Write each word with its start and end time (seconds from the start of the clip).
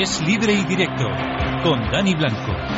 Es 0.00 0.18
libre 0.22 0.54
y 0.54 0.64
directo 0.64 1.10
con 1.62 1.82
Dani 1.90 2.14
Blanco. 2.14 2.69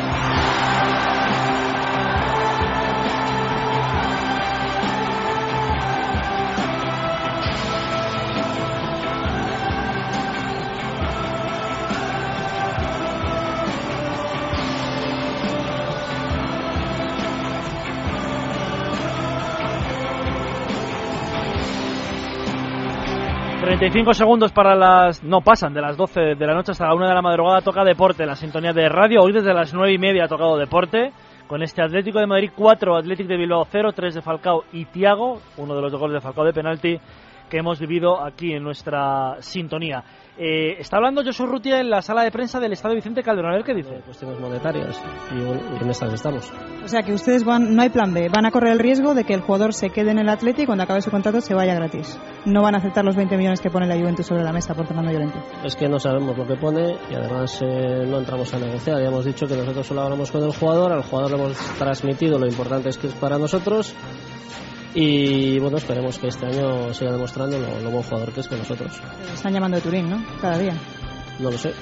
35 23.82 24.14
segundos 24.14 24.52
para 24.52 24.76
las. 24.76 25.24
No 25.24 25.40
pasan 25.40 25.74
de 25.74 25.80
las 25.80 25.96
12 25.96 26.36
de 26.36 26.46
la 26.46 26.54
noche 26.54 26.70
hasta 26.70 26.86
la 26.86 26.94
1 26.94 27.08
de 27.08 27.14
la 27.14 27.20
madrugada. 27.20 27.62
Toca 27.62 27.82
deporte, 27.82 28.24
la 28.24 28.36
sintonía 28.36 28.72
de 28.72 28.88
radio. 28.88 29.22
Hoy 29.22 29.32
desde 29.32 29.52
las 29.52 29.74
9 29.74 29.92
y 29.92 29.98
media 29.98 30.26
ha 30.26 30.28
tocado 30.28 30.56
deporte. 30.56 31.10
Con 31.48 31.64
este 31.64 31.82
Atlético 31.82 32.20
de 32.20 32.28
Madrid 32.28 32.52
4, 32.54 32.96
Atlético 32.96 33.30
de 33.30 33.38
Bilbao 33.38 33.66
0, 33.68 33.90
3 33.92 34.14
de 34.14 34.22
Falcao 34.22 34.62
y 34.72 34.84
Tiago, 34.84 35.40
uno 35.56 35.74
de 35.74 35.82
los 35.82 35.90
dos 35.90 36.00
goles 36.00 36.14
de 36.14 36.20
Falcao 36.20 36.44
de 36.44 36.52
penalti 36.52 37.00
que 37.52 37.58
hemos 37.58 37.78
vivido 37.78 38.24
aquí 38.24 38.54
en 38.54 38.62
nuestra 38.62 39.36
sintonía. 39.40 40.02
Eh, 40.38 40.76
está 40.78 40.96
hablando 40.96 41.22
Josu 41.22 41.44
Rutia 41.44 41.80
en 41.80 41.90
la 41.90 42.00
sala 42.00 42.22
de 42.24 42.30
prensa 42.30 42.58
del 42.58 42.72
Estado 42.72 42.94
Vicente 42.94 43.22
Calderón. 43.22 43.52
A 43.52 43.56
ver 43.56 43.64
qué 43.64 43.74
dice. 43.74 44.00
Cuestiones 44.06 44.40
monetarias 44.40 44.98
y 45.30 45.82
en 45.82 45.90
estas 45.90 46.14
estamos. 46.14 46.50
O 46.82 46.88
sea 46.88 47.02
que 47.02 47.12
ustedes 47.12 47.44
van, 47.44 47.76
no 47.76 47.82
hay 47.82 47.90
plan 47.90 48.14
B, 48.14 48.30
van 48.30 48.46
a 48.46 48.50
correr 48.50 48.72
el 48.72 48.78
riesgo 48.78 49.12
de 49.12 49.24
que 49.24 49.34
el 49.34 49.42
jugador 49.42 49.74
se 49.74 49.90
quede 49.90 50.12
en 50.12 50.18
el 50.18 50.30
Atleti 50.30 50.62
y 50.62 50.66
cuando 50.66 50.84
acabe 50.84 51.02
su 51.02 51.10
contrato 51.10 51.42
se 51.42 51.52
vaya 51.52 51.74
gratis. 51.74 52.18
No 52.46 52.62
van 52.62 52.74
a 52.74 52.78
aceptar 52.78 53.04
los 53.04 53.16
20 53.16 53.36
millones 53.36 53.60
que 53.60 53.68
pone 53.68 53.86
la 53.86 53.98
Juventus 53.98 54.24
sobre 54.24 54.44
la 54.44 54.52
mesa 54.54 54.74
por 54.74 54.86
Fernando 54.86 55.12
Llorente. 55.12 55.38
Es 55.62 55.76
que 55.76 55.90
no 55.90 55.98
sabemos 55.98 56.34
lo 56.34 56.46
que 56.46 56.56
pone 56.56 56.96
y 57.10 57.14
además 57.14 57.60
eh, 57.60 58.06
no 58.06 58.16
entramos 58.16 58.54
a 58.54 58.58
negociar. 58.58 58.98
Ya 58.98 59.08
hemos 59.08 59.26
dicho 59.26 59.46
que 59.46 59.58
nosotros 59.58 59.86
solo 59.86 60.00
hablamos 60.00 60.32
con 60.32 60.42
el 60.42 60.56
jugador, 60.56 60.90
al 60.90 61.02
jugador 61.02 61.32
le 61.32 61.36
hemos 61.36 61.58
transmitido 61.76 62.38
lo 62.38 62.46
importante 62.46 62.88
es 62.88 62.96
que 62.96 63.08
es 63.08 63.14
para 63.14 63.36
nosotros 63.36 63.94
y 64.94 65.58
bueno, 65.58 65.78
esperemos 65.78 66.18
que 66.18 66.28
este 66.28 66.46
año 66.46 66.92
siga 66.92 67.12
demostrando 67.12 67.58
lo, 67.58 67.90
buen 67.90 68.02
jugador 68.02 68.32
que 68.32 68.40
es 68.40 68.48
con 68.48 68.58
nosotros. 68.58 69.00
están 69.32 69.52
llamando 69.52 69.76
de 69.76 69.82
Turín, 69.82 70.10
¿no? 70.10 70.24
Cada 70.40 70.58
día. 70.58 70.74
No 71.38 71.50
lo 71.50 71.58
sé. 71.58 71.72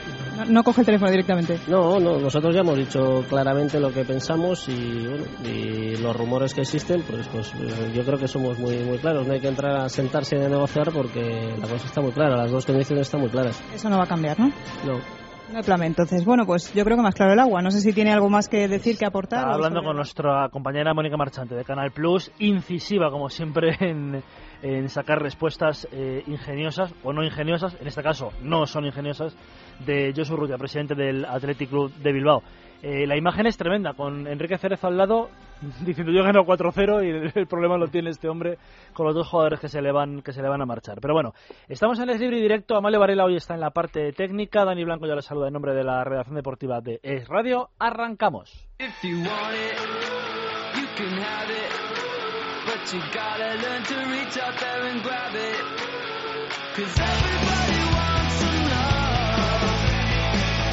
No, 0.49 0.63
coge 0.63 0.81
el 0.81 0.87
teléfono 0.87 1.11
directamente. 1.11 1.61
No, 1.67 2.01
no, 2.01 2.19
nosotros 2.19 2.55
ya 2.55 2.61
hemos 2.61 2.79
dicho 2.79 3.25
claramente 3.29 3.79
lo 3.79 3.91
que 3.91 4.05
pensamos 4.05 4.69
y, 4.69 5.07
bueno, 5.07 5.25
y 5.45 5.97
los 5.97 6.17
rumores 6.17 6.55
que 6.55 6.63
existen, 6.63 7.03
pues, 7.03 7.29
pues 7.29 7.53
yo 7.93 8.05
creo 8.05 8.19
que 8.19 8.29
somos 8.29 8.59
muy, 8.59 8.79
muy 8.79 8.99
claros. 8.99 9.27
No 9.27 9.35
hay 9.35 9.41
que 9.41 9.49
entrar 9.49 9.83
a 9.83 9.89
sentarse 9.89 10.37
y 10.37 10.43
a 10.43 10.49
negociar 10.49 10.93
porque 10.93 11.55
la 11.59 11.69
cosa 11.69 11.87
está 11.87 12.01
muy 12.01 12.13
clara, 12.13 12.37
las 12.37 12.51
dos 12.51 12.65
condiciones 12.65 13.09
están 13.09 13.21
muy 13.21 13.31
claras. 13.31 13.63
Eso 13.75 13.91
no 13.91 13.99
va 13.99 14.05
a 14.05 14.09
cambiar, 14.09 14.39
¿no? 14.39 14.49
No. 14.87 15.20
No 15.53 15.63
plan 15.63 15.83
entonces. 15.83 16.25
Bueno, 16.25 16.47
pues 16.47 16.73
yo 16.75 16.85
creo 16.85 16.97
que 16.97 17.03
más 17.03 17.15
claro 17.15 17.33
el 17.33 17.41
agua. 17.41 17.61
No 17.61 17.71
sé 17.71 17.81
si 17.81 17.93
tiene 17.93 18.13
algo 18.13 18.31
más 18.31 18.49
que 18.49 18.69
decir, 18.69 18.97
que 18.97 19.05
aportar. 19.05 19.49
hablando 19.49 19.83
con 19.83 19.97
nuestra 19.97 20.49
compañera 20.49 20.95
Mónica 20.95 21.17
Marchante 21.17 21.57
de 21.57 21.65
Canal 21.65 21.91
Plus, 21.91 22.31
incisiva 22.39 23.11
como 23.11 23.29
siempre 23.29 23.77
en, 24.63 24.89
sacar 24.89 25.21
respuestas 25.21 25.89
eh, 25.91 26.23
ingeniosas 26.27 26.95
o 27.03 27.13
no 27.13 27.25
ingeniosas, 27.25 27.77
en 27.81 27.89
este 27.89 28.03
caso 28.03 28.33
no 28.43 28.67
son 28.67 28.85
ingeniosas, 28.87 29.37
de 29.85 30.13
Josu 30.15 30.37
Rutia, 30.37 30.59
presidente 30.59 30.95
del 30.95 31.25
Athletic 31.25 31.69
Club 31.69 31.93
de 31.95 32.13
Bilbao. 32.13 32.43
Eh, 32.83 33.07
la 33.07 33.17
imagen 33.17 33.47
es 33.47 33.57
tremenda, 33.57 33.95
con 33.95 34.27
Enrique 34.27 34.59
Cerezo 34.59 34.87
al 34.87 34.97
lado 34.97 35.31
diciendo 35.85 36.13
yo 36.13 36.23
gano 36.23 36.45
4-0 36.45 37.05
y 37.05 37.39
el, 37.39 37.47
problema 37.47 37.77
lo 37.77 37.89
tiene 37.89 38.11
este 38.11 38.29
hombre 38.29 38.59
con 38.93 39.07
los 39.07 39.15
dos 39.15 39.29
jugadores 39.29 39.61
que 39.61 39.69
se 39.69 39.81
le 39.83 39.93
van 39.93 40.23
que 40.23 40.33
se 40.33 40.43
le 40.43 40.49
van 40.49 40.63
a 40.63 40.67
marchar. 40.67 40.99
Pero 41.01 41.15
bueno, 41.15 41.33
estamos 41.69 41.99
en 42.01 42.11
el 42.11 42.19
libre 42.19 42.39
y 42.39 42.43
directo. 42.43 42.77
Amalio 42.77 43.01
Varela 43.01 43.25
hoy 43.25 43.37
está 43.37 43.55
en 43.55 43.61
la 43.61 43.71
parte 43.71 44.13
técnica. 44.13 44.65
Dani 44.65 44.85
Blanco 44.85 45.07
ya 45.07 45.15
le 45.15 45.23
saluda 45.23 45.49
en 45.49 45.55
nombre 45.55 45.75
de 45.75 45.85
la 45.85 46.05
redacción 46.05 46.37
deportiva 46.37 46.81
de 46.81 47.01
Es 47.03 47.29
Radio. 47.29 47.71
Arrancamos. 47.79 48.69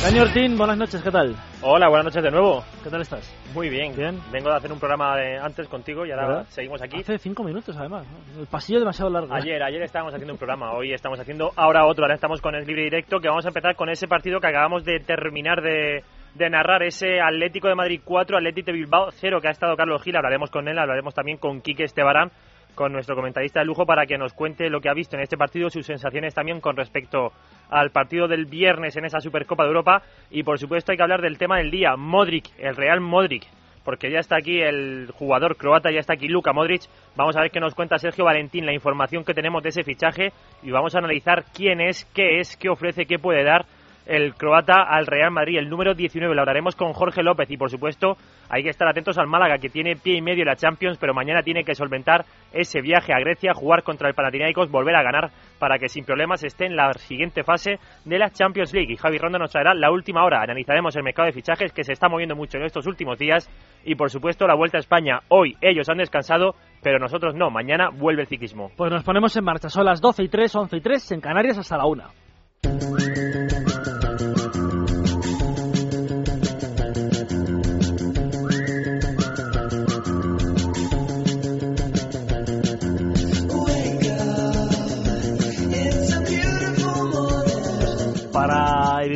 Dani 0.08 0.20
Ortín, 0.22 0.58
buenas 0.58 0.78
noches, 0.78 1.04
¿qué 1.04 1.12
tal? 1.12 1.36
Hola, 1.62 1.90
buenas 1.90 2.06
noches 2.06 2.24
de 2.24 2.32
nuevo. 2.32 2.64
¿Qué 2.82 2.90
tal 2.90 3.02
estás? 3.02 3.30
Muy 3.54 3.68
bien. 3.68 3.94
Bien. 3.94 4.18
Vengo 4.32 4.50
de 4.50 4.56
hacer 4.56 4.72
un 4.72 4.80
programa 4.80 5.18
de 5.18 5.38
antes 5.38 5.68
contigo 5.68 6.06
y 6.06 6.12
ahora 6.12 6.46
seguimos 6.46 6.82
aquí. 6.82 7.02
Hace 7.02 7.18
cinco 7.18 7.44
minutos, 7.44 7.76
además. 7.76 8.08
El 8.40 8.48
pasillo 8.48 8.80
demasiado 8.80 9.12
largo. 9.12 9.36
Ayer, 9.36 9.62
ayer 9.62 9.82
estábamos 9.82 10.14
haciendo 10.14 10.32
un 10.32 10.38
programa, 10.38 10.72
hoy 10.72 10.94
estamos 10.94 11.20
haciendo 11.20 11.52
ahora 11.58 11.86
otro. 11.86 12.06
Ahora 12.06 12.16
estamos 12.16 12.40
con 12.40 12.56
el 12.56 12.66
libre 12.66 12.84
directo 12.84 13.20
que 13.20 13.28
vamos 13.28 13.44
a 13.44 13.50
empezar 13.50 13.76
con 13.76 13.90
ese 13.90 14.08
partido 14.08 14.40
que 14.40 14.48
acabamos 14.48 14.86
de 14.86 15.02
terminar 15.02 15.62
de, 15.62 16.06
de 16.36 16.50
narrar, 16.50 16.84
ese 16.84 17.20
Atlético 17.20 17.68
de 17.68 17.76
Madrid 17.76 18.00
4, 18.02 18.38
Atlético 18.38 18.68
de 18.68 18.78
Bilbao 18.78 19.10
0 19.12 19.42
que 19.42 19.50
ha 19.50 19.52
estado 19.52 19.76
Carlos 19.76 20.02
Gil. 20.04 20.16
Hablaremos 20.16 20.50
con 20.52 20.70
él, 20.70 20.80
hablaremos 20.80 21.14
también 21.14 21.38
con 21.38 21.60
Quique 21.60 21.84
Estebarán 21.84 22.32
con 22.78 22.94
nuestro 22.94 23.16
comentarista 23.16 23.60
de 23.60 23.66
lujo 23.66 23.86
para 23.86 24.06
que 24.06 24.20
nos 24.20 24.34
cuente 24.34 24.70
lo 24.70 24.80
que 24.80 24.88
ha 24.88 24.94
visto 24.94 25.18
en 25.18 25.24
este 25.24 25.36
partido, 25.36 25.70
sus 25.70 25.86
sensaciones 25.86 26.36
también 26.36 26.62
con 26.62 26.78
respecto 26.78 27.34
al 27.70 27.90
partido 27.90 28.28
del 28.28 28.46
viernes 28.46 28.96
en 28.96 29.04
esa 29.04 29.20
Supercopa 29.20 29.64
de 29.64 29.70
Europa 29.70 30.04
y 30.30 30.44
por 30.44 30.60
supuesto 30.60 30.92
hay 30.92 30.98
que 30.98 31.04
hablar 31.04 31.22
del 31.22 31.40
tema 31.40 31.58
del 31.58 31.72
día, 31.72 31.98
Modric, 31.98 32.46
el 32.60 32.76
Real 32.76 33.02
Modric, 33.02 33.48
porque 33.84 34.12
ya 34.12 34.20
está 34.20 34.38
aquí 34.38 34.62
el 34.62 35.10
jugador 35.12 35.58
croata, 35.58 35.90
ya 35.92 36.00
está 36.00 36.14
aquí 36.14 36.28
Luka 36.28 36.54
Modric. 36.54 36.84
Vamos 37.16 37.36
a 37.36 37.42
ver 37.42 37.52
qué 37.52 37.60
nos 37.60 37.74
cuenta 37.74 37.98
Sergio 37.98 38.26
Valentín, 38.26 38.66
la 38.66 38.74
información 38.74 39.24
que 39.24 39.34
tenemos 39.34 39.64
de 39.64 39.70
ese 39.70 39.84
fichaje 39.84 40.32
y 40.62 40.70
vamos 40.70 40.94
a 40.94 41.00
analizar 41.00 41.46
quién 41.54 41.82
es, 41.82 42.06
qué 42.14 42.40
es, 42.40 42.56
qué 42.58 42.70
ofrece, 42.70 43.06
qué 43.06 43.18
puede 43.18 43.44
dar 43.44 43.66
el 44.08 44.34
croata 44.36 44.84
al 44.84 45.06
Real 45.06 45.32
Madrid, 45.32 45.58
el 45.58 45.70
número 45.70 45.94
19. 45.94 46.34
Lo 46.34 46.42
hablaremos 46.42 46.76
con 46.76 46.94
Jorge 46.94 47.24
López 47.24 47.50
y, 47.52 47.58
por 47.58 47.70
supuesto, 47.70 48.16
hay 48.50 48.64
que 48.64 48.70
estar 48.70 48.88
atentos 48.88 49.18
al 49.18 49.28
Málaga, 49.28 49.58
que 49.58 49.70
tiene 49.70 49.96
pie 49.96 50.18
y 50.18 50.22
medio 50.22 50.44
en 50.44 50.48
la 50.48 50.56
Champions, 50.56 50.98
pero 50.98 51.14
mañana 51.14 51.44
tiene 51.44 51.64
que 51.64 51.76
solventar 51.76 52.26
ese 52.54 52.82
viaje 52.82 53.14
a 53.14 53.20
Grecia, 53.20 53.54
jugar 53.54 53.84
contra 53.84 54.08
el 54.08 54.16
Panathinaikos, 54.16 54.72
volver 54.72 54.96
a 54.96 55.04
ganar 55.04 55.32
para 55.60 55.78
que 55.78 55.90
sin 55.90 56.06
problemas 56.06 56.44
esté 56.44 56.66
en 56.66 56.76
la 56.76 56.94
siguiente 56.94 57.44
fase 57.44 57.80
de 58.06 58.18
la 58.18 58.30
Champions 58.30 58.74
League. 58.74 58.94
Y 58.94 58.98
Javi 58.98 59.18
Ronda 59.18 59.40
nos 59.40 59.52
traerá 59.52 59.74
la 59.74 59.92
última 59.92 60.24
hora. 60.24 60.42
Analizaremos 60.42 60.96
el 60.96 61.04
mercado 61.04 61.28
de 61.28 61.34
fichajes 61.34 61.74
que 61.74 61.84
se 61.84 61.94
está 61.94 62.08
moviendo 62.08 62.36
mucho 62.36 62.58
en 62.58 62.66
estos 62.66 62.88
últimos 62.88 63.20
días 63.20 63.50
y, 63.84 63.96
por 63.96 64.10
supuesto, 64.10 64.48
la 64.48 64.56
Vuelta 64.56 64.78
a 64.78 64.80
España. 64.80 65.20
Hoy 65.30 65.56
ellos 65.62 65.90
han 65.90 65.98
descansado, 65.98 66.56
pero 66.82 67.00
nosotros 67.00 67.36
no. 67.36 67.50
Mañana 67.50 67.90
vuelve 67.90 68.22
el 68.22 68.28
ciclismo. 68.28 68.72
Pues 68.76 68.92
nos 68.92 69.04
ponemos 69.04 69.36
en 69.36 69.44
marcha. 69.44 69.70
Son 69.70 69.86
las 69.86 70.02
12 70.02 70.24
y 70.24 70.30
3, 70.30 70.56
11 70.56 70.78
y 70.78 70.82
3 70.82 71.12
en 71.12 71.22
Canarias 71.22 71.58
hasta 71.58 71.78
la 71.78 71.86
1. 71.86 72.04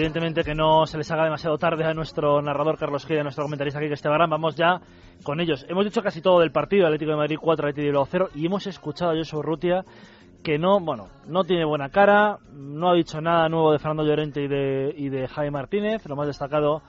Evidentemente 0.01 0.43
que 0.43 0.55
no 0.55 0.87
se 0.87 0.97
les 0.97 1.11
haga 1.11 1.25
demasiado 1.25 1.59
tarde 1.59 1.85
a 1.85 1.93
nuestro 1.93 2.41
narrador 2.41 2.75
Carlos 2.75 3.05
Gil, 3.05 3.19
a 3.19 3.23
nuestro 3.23 3.43
comentarista 3.43 3.77
aquí 3.77 3.87
que 3.87 3.93
Esteban, 3.93 4.27
vamos 4.31 4.55
ya 4.55 4.81
con 5.21 5.39
ellos. 5.39 5.63
Hemos 5.69 5.85
dicho 5.85 6.01
casi 6.01 6.21
todo 6.21 6.39
del 6.39 6.51
partido, 6.51 6.87
Atlético 6.87 7.11
de 7.11 7.17
Madrid 7.17 7.37
4, 7.39 7.67
Atlético 7.67 7.81
de 7.81 7.87
Bilbao 7.89 8.07
0, 8.09 8.29
y 8.33 8.47
hemos 8.47 8.65
escuchado 8.65 9.11
a 9.11 9.15
Josu 9.15 9.43
Rutia 9.43 9.85
que 10.41 10.57
no, 10.57 10.79
bueno, 10.79 11.09
no 11.27 11.43
tiene 11.43 11.65
buena 11.65 11.89
cara, 11.89 12.39
no 12.51 12.89
ha 12.89 12.95
dicho 12.95 13.21
nada 13.21 13.47
nuevo 13.47 13.71
de 13.71 13.77
Fernando 13.77 14.03
Llorente 14.03 14.41
y 14.41 14.47
de, 14.47 14.91
y 14.97 15.09
de 15.09 15.27
Jaime 15.27 15.51
Martínez, 15.51 16.03
lo 16.07 16.15
más 16.15 16.25
destacado 16.25 16.81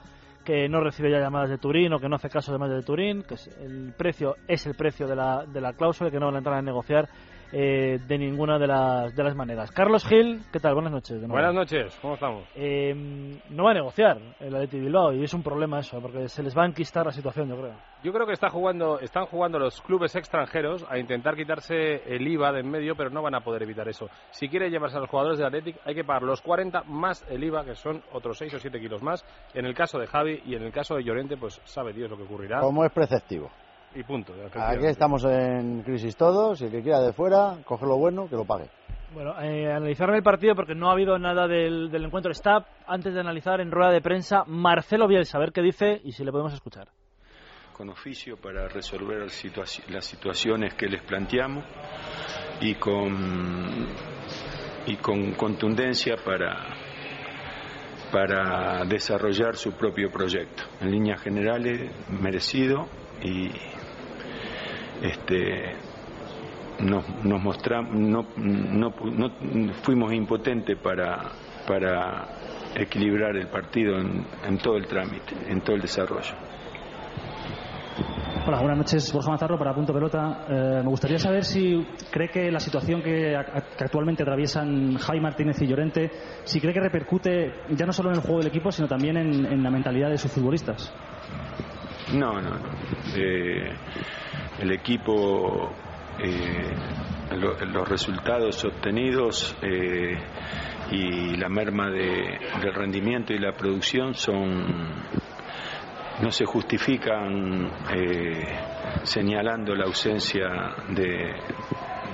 que 0.43 0.67
no 0.67 0.81
recibe 0.81 1.11
ya 1.11 1.19
llamadas 1.19 1.51
de 1.51 1.59
Turín 1.59 1.93
o 1.93 1.99
que 1.99 2.09
no 2.09 2.15
hace 2.15 2.31
caso 2.31 2.51
de 2.51 2.55
llamadas 2.55 2.77
de 2.77 2.83
Turín, 2.83 3.21
que 3.21 3.35
el 3.63 3.93
precio 3.95 4.37
es 4.47 4.65
el 4.65 4.73
precio 4.73 5.05
de 5.05 5.15
la, 5.15 5.45
de 5.45 5.61
la 5.61 5.73
cláusula, 5.73 6.09
que 6.09 6.19
no 6.19 6.25
van 6.25 6.35
a 6.35 6.37
entrar 6.39 6.57
a 6.57 6.61
negociar 6.63 7.07
eh, 7.53 7.99
de 8.07 8.17
ninguna 8.17 8.57
de 8.57 8.65
las, 8.65 9.15
de 9.15 9.23
las 9.23 9.35
maneras. 9.35 9.71
Carlos 9.71 10.03
Gil, 10.07 10.41
¿qué 10.51 10.59
tal? 10.59 10.73
Buenas 10.73 10.91
noches. 10.91 11.27
Buenas 11.27 11.53
noches, 11.53 11.95
¿cómo 12.01 12.15
estamos? 12.15 12.43
Eh, 12.55 13.39
no 13.49 13.65
va 13.65 13.71
a 13.71 13.75
negociar 13.75 14.17
el 14.39 14.55
Atleti 14.55 14.79
Bilbao 14.79 15.13
y 15.13 15.23
es 15.23 15.33
un 15.35 15.43
problema 15.43 15.79
eso, 15.79 16.01
porque 16.01 16.27
se 16.27 16.41
les 16.41 16.57
va 16.57 16.63
a 16.63 16.65
enquistar 16.65 17.05
la 17.05 17.11
situación, 17.11 17.49
yo 17.49 17.55
creo. 17.55 17.75
Yo 18.03 18.11
creo 18.11 18.25
que 18.25 18.33
está 18.33 18.49
jugando, 18.49 18.99
están 18.99 19.27
jugando 19.27 19.59
los 19.59 19.79
clubes 19.81 20.15
extranjeros 20.15 20.83
a 20.89 20.97
intentar 20.97 21.35
quitarse 21.35 22.01
el 22.13 22.27
IVA 22.27 22.51
de 22.51 22.63
en 22.63 22.71
medio, 22.71 22.95
pero 22.95 23.09
no 23.09 23.21
van 23.21 23.35
a 23.35 23.41
poder 23.41 23.63
evitar 23.63 23.87
eso. 23.87 24.09
Si 24.31 24.49
quiere 24.49 24.69
llevarse 24.69 24.97
a 24.97 25.01
los 25.01 25.09
jugadores 25.09 25.37
del 25.37 25.47
Athletic, 25.47 25.77
hay 25.85 25.93
que 25.93 26.03
pagar 26.03 26.23
los 26.23 26.41
40 26.41 26.83
más 26.83 27.23
el 27.29 27.43
IVA, 27.43 27.63
que 27.63 27.75
son 27.75 28.01
otros 28.11 28.37
6 28.37 28.55
o 28.55 28.59
7 28.59 28.79
kilos 28.79 29.03
más. 29.03 29.23
En 29.53 29.65
el 29.65 29.75
caso 29.75 29.99
de 29.99 30.07
Javi 30.07 30.41
y 30.45 30.55
en 30.55 30.63
el 30.63 30.71
caso 30.71 30.95
de 30.95 31.03
Llorente, 31.03 31.37
pues 31.37 31.61
sabe 31.65 31.93
Dios 31.93 32.09
lo 32.09 32.17
que 32.17 32.23
ocurrirá. 32.23 32.61
Como 32.61 32.83
es 32.83 32.91
preceptivo 32.91 33.51
y 33.95 34.03
punto. 34.03 34.33
Aquí 34.55 34.85
estamos 34.85 35.23
en 35.25 35.83
crisis 35.83 36.15
todos, 36.15 36.61
y 36.61 36.65
el 36.65 36.71
que 36.71 36.81
quiera 36.81 37.01
de 37.01 37.13
fuera, 37.13 37.57
coge 37.65 37.85
lo 37.85 37.97
bueno, 37.97 38.27
que 38.27 38.35
lo 38.35 38.45
pague. 38.45 38.69
Bueno, 39.13 39.39
eh, 39.39 39.71
analizar 39.71 40.09
el 40.09 40.23
partido 40.23 40.55
porque 40.55 40.73
no 40.73 40.89
ha 40.89 40.93
habido 40.93 41.19
nada 41.19 41.47
del, 41.47 41.93
encuentro. 41.93 42.31
Está, 42.31 42.65
antes 42.87 43.13
de 43.13 43.19
analizar 43.19 43.61
en 43.61 43.71
rueda 43.71 43.91
de 43.91 44.01
prensa, 44.01 44.43
Marcelo 44.47 45.07
Bielsa, 45.07 45.37
a 45.37 45.41
ver 45.41 45.51
qué 45.51 45.61
dice 45.61 46.01
y 46.03 46.13
si 46.13 46.23
le 46.23 46.31
podemos 46.31 46.53
escuchar. 46.53 46.87
Con 47.77 47.89
oficio 47.89 48.37
para 48.37 48.67
resolver 48.67 49.27
las 49.89 50.05
situaciones 50.05 50.73
que 50.73 50.87
les 50.87 51.01
planteamos 51.03 51.63
y 52.61 52.75
con, 52.75 53.87
y 54.87 54.95
con 54.97 55.33
contundencia 55.33 56.15
para 56.23 56.73
para 58.11 58.85
desarrollar 58.85 59.55
su 59.55 59.71
propio 59.71 60.11
proyecto. 60.11 60.61
En 60.81 60.91
líneas 60.91 61.19
generales, 61.19 61.91
merecido 62.09 62.87
y 63.23 63.49
este, 65.03 65.75
nos, 66.79 67.07
nos 67.25 67.43
mostramos, 67.43 67.93
no, 67.93 68.25
no, 68.37 68.93
no 69.11 69.73
fuimos 69.83 70.13
impotentes 70.13 70.77
para, 70.79 71.31
para 71.67 72.27
equilibrar 72.75 73.35
el 73.35 73.47
partido 73.47 73.99
en, 73.99 74.25
en 74.47 74.57
todo 74.57 74.77
el 74.77 74.87
trámite, 74.87 75.35
en 75.47 75.61
todo 75.61 75.75
el 75.75 75.81
desarrollo. 75.81 76.33
Hola, 78.45 78.59
buenas 78.59 78.77
noches. 78.77 79.13
Borja 79.13 79.31
Mazarro 79.31 79.57
para 79.57 79.73
Punto 79.73 79.93
Pelota. 79.93 80.45
Eh, 80.49 80.81
me 80.83 80.89
gustaría 80.89 81.17
saber 81.17 81.45
si 81.45 81.85
cree 82.11 82.29
que 82.29 82.51
la 82.51 82.59
situación 82.59 83.01
que, 83.01 83.35
actualmente 83.35 84.23
atraviesan 84.23 84.95
Jaime 84.95 85.23
Martínez 85.23 85.61
y 85.61 85.67
Llorente, 85.67 86.11
si 86.43 86.59
cree 86.59 86.73
que 86.73 86.81
repercute 86.81 87.53
ya 87.69 87.85
no 87.85 87.93
solo 87.93 88.09
en 88.09 88.15
el 88.15 88.21
juego 88.21 88.39
del 88.39 88.47
equipo, 88.47 88.69
sino 88.69 88.87
también 88.87 89.15
en, 89.15 89.45
en 89.45 89.63
la 89.63 89.69
mentalidad 89.69 90.09
de 90.09 90.17
sus 90.17 90.31
futbolistas. 90.31 90.93
No, 92.13 92.33
no, 92.41 92.49
no. 92.49 92.59
Eh, 93.15 93.71
el 94.63 94.71
equipo, 94.71 95.71
eh, 96.19 96.73
lo- 97.37 97.57
los 97.65 97.87
resultados 97.89 98.63
obtenidos 98.65 99.55
eh, 99.61 100.17
y 100.91 101.35
la 101.37 101.49
merma 101.49 101.89
de- 101.89 102.39
del 102.61 102.73
rendimiento 102.73 103.33
y 103.33 103.39
la 103.39 103.53
producción 103.53 104.13
son 104.13 105.13
no 106.21 106.31
se 106.31 106.45
justifican 106.45 107.67
eh, 107.95 108.43
señalando 109.03 109.75
la 109.75 109.85
ausencia 109.85 110.47
de 110.89 111.33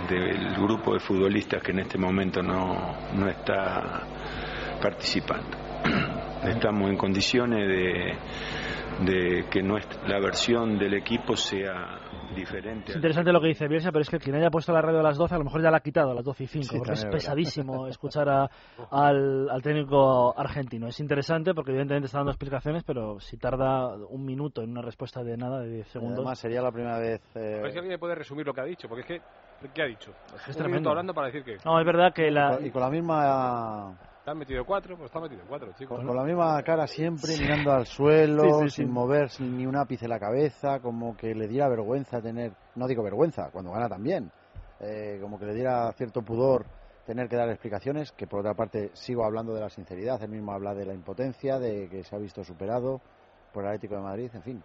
del 0.10 0.56
grupo 0.56 0.94
de 0.94 1.00
futbolistas 1.00 1.62
que 1.62 1.72
en 1.72 1.80
este 1.80 1.98
momento 2.00 2.42
no, 2.42 2.96
no 3.14 3.28
está 3.30 4.02
participando. 4.82 5.56
Estamos 6.46 6.90
en 6.90 6.98
condiciones 6.98 7.68
de, 7.68 8.18
de 9.06 9.46
que 9.52 9.62
nuestra, 9.62 10.08
la 10.08 10.20
versión 10.20 10.80
del 10.80 10.96
equipo 10.96 11.36
sea 11.36 12.00
diferente. 12.36 12.92
Es 12.92 12.96
interesante 12.96 13.32
lo 13.32 13.42
que 13.42 13.48
dice 13.48 13.68
Bielsa, 13.68 13.92
pero 13.92 14.02
es 14.02 14.10
que 14.10 14.20
quien 14.20 14.36
haya 14.36 14.50
puesto 14.50 14.72
la 14.74 14.82
radio 14.82 15.00
a 15.00 15.04
las 15.04 15.18
12 15.18 15.36
a 15.36 15.38
lo 15.38 15.44
mejor 15.44 15.62
ya 15.62 15.72
la 15.72 15.78
ha 15.78 15.82
quitado 15.82 16.12
a 16.12 16.14
las 16.14 16.24
12 16.24 16.44
y 16.44 16.48
5, 16.48 16.66
Sí, 16.66 16.78
porque 16.78 16.94
es 16.94 17.00
verdad. 17.04 17.12
pesadísimo 17.18 17.88
escuchar 17.90 18.30
a- 18.30 18.50
al, 18.92 19.50
al 19.50 19.62
técnico 19.62 20.38
argentino. 20.38 20.88
Es 20.88 21.00
interesante 21.00 21.54
porque 21.54 21.72
evidentemente 21.72 22.08
está 22.08 22.20
dando 22.20 22.32
explicaciones, 22.32 22.84
pero 22.84 23.20
si 23.20 23.38
tarda 23.38 23.96
un 23.96 24.26
minuto 24.26 24.62
en 24.62 24.72
una 24.72 24.82
respuesta 24.82 25.24
de 25.24 25.38
nada, 25.38 25.60
de 25.62 25.70
10 25.72 25.88
segundos, 25.90 26.20
Además, 26.20 26.40
sería 26.40 26.62
la 26.62 26.72
primera 26.72 26.98
vez. 27.00 27.22
eh, 27.36 27.58
A 27.60 27.62
ver 27.64 27.72
si 27.72 27.78
alguien 27.80 28.00
puede 28.00 28.16
resumir 28.16 28.46
lo 28.46 28.54
que 28.54 28.62
ha 28.62 28.66
dicho, 28.66 28.88
porque 28.88 29.02
es 29.02 29.22
que, 29.62 29.68
¿qué 29.74 29.82
ha 29.82 29.86
dicho? 29.86 30.12
es 30.36 30.48
Un 30.48 30.54
tremendo. 30.54 30.72
minuto 30.76 30.90
hablando 30.90 31.14
para 31.14 31.28
decir 31.28 31.44
que 31.44 31.58
No, 31.66 31.80
es 31.80 31.86
verdad 31.86 32.14
que 32.14 32.32
la... 32.32 32.60
y 32.62 32.72
con 32.72 32.82
la 32.82 32.90
misma 32.90 33.98
te 34.30 34.32
han 34.34 34.38
metido 34.38 34.64
cuatro, 34.64 34.96
pues 34.96 35.10
te 35.12 35.18
han 35.18 35.24
metido 35.24 35.42
cuatro, 35.48 35.72
chicos. 35.76 35.98
Con, 35.98 36.06
con 36.06 36.16
la 36.16 36.24
misma 36.24 36.62
cara 36.62 36.86
siempre, 36.86 37.36
mirando 37.40 37.72
al 37.72 37.88
suelo, 37.88 38.44
Sí, 38.44 38.50
sí, 38.62 38.70
sí. 38.70 38.82
sin 38.84 38.92
mover 38.92 39.30
ni 39.40 39.66
un 39.66 39.76
ápice 39.76 40.08
la 40.08 40.20
cabeza, 40.20 40.80
como 40.82 41.18
que 41.18 41.34
le 41.34 41.48
diera 41.48 41.68
vergüenza 41.68 42.22
tener, 42.22 42.52
no 42.76 42.88
digo 42.88 43.02
vergüenza, 43.02 43.50
cuando 43.52 43.72
gana 43.72 43.90
también, 43.90 44.32
eh, 44.82 45.18
como 45.20 45.40
que 45.40 45.48
le 45.48 45.56
diera 45.56 45.92
cierto 45.94 46.22
pudor 46.22 46.64
tener 47.08 47.28
que 47.28 47.38
dar 47.38 47.50
explicaciones, 47.50 48.12
que 48.12 48.28
por 48.28 48.42
otra 48.42 48.54
parte 48.54 48.92
sigo 48.94 49.26
hablando 49.26 49.52
de 49.56 49.62
la 49.62 49.70
sinceridad, 49.70 50.22
él 50.22 50.30
mismo 50.30 50.52
habla 50.52 50.76
de 50.76 50.86
la 50.86 50.94
impotencia, 50.94 51.58
de 51.58 51.90
que 51.90 52.04
se 52.04 52.16
ha 52.16 52.20
visto 52.20 52.44
superado 52.44 53.02
por 53.52 53.64
el 53.64 53.70
Atlético 53.70 53.96
de 53.96 54.02
Madrid, 54.02 54.30
en 54.36 54.44
fin, 54.44 54.64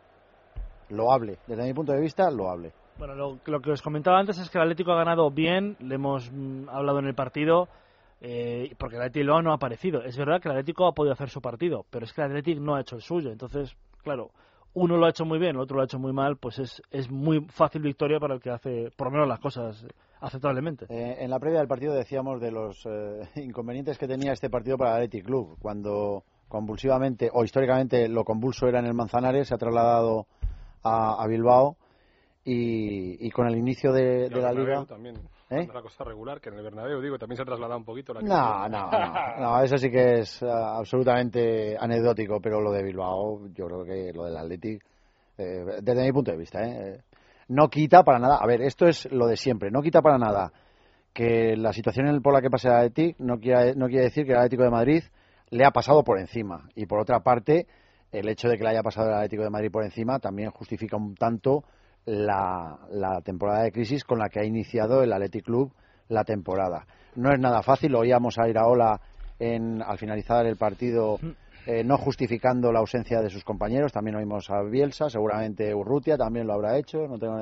loable, 0.90 1.38
desde 1.46 1.64
mi 1.64 1.72
punto 1.72 1.92
de 1.92 2.02
vista, 2.02 2.30
loable. 2.30 2.74
Bueno, 2.98 3.14
lo, 3.14 3.38
lo 3.46 3.60
que 3.60 3.70
os 3.70 3.80
comentaba 3.80 4.20
antes 4.20 4.38
es 4.38 4.50
que 4.50 4.58
el 4.58 4.64
Atlético 4.64 4.92
ha 4.92 4.96
ganado 4.96 5.30
bien, 5.30 5.78
le 5.80 5.94
hemos 5.94 6.30
mm, 6.30 6.68
hablado 6.68 6.98
en 6.98 7.06
el 7.06 7.14
partido, 7.14 7.66
eh, 8.20 8.74
porque 8.78 8.96
el 8.96 9.02
Atlético 9.02 9.42
no 9.42 9.52
ha 9.52 9.54
aparecido. 9.54 10.02
Es 10.02 10.16
verdad 10.16 10.40
que 10.40 10.48
el 10.48 10.52
Atlético 10.52 10.86
ha 10.86 10.94
podido 10.94 11.12
hacer 11.12 11.30
su 11.30 11.40
partido, 11.40 11.84
pero 11.90 12.04
es 12.04 12.12
que 12.12 12.20
el 12.22 12.28
Atlético 12.28 12.60
no 12.60 12.74
ha 12.74 12.80
hecho 12.80 12.96
el 12.96 13.02
suyo. 13.02 13.30
Entonces, 13.30 13.76
claro, 14.02 14.30
uno 14.74 14.96
lo 14.96 15.06
ha 15.06 15.10
hecho 15.10 15.24
muy 15.24 15.38
bien, 15.38 15.56
el 15.56 15.62
otro 15.62 15.76
lo 15.76 15.82
ha 15.82 15.86
hecho 15.86 15.98
muy 15.98 16.12
mal, 16.12 16.36
pues 16.36 16.58
es, 16.58 16.82
es 16.90 17.10
muy 17.10 17.40
fácil 17.50 17.82
victoria 17.82 18.18
para 18.18 18.34
el 18.34 18.40
que 18.40 18.50
hace, 18.50 18.90
por 18.96 19.06
lo 19.06 19.12
menos, 19.12 19.28
las 19.28 19.40
cosas 19.40 19.86
aceptablemente. 20.20 20.86
Eh, 20.88 21.16
en 21.20 21.30
la 21.30 21.38
previa 21.38 21.58
del 21.58 21.68
partido 21.68 21.94
decíamos 21.94 22.40
de 22.40 22.50
los 22.50 22.84
eh, 22.86 23.28
inconvenientes 23.36 23.98
que 23.98 24.08
tenía 24.08 24.32
este 24.32 24.50
partido 24.50 24.76
para 24.76 24.90
el 24.90 24.96
Athletic 24.96 25.26
Club. 25.26 25.56
Cuando 25.60 26.24
convulsivamente 26.48 27.30
o 27.32 27.44
históricamente 27.44 28.08
lo 28.08 28.24
convulso 28.24 28.66
era 28.66 28.80
en 28.80 28.86
el 28.86 28.94
Manzanares, 28.94 29.48
se 29.48 29.54
ha 29.54 29.58
trasladado 29.58 30.26
a, 30.82 31.22
a 31.22 31.26
Bilbao 31.26 31.76
y, 32.44 33.26
y 33.26 33.30
con 33.30 33.46
el 33.46 33.56
inicio 33.56 33.92
de, 33.92 34.26
Y 34.26 34.28
de 34.28 34.36
al 34.36 34.42
la 34.42 34.52
liga. 34.52 34.84
También, 34.86 35.16
¿Eh? 35.50 35.68
la 35.72 35.82
cosa 35.82 36.04
regular, 36.04 36.40
que 36.40 36.48
en 36.48 36.56
el 36.56 36.62
Bernabéu, 36.64 37.00
digo, 37.00 37.18
también 37.18 37.36
se 37.36 37.42
ha 37.42 37.44
trasladado 37.46 37.78
un 37.78 37.84
poquito 37.84 38.14
la 38.14 38.20
No, 38.22 38.68
no, 38.68 38.90
no, 38.90 39.40
no, 39.40 39.62
eso 39.62 39.76
sí 39.76 39.90
que 39.90 40.20
es 40.20 40.42
ah, 40.42 40.78
absolutamente 40.78 41.76
anecdótico, 41.78 42.40
pero 42.40 42.60
lo 42.60 42.72
de 42.72 42.82
Bilbao, 42.82 43.46
yo 43.48 43.66
creo 43.66 43.84
que 43.84 44.12
lo 44.14 44.24
del 44.24 44.36
Athletic, 44.36 44.82
eh, 45.36 45.64
desde 45.82 46.02
mi 46.02 46.12
punto 46.12 46.30
de 46.30 46.38
vista, 46.38 46.62
¿eh? 46.64 47.00
no 47.48 47.68
quita 47.68 48.02
para 48.02 48.18
nada. 48.18 48.36
A 48.40 48.46
ver, 48.46 48.62
esto 48.62 48.86
es 48.86 49.10
lo 49.12 49.26
de 49.26 49.36
siempre, 49.36 49.70
no 49.70 49.82
quita 49.82 50.00
para 50.00 50.16
nada 50.18 50.50
que 51.12 51.56
la 51.56 51.72
situación 51.72 52.08
en- 52.08 52.22
por 52.22 52.32
la 52.32 52.40
que 52.40 52.50
pasa 52.50 52.68
el 52.70 52.74
Athletic 52.86 53.16
no 53.20 53.38
quiere, 53.38 53.74
no 53.76 53.86
quiere 53.86 54.04
decir 54.04 54.24
que 54.26 54.32
el 54.32 54.38
Atlético 54.38 54.64
de 54.64 54.70
Madrid 54.70 55.02
le 55.50 55.64
ha 55.64 55.70
pasado 55.70 56.02
por 56.02 56.18
encima. 56.18 56.68
Y 56.74 56.86
por 56.86 56.98
otra 57.00 57.20
parte, 57.20 57.66
el 58.10 58.28
hecho 58.28 58.48
de 58.48 58.56
que 58.56 58.64
le 58.64 58.70
haya 58.70 58.82
pasado 58.82 59.08
el 59.08 59.14
Atlético 59.14 59.44
de 59.44 59.50
Madrid 59.50 59.70
por 59.70 59.84
encima 59.84 60.18
también 60.18 60.50
justifica 60.50 60.96
un 60.96 61.14
tanto 61.14 61.64
la, 62.06 62.78
la 62.90 63.20
temporada 63.22 63.62
de 63.62 63.72
crisis 63.72 64.04
con 64.04 64.18
la 64.18 64.28
que 64.28 64.40
ha 64.40 64.44
iniciado 64.44 65.02
el 65.02 65.12
Athletic 65.12 65.44
Club 65.44 65.72
la 66.08 66.24
temporada. 66.24 66.86
No 67.16 67.32
es 67.32 67.38
nada 67.38 67.62
fácil, 67.62 67.94
oíamos 67.94 68.38
a 68.38 68.48
Iraola 68.48 69.00
en, 69.38 69.82
al 69.82 69.98
finalizar 69.98 70.46
el 70.46 70.56
partido 70.56 71.18
eh, 71.66 71.82
no 71.82 71.96
justificando 71.96 72.70
la 72.72 72.80
ausencia 72.80 73.22
de 73.22 73.30
sus 73.30 73.42
compañeros, 73.42 73.92
también 73.92 74.16
oímos 74.16 74.50
a 74.50 74.62
Bielsa, 74.62 75.08
seguramente 75.08 75.74
Urrutia 75.74 76.16
también 76.18 76.46
lo 76.46 76.52
habrá 76.52 76.76
hecho, 76.76 77.06
no 77.08 77.18
tengo 77.18 77.34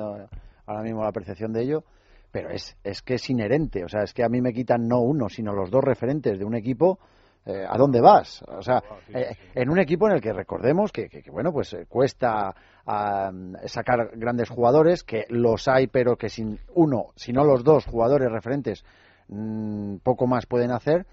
ahora 0.65 0.81
mismo 0.81 1.03
la 1.03 1.11
percepción 1.11 1.51
de 1.51 1.63
ello, 1.63 1.83
pero 2.31 2.49
es, 2.49 2.77
es 2.83 3.01
que 3.01 3.15
es 3.15 3.29
inherente, 3.29 3.83
o 3.83 3.89
sea, 3.89 4.03
es 4.03 4.13
que 4.13 4.23
a 4.23 4.29
mí 4.29 4.41
me 4.41 4.53
quitan 4.53 4.87
no 4.87 5.01
uno, 5.01 5.27
sino 5.27 5.53
los 5.53 5.69
dos 5.69 5.83
referentes 5.83 6.39
de 6.39 6.45
un 6.45 6.55
equipo. 6.55 6.99
Eh, 7.45 7.65
¿A 7.67 7.77
dónde 7.77 7.99
vas? 8.01 8.41
O 8.47 8.61
sea, 8.61 8.81
eh, 9.13 9.35
en 9.55 9.69
un 9.69 9.79
equipo 9.79 10.07
en 10.07 10.15
el 10.15 10.21
que 10.21 10.31
recordemos 10.33 10.91
que, 10.91 11.09
que- 11.09 11.21
que, 11.21 11.29
bueno, 11.31 11.51
pues 11.51 11.73
eh, 11.73 11.85
cuesta 11.89 12.53
ah, 12.85 13.31
sacar 13.65 14.11
grandes 14.15 14.49
jugadores, 14.49 15.03
que 15.03 15.25
los 15.29 15.67
hay, 15.67 15.87
pero 15.87 16.15
que 16.15 16.29
sin 16.29 16.57
uno, 16.75 17.07
si 17.15 17.33
no 17.33 17.43
los 17.43 17.63
dos 17.63 17.85
jugadores 17.85 18.31
referentes, 18.31 18.83
mm, 19.27 19.97
poco 20.03 20.27
más 20.27 20.45
pueden 20.45 20.71
hacer. 20.71 21.05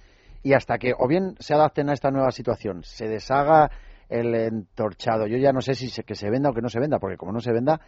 Y 0.42 0.54
hasta 0.54 0.78
que 0.78 0.94
o 0.96 1.06
bien 1.06 1.34
se 1.38 1.52
adapten 1.54 1.90
a 1.90 1.92
esta 1.92 2.10
nueva 2.10 2.30
situación, 2.30 2.82
se 2.84 3.08
deshaga 3.08 3.70
el 4.08 4.34
entorchado. 4.34 5.26
Yo 5.26 5.36
ya 5.36 5.52
no 5.52 5.60
sé 5.60 5.74
si 5.74 5.88
se, 5.90 6.02
que 6.02 6.14
se 6.14 6.30
venda 6.30 6.50
o 6.50 6.54
que 6.54 6.62
no 6.62 6.68
se 6.68 6.80
venda, 6.80 6.98
porque 6.98 7.16
como 7.16 7.32
no 7.32 7.40
se 7.40 7.52
venda, 7.52 7.80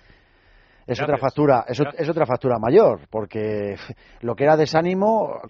es 0.86 0.98
¿Qué 0.98 1.04
otra 1.04 1.18
factura, 1.18 1.64
es, 1.68 1.80
es 1.98 2.08
otra 2.08 2.26
factura 2.26 2.58
mayor, 2.58 3.00
porque 3.10 3.76
lo 4.22 4.34
que 4.34 4.44
era 4.44 4.56
desánimo, 4.56 5.40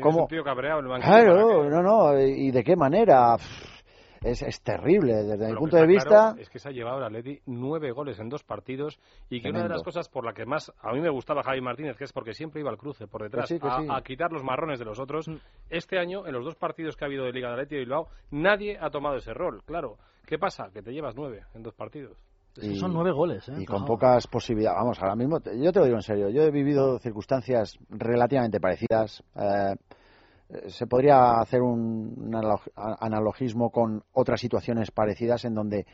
para 0.89 1.23
Claro, 1.25 1.63
que- 1.63 1.69
no, 1.71 1.83
no, 1.83 2.21
y 2.21 2.51
de 2.51 2.63
qué 2.65 2.77
manera. 2.77 3.37
Es, 4.25 4.41
es 4.41 4.63
terrible 4.63 5.15
desde 5.25 5.49
mi 5.49 5.57
punto 5.57 5.77
de 5.77 5.85
vista. 5.85 6.09
claro 6.09 6.39
es 6.39 6.49
que 6.49 6.61
se 6.61 6.69
ha 6.69 6.71
llevado 6.71 6.99
el 6.99 7.05
Atleti 7.07 7.41
nueve 7.47 7.91
goles 7.91 8.21
en 8.21 8.29
dos 8.29 8.45
partidos 8.45 9.01
y 9.29 9.41
que 9.43 9.51
una 9.51 9.65
de 9.65 9.69
las 9.69 9.83
cosas 9.83 10.09
por 10.09 10.25
la 10.25 10.33
que 10.33 10.47
más 10.47 10.73
a 10.81 10.93
mí 10.93 11.01
me 11.01 11.11
gustaba 11.11 11.43
Javi 11.43 11.61
Martínez, 11.61 11.97
que 11.97 12.05
es 12.05 12.13
porque 12.13 12.33
siempre 12.33 12.61
iba 12.61 12.71
al 12.71 12.77
cruce 12.79 13.09
por 13.09 13.25
detrás 13.25 13.49
Que 13.49 13.55
sí, 13.57 13.61
que 13.61 13.67
a, 13.67 13.79
sí. 13.81 13.87
a 13.91 14.01
quitar 14.03 14.31
los 14.31 14.45
marrones 14.45 14.79
de 14.79 14.85
los 14.85 15.01
otros, 15.01 15.29
este 15.71 15.99
año 15.99 16.25
en 16.25 16.35
los 16.35 16.45
dos 16.45 16.55
partidos 16.55 16.95
que 16.97 17.05
ha 17.05 17.09
habido 17.09 17.25
de 17.25 17.33
Liga 17.33 17.49
de 17.49 17.55
Atleti 17.55 17.75
y 17.75 17.79
Bilbao 17.81 18.07
nadie 18.31 18.79
ha 18.81 18.91
tomado 18.91 19.17
ese 19.17 19.35
rol. 19.35 19.61
Claro, 19.65 19.97
¿qué 20.25 20.39
pasa? 20.39 20.71
Que 20.73 20.83
te 20.83 20.93
llevas 20.93 21.17
nueve 21.17 21.43
en 21.55 21.65
dos 21.65 21.75
partidos. 21.75 22.17
Que 22.55 22.77
son 22.77 22.93
nueve 22.93 23.13
goles, 23.13 23.49
¿eh? 23.49 23.55
y 23.59 23.65
con 23.65 23.85
pocas 23.85 24.27
posibilidades. 24.27 24.79
Vamos, 24.79 24.99
ahora 25.01 25.17
mismo, 25.17 25.39
yo 25.41 25.73
te 25.73 25.79
lo 25.79 25.85
digo 25.87 25.97
en 25.97 26.03
serio, 26.03 26.29
yo 26.29 26.43
he 26.43 26.51
vivido 26.51 26.99
circunstancias 26.99 27.79
relativamente 27.89 28.61
parecidas. 28.61 29.23
eh, 29.37 29.75
se 30.67 30.87
podría 30.87 31.41
hacer 31.41 31.63
un, 31.63 32.31
analogismo 32.77 33.71
con 33.71 34.03
otras 34.13 34.41
situaciones 34.41 34.91
parecidas 34.91 35.45
en 35.45 35.55
donde, 35.55 35.87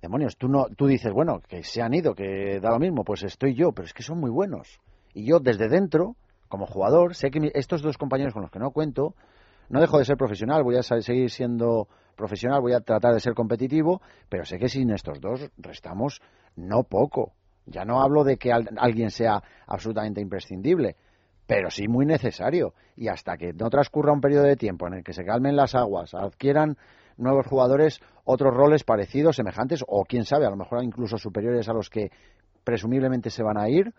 demonios, 0.00 0.36
tú, 0.36 0.48
no, 0.48 0.66
tú 0.76 0.86
dices, 0.86 1.12
bueno, 1.12 1.40
que 1.40 1.64
se 1.64 1.82
han 1.82 1.92
ido, 1.92 2.14
que 2.14 2.60
da 2.60 2.70
lo 2.70 2.78
mismo, 2.78 3.04
pues 3.04 3.24
estoy 3.24 3.54
yo, 3.54 3.72
pero 3.72 3.86
es 3.86 3.92
que 3.92 4.02
son 4.02 4.20
muy 4.20 4.30
buenos. 4.30 4.80
Y 5.12 5.26
yo 5.26 5.40
desde 5.40 5.68
dentro, 5.68 6.16
como 6.48 6.66
jugador, 6.66 7.14
sé 7.14 7.30
que 7.30 7.50
estos 7.54 7.82
dos 7.82 7.98
compañeros 7.98 8.32
con 8.32 8.42
los 8.42 8.50
que 8.50 8.58
no 8.58 8.70
cuento, 8.70 9.14
no 9.68 9.80
dejo 9.80 9.98
de 9.98 10.04
ser 10.04 10.16
profesional, 10.16 10.62
voy 10.62 10.76
a 10.76 10.82
seguir 10.82 11.30
siendo 11.30 11.88
profesional, 12.14 12.60
voy 12.60 12.72
a 12.72 12.80
tratar 12.80 13.12
de 13.14 13.20
ser 13.20 13.34
competitivo, 13.34 14.00
pero 14.28 14.44
sé 14.44 14.58
que 14.58 14.68
sin 14.68 14.90
estos 14.90 15.20
dos 15.20 15.50
restamos 15.58 16.20
no 16.56 16.84
poco. 16.84 17.32
Ya 17.66 17.84
no 17.84 18.02
hablo 18.02 18.24
de 18.24 18.36
que 18.36 18.52
al- 18.52 18.68
alguien 18.76 19.10
sea 19.10 19.42
absolutamente 19.66 20.20
imprescindible, 20.20 20.96
pero 21.46 21.70
sí 21.70 21.88
muy 21.88 22.06
necesario. 22.06 22.74
Y 22.96 23.08
hasta 23.08 23.36
que 23.36 23.52
no 23.52 23.70
transcurra 23.70 24.12
un 24.12 24.20
periodo 24.20 24.44
de 24.44 24.56
tiempo 24.56 24.86
en 24.86 24.94
el 24.94 25.04
que 25.04 25.12
se 25.12 25.24
calmen 25.24 25.56
las 25.56 25.74
aguas, 25.74 26.14
adquieran 26.14 26.76
nuevos 27.16 27.46
jugadores 27.46 28.00
otros 28.24 28.52
roles 28.54 28.84
parecidos, 28.84 29.36
semejantes, 29.36 29.84
o 29.86 30.04
quién 30.04 30.24
sabe, 30.24 30.46
a 30.46 30.50
lo 30.50 30.56
mejor 30.56 30.82
incluso 30.82 31.16
superiores 31.16 31.68
a 31.68 31.72
los 31.72 31.88
que 31.90 32.10
presumiblemente 32.64 33.30
se 33.30 33.42
van 33.42 33.58
a 33.58 33.68
ir, 33.68 33.92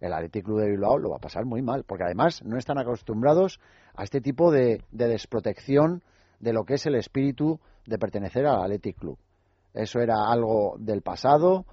el 0.00 0.12
Athletic 0.12 0.44
Club 0.44 0.60
de 0.60 0.70
Bilbao 0.70 0.98
lo 0.98 1.10
va 1.10 1.16
a 1.16 1.20
pasar 1.20 1.44
muy 1.44 1.62
mal, 1.62 1.84
porque 1.84 2.04
además 2.04 2.42
no 2.44 2.56
están 2.56 2.78
acostumbrados 2.78 3.58
a 3.96 4.04
este 4.04 4.20
tipo 4.20 4.50
de 4.52 4.80
desprotección 4.92 6.02
de 6.38 6.52
lo 6.52 6.64
que 6.64 6.74
es 6.74 6.86
el 6.86 6.94
espíritu 6.94 7.60
de 7.86 7.98
pertenecer 7.98 8.46
al 8.46 8.62
Athletic 8.62 8.98
Club. 8.98 9.18
Eso 9.74 10.00
era 10.00 10.28
algo 10.28 10.76
del 10.78 11.02
pasado 11.02 11.64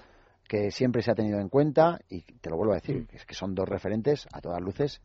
que 0.48 0.72
siempre 0.72 1.01
se 1.01 1.12
ha 1.12 1.15
tenido 1.15 1.39
en 1.39 1.50
cuenta 1.50 2.00
y 2.10 2.22
te 2.22 2.50
lo 2.50 2.57
vuelvo 2.57 2.74
a 2.74 2.75
decir, 2.75 3.07
es 3.12 3.25
que 3.25 3.34
son 3.34 3.55
dos 3.55 3.67
referentes 3.67 4.27
a 4.31 4.41
todas 4.41 4.62
luces, 4.62 5.01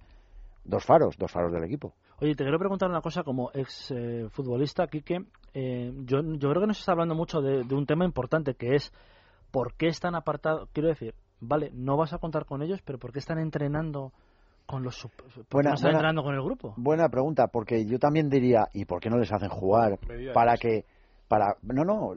dos 0.65 0.85
faros, 0.85 1.17
dos 1.17 1.31
faros 1.31 1.53
del 1.53 1.65
equipo. 1.65 1.95
Oye, 2.21 2.35
te 2.35 2.45
quiero 2.45 2.59
preguntar 2.59 2.91
una 2.91 3.01
cosa 3.01 3.23
como 3.23 3.51
ex 3.55 3.91
eh, 3.91 4.29
futbolista, 4.31 4.87
Quique. 4.87 5.25
Eh, 5.55 5.93
yo, 6.05 6.21
yo 6.23 6.51
creo 6.51 6.61
que 6.61 6.67
nos 6.67 6.79
está 6.79 6.93
hablando 6.93 7.15
mucho 7.15 7.41
de, 7.41 7.65
de 7.65 7.75
un 7.75 7.87
tema 7.87 8.05
importante 8.05 8.55
que 8.55 8.75
es 8.75 8.93
por 9.51 9.75
qué 9.75 9.87
están 9.87 10.15
apartados. 10.15 10.69
Quiero 10.75 10.91
decir, 10.91 11.15
vale, 11.41 11.71
no 11.73 11.97
vas 11.97 12.13
a 12.13 12.19
contar 12.19 12.45
con 12.45 12.63
ellos, 12.63 12.83
pero 12.85 12.99
¿por 12.99 13.13
qué 13.13 13.21
están 13.21 13.39
entrenando 13.39 14.13
con 14.71 14.83
los 14.85 14.97
sup- 15.05 15.11
¿por 15.17 15.27
qué 15.33 15.45
Buena- 15.51 15.71
están 15.75 15.83
buena- 15.83 15.99
entrenando 15.99 16.23
con 16.23 16.35
el 16.35 16.43
grupo? 16.43 16.75
Buena 16.77 17.09
pregunta, 17.09 17.49
porque 17.49 17.85
yo 17.85 17.99
también 17.99 18.29
diría, 18.31 18.69
¿y 18.73 18.85
por 18.85 19.01
qué 19.01 19.11
no 19.11 19.19
les 19.19 19.33
hacen 19.33 19.49
jugar 19.49 19.99
Medida 20.09 20.33
para 20.33 20.57
que 20.57 20.85
para 21.29 21.57
no 21.63 21.85
no 21.85 22.11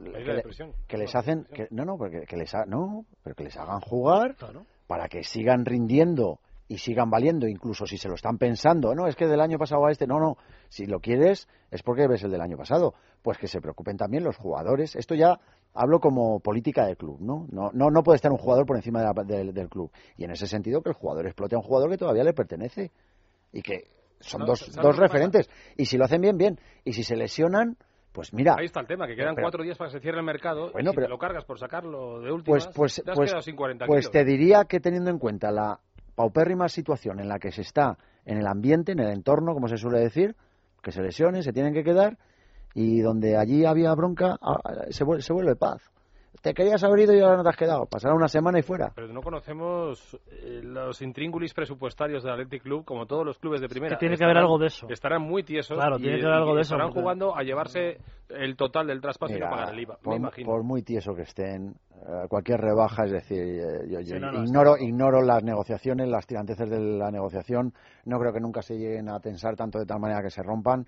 que, 0.88 0.96
les 0.98 1.14
No, 1.14 1.20
hacen 1.20 1.44
que, 1.52 1.68
no 1.70 1.84
no 1.84 1.96
porque 1.96 2.22
que 2.26 2.36
les 2.36 2.54
ha- 2.54 2.64
no 2.66 3.04
pero 3.22 3.36
que 3.36 3.44
les 3.44 3.56
hagan 3.56 3.80
jugar 3.80 4.34
Claro. 4.36 4.64
para 4.86 5.08
que 5.08 5.22
sigan 5.24 5.64
rindiendo 5.64 6.38
y 6.66 6.78
sigan 6.78 7.10
valiendo, 7.10 7.46
incluso 7.46 7.86
si 7.86 7.98
se 7.98 8.08
lo 8.08 8.14
están 8.14 8.38
pensando, 8.38 8.94
no, 8.94 9.06
es 9.06 9.14
que 9.16 9.26
del 9.26 9.40
año 9.40 9.58
pasado 9.58 9.84
a 9.86 9.90
este, 9.92 10.06
no, 10.06 10.18
no, 10.18 10.36
si 10.68 10.86
lo 10.86 10.98
quieres 11.00 11.46
es 11.70 11.82
porque 11.82 12.08
ves 12.08 12.24
el 12.24 12.30
del 12.30 12.40
año 12.40 12.56
pasado, 12.56 12.94
pues 13.22 13.36
que 13.38 13.46
se 13.48 13.60
preocupen 13.60 13.96
también 13.98 14.24
los 14.24 14.36
jugadores, 14.36 14.96
esto 14.96 15.14
ya 15.14 15.38
hablo 15.74 15.98
como 16.00 16.40
política 16.40 16.86
del 16.86 16.96
club, 16.96 17.18
¿no? 17.20 17.46
No, 17.50 17.70
no, 17.72 17.90
no 17.90 18.02
puede 18.02 18.16
estar 18.16 18.30
un 18.32 18.38
jugador 18.38 18.64
por 18.66 18.76
encima 18.76 19.00
de 19.00 19.06
la- 19.06 19.24
del, 19.24 19.52
del 19.52 19.68
club, 19.68 19.90
y 20.16 20.24
en 20.24 20.30
ese 20.30 20.46
sentido 20.46 20.80
que 20.82 20.90
el 20.90 20.94
jugador 20.94 21.26
explote 21.26 21.54
a 21.56 21.58
un 21.58 21.64
jugador 21.64 21.90
que 21.90 21.98
todavía 21.98 22.24
le 22.24 22.32
pertenece, 22.32 22.90
y 23.52 23.60
que 23.62 23.88
son 24.20 24.40
No, 24.42 24.46
dos, 24.46 24.60
¿sabes 24.60 24.76
dos 24.76 24.86
pasa? 24.96 25.02
referentes, 25.02 25.50
y 25.76 25.84
si 25.86 25.98
lo 25.98 26.04
hacen 26.04 26.20
bien, 26.20 26.38
bien, 26.38 26.58
y 26.84 26.92
si 26.92 27.02
se 27.02 27.16
lesionan, 27.16 27.76
pues 28.12 28.32
mira, 28.32 28.54
Ahí 28.58 28.66
está 28.66 28.78
el 28.80 28.86
tema, 28.86 29.06
que 29.08 29.16
quedan 29.16 29.34
Pero- 29.34 29.44
cuatro 29.46 29.62
días 29.64 29.76
para 29.76 29.90
que 29.90 29.96
se 29.98 30.00
cierre 30.00 30.18
el 30.18 30.24
mercado. 30.24 30.70
Bueno, 30.72 30.90
y 30.90 30.92
si 30.92 30.96
pero- 30.96 31.06
te 31.08 31.10
lo 31.10 31.18
cargas 31.18 31.44
por 31.44 31.58
sacarlo 31.58 32.20
de 32.20 32.30
últimas, 32.30 32.66
pues 32.68 32.76
pues 32.76 33.02
te 33.04 33.10
has 33.10 33.16
pues, 33.16 33.30
quedado 33.30 33.42
sin 33.42 33.56
40 33.56 33.86
pues 33.86 34.08
kilos. 34.08 34.12
te 34.12 34.24
diría 34.24 34.64
que 34.66 34.78
teniendo 34.78 35.10
en 35.10 35.18
cuenta 35.18 35.50
la 35.50 35.80
paupérrima 36.14 36.68
situación 36.68 37.18
en 37.18 37.28
la 37.28 37.40
que 37.40 37.50
se 37.50 37.62
está 37.62 37.98
en 38.24 38.38
el 38.38 38.46
ambiente, 38.46 38.92
en 38.92 39.00
el 39.00 39.10
entorno, 39.10 39.52
como 39.52 39.66
se 39.66 39.76
suele 39.76 39.98
decir, 39.98 40.36
que 40.80 40.92
se 40.92 41.02
lesionen, 41.02 41.42
se 41.42 41.52
tienen 41.52 41.74
que 41.74 41.82
quedar 41.82 42.16
y 42.74 43.00
donde 43.00 43.36
allí 43.36 43.64
había 43.64 43.94
bronca 43.94 44.36
ah, 44.42 44.58
se 44.90 45.04
vuelve, 45.04 45.22
se 45.22 45.32
vuelve 45.32 45.56
paz. 45.56 45.82
Te 46.42 46.52
querías 46.52 46.82
haber 46.84 46.98
ido 47.00 47.14
y 47.14 47.20
ahora 47.20 47.36
no 47.38 47.42
te 47.42 47.48
has 47.48 47.56
quedado. 47.56 47.86
Pasará 47.86 48.12
una 48.14 48.28
semana 48.28 48.58
y 48.58 48.62
fuera. 48.62 48.92
Pero 48.94 49.08
no 49.08 49.22
conocemos 49.22 50.18
eh, 50.30 50.60
los 50.62 51.00
intríngulis 51.00 51.54
presupuestarios 51.54 52.22
del 52.22 52.32
Athletic 52.32 52.62
Club, 52.64 52.84
como 52.84 53.06
todos 53.06 53.24
los 53.24 53.38
clubes 53.38 53.62
de 53.62 53.68
primera. 53.68 53.96
que 53.96 54.00
tiene 54.00 54.16
que 54.18 54.24
haber 54.24 54.36
algo 54.38 54.58
de 54.58 54.66
eso. 54.66 54.86
Estarán 54.90 55.22
muy 55.22 55.42
tiesos. 55.42 55.78
Claro, 55.78 55.96
y, 55.98 56.02
tiene 56.02 56.18
que 56.18 56.24
haber 56.26 56.36
algo 56.38 56.52
y 56.52 56.56
de 56.56 56.60
eso, 56.62 56.74
Estarán 56.74 56.88
porque- 56.88 57.00
jugando 57.00 57.36
a 57.36 57.42
llevarse 57.44 57.98
el 58.28 58.56
total 58.56 58.88
del 58.88 59.00
traspaso 59.00 59.32
y 59.32 59.36
Mira, 59.36 59.48
no 59.48 59.56
pagar 59.56 59.72
el 59.74 59.80
IVA. 59.80 59.96
por, 60.02 60.12
me 60.12 60.16
imagino. 60.16 60.46
por 60.50 60.62
muy 60.64 60.82
tieso 60.82 61.14
que 61.14 61.22
estén, 61.22 61.76
eh, 62.06 62.26
cualquier 62.28 62.60
rebaja, 62.60 63.04
es 63.04 63.12
decir, 63.12 63.38
eh, 63.40 63.86
yo, 63.88 64.00
yo 64.00 64.16
Sí, 64.16 64.20
no, 64.20 64.32
no, 64.32 64.44
ignoro, 64.44 64.72
claro. 64.74 64.84
ignoro 64.84 65.22
las 65.22 65.42
negociaciones, 65.44 66.08
las 66.08 66.26
tiranteces 66.26 66.68
de 66.68 66.78
la 66.80 67.10
negociación. 67.10 67.72
No 68.04 68.18
creo 68.18 68.34
que 68.34 68.40
nunca 68.40 68.60
se 68.60 68.76
lleguen 68.76 69.08
a 69.08 69.18
tensar 69.20 69.56
tanto 69.56 69.78
de 69.78 69.86
tal 69.86 70.00
manera 70.00 70.20
que 70.20 70.30
se 70.30 70.42
rompan. 70.42 70.84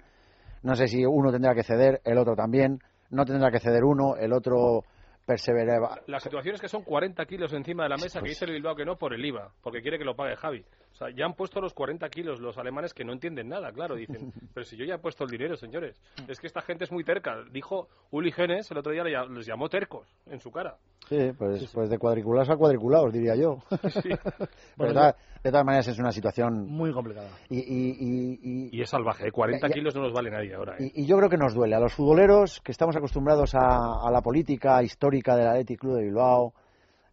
No 0.63 0.75
sé 0.75 0.89
si 0.89 1.05
uno 1.05 1.31
tendrá 1.31 1.55
que 1.55 1.63
ceder, 1.63 2.01
el 2.05 2.19
otro 2.19 2.35
también. 2.35 2.81
No 3.11 3.25
tendrá 3.25 3.51
que 3.51 3.61
ceder 3.61 3.85
uno, 3.85 4.17
el 4.17 4.33
otro 4.33 4.83
perseverará. 5.25 6.01
La 6.07 6.21
situación 6.21 6.55
es 6.55 6.61
que 6.61 6.69
son 6.69 6.83
40 6.83 7.25
kilos 7.27 7.53
encima 7.53 7.83
de 7.83 7.91
la 7.91 7.97
mesa 7.97 8.21
que 8.21 8.29
dice 8.29 8.45
el 8.45 8.53
Bilbao 8.53 8.77
que 8.77 8.85
no 8.85 8.97
por 8.97 9.13
el 9.13 9.25
IVA, 9.25 9.53
porque 9.63 9.83
quiere 9.83 9.99
que 9.99 10.05
lo 10.05 10.15
pague 10.15 10.37
Javi. 10.37 10.65
O 10.97 10.99
sea, 10.99 11.11
ya 11.15 11.27
han 11.27 11.35
puesto 11.35 11.61
los 11.61 11.75
40 11.75 12.09
kilos 12.09 12.41
los 12.41 12.57
alemanes 12.57 12.95
que 12.95 13.05
no 13.05 13.13
entienden 13.13 13.51
nada, 13.51 13.71
claro. 13.71 13.97
Dicen, 13.97 14.33
pero 14.55 14.65
si 14.65 14.79
yo 14.79 14.87
ya 14.87 14.95
he 14.95 14.99
puesto 14.99 15.25
el 15.25 15.31
dinero, 15.31 15.55
señores. 15.55 16.01
Es 16.27 16.41
que 16.41 16.47
esta 16.47 16.63
gente 16.63 16.85
es 16.85 16.91
muy 16.91 17.05
terca. 17.05 17.37
Dijo 17.53 17.89
Uli 18.11 18.33
Genes, 18.33 18.71
el 18.71 18.79
otro 18.79 18.93
día 18.93 19.05
les 19.05 19.47
llamó 19.47 19.69
tercos 19.69 20.09
en 20.25 20.41
su 20.41 20.51
cara. 20.51 20.79
Sí, 21.07 21.33
pues, 21.37 21.71
pues 21.75 21.91
de 21.91 21.99
cuadriculados 21.99 22.49
a 22.49 22.57
cuadriculados, 22.57 23.13
diría 23.13 23.37
yo. 23.37 23.59
Sí. 24.03 24.09
De, 24.79 24.89
todas- 24.93 25.15
de 25.45 25.51
todas 25.53 25.65
maneras 25.67 25.87
es 25.89 25.99
una 26.01 26.11
situación... 26.13 26.67
Muy 26.67 26.93
complicada. 26.93 27.29
Y, 27.51 27.59
y- 27.59 27.97
y- 28.01 28.69
y- 28.73 28.81
es 28.83 28.89
salvaje, 28.91 29.29
¿eh? 29.29 29.31
40 29.31 29.61
Ya- 29.61 29.69
ya- 29.69 29.75
kilos 29.75 29.95
no 29.95 30.01
nos 30.03 30.13
vale 30.15 30.31
nadie 30.31 30.55
ahora. 30.55 30.77
¿eh? 30.79 30.91
Y, 30.95 31.03
y 31.03 31.07
yo 31.07 31.17
creo 31.19 31.29
que 31.29 31.37
nos 31.37 31.55
duele 31.55 31.77
a 31.77 31.79
los 31.81 31.93
futboleros 31.95 32.61
que 32.63 32.73
estamos 32.73 32.97
acostumbrados 32.97 33.55
a, 33.55 34.01
a 34.03 34.11
la 34.11 34.23
política 34.23 34.83
histórica 34.83 35.37
del 35.37 35.47
Athletic 35.47 35.79
Club 35.79 35.97
de 35.99 36.05
Bilbao, 36.05 36.53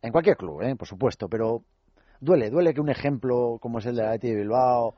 en 0.01 0.11
cualquier 0.11 0.35
club, 0.37 0.61
¿eh? 0.63 0.75
por 0.75 0.87
supuesto, 0.87 1.27
pero 1.29 1.61
duele, 2.23 2.49
duele 2.49 2.73
que 2.73 2.81
un 2.81 2.89
ejemplo 2.89 3.57
como 3.61 3.79
es 3.79 3.85
el 3.85 3.95
del 3.95 4.05
Athletic 4.05 4.31
de 4.31 4.37
Bilbao, 4.37 4.95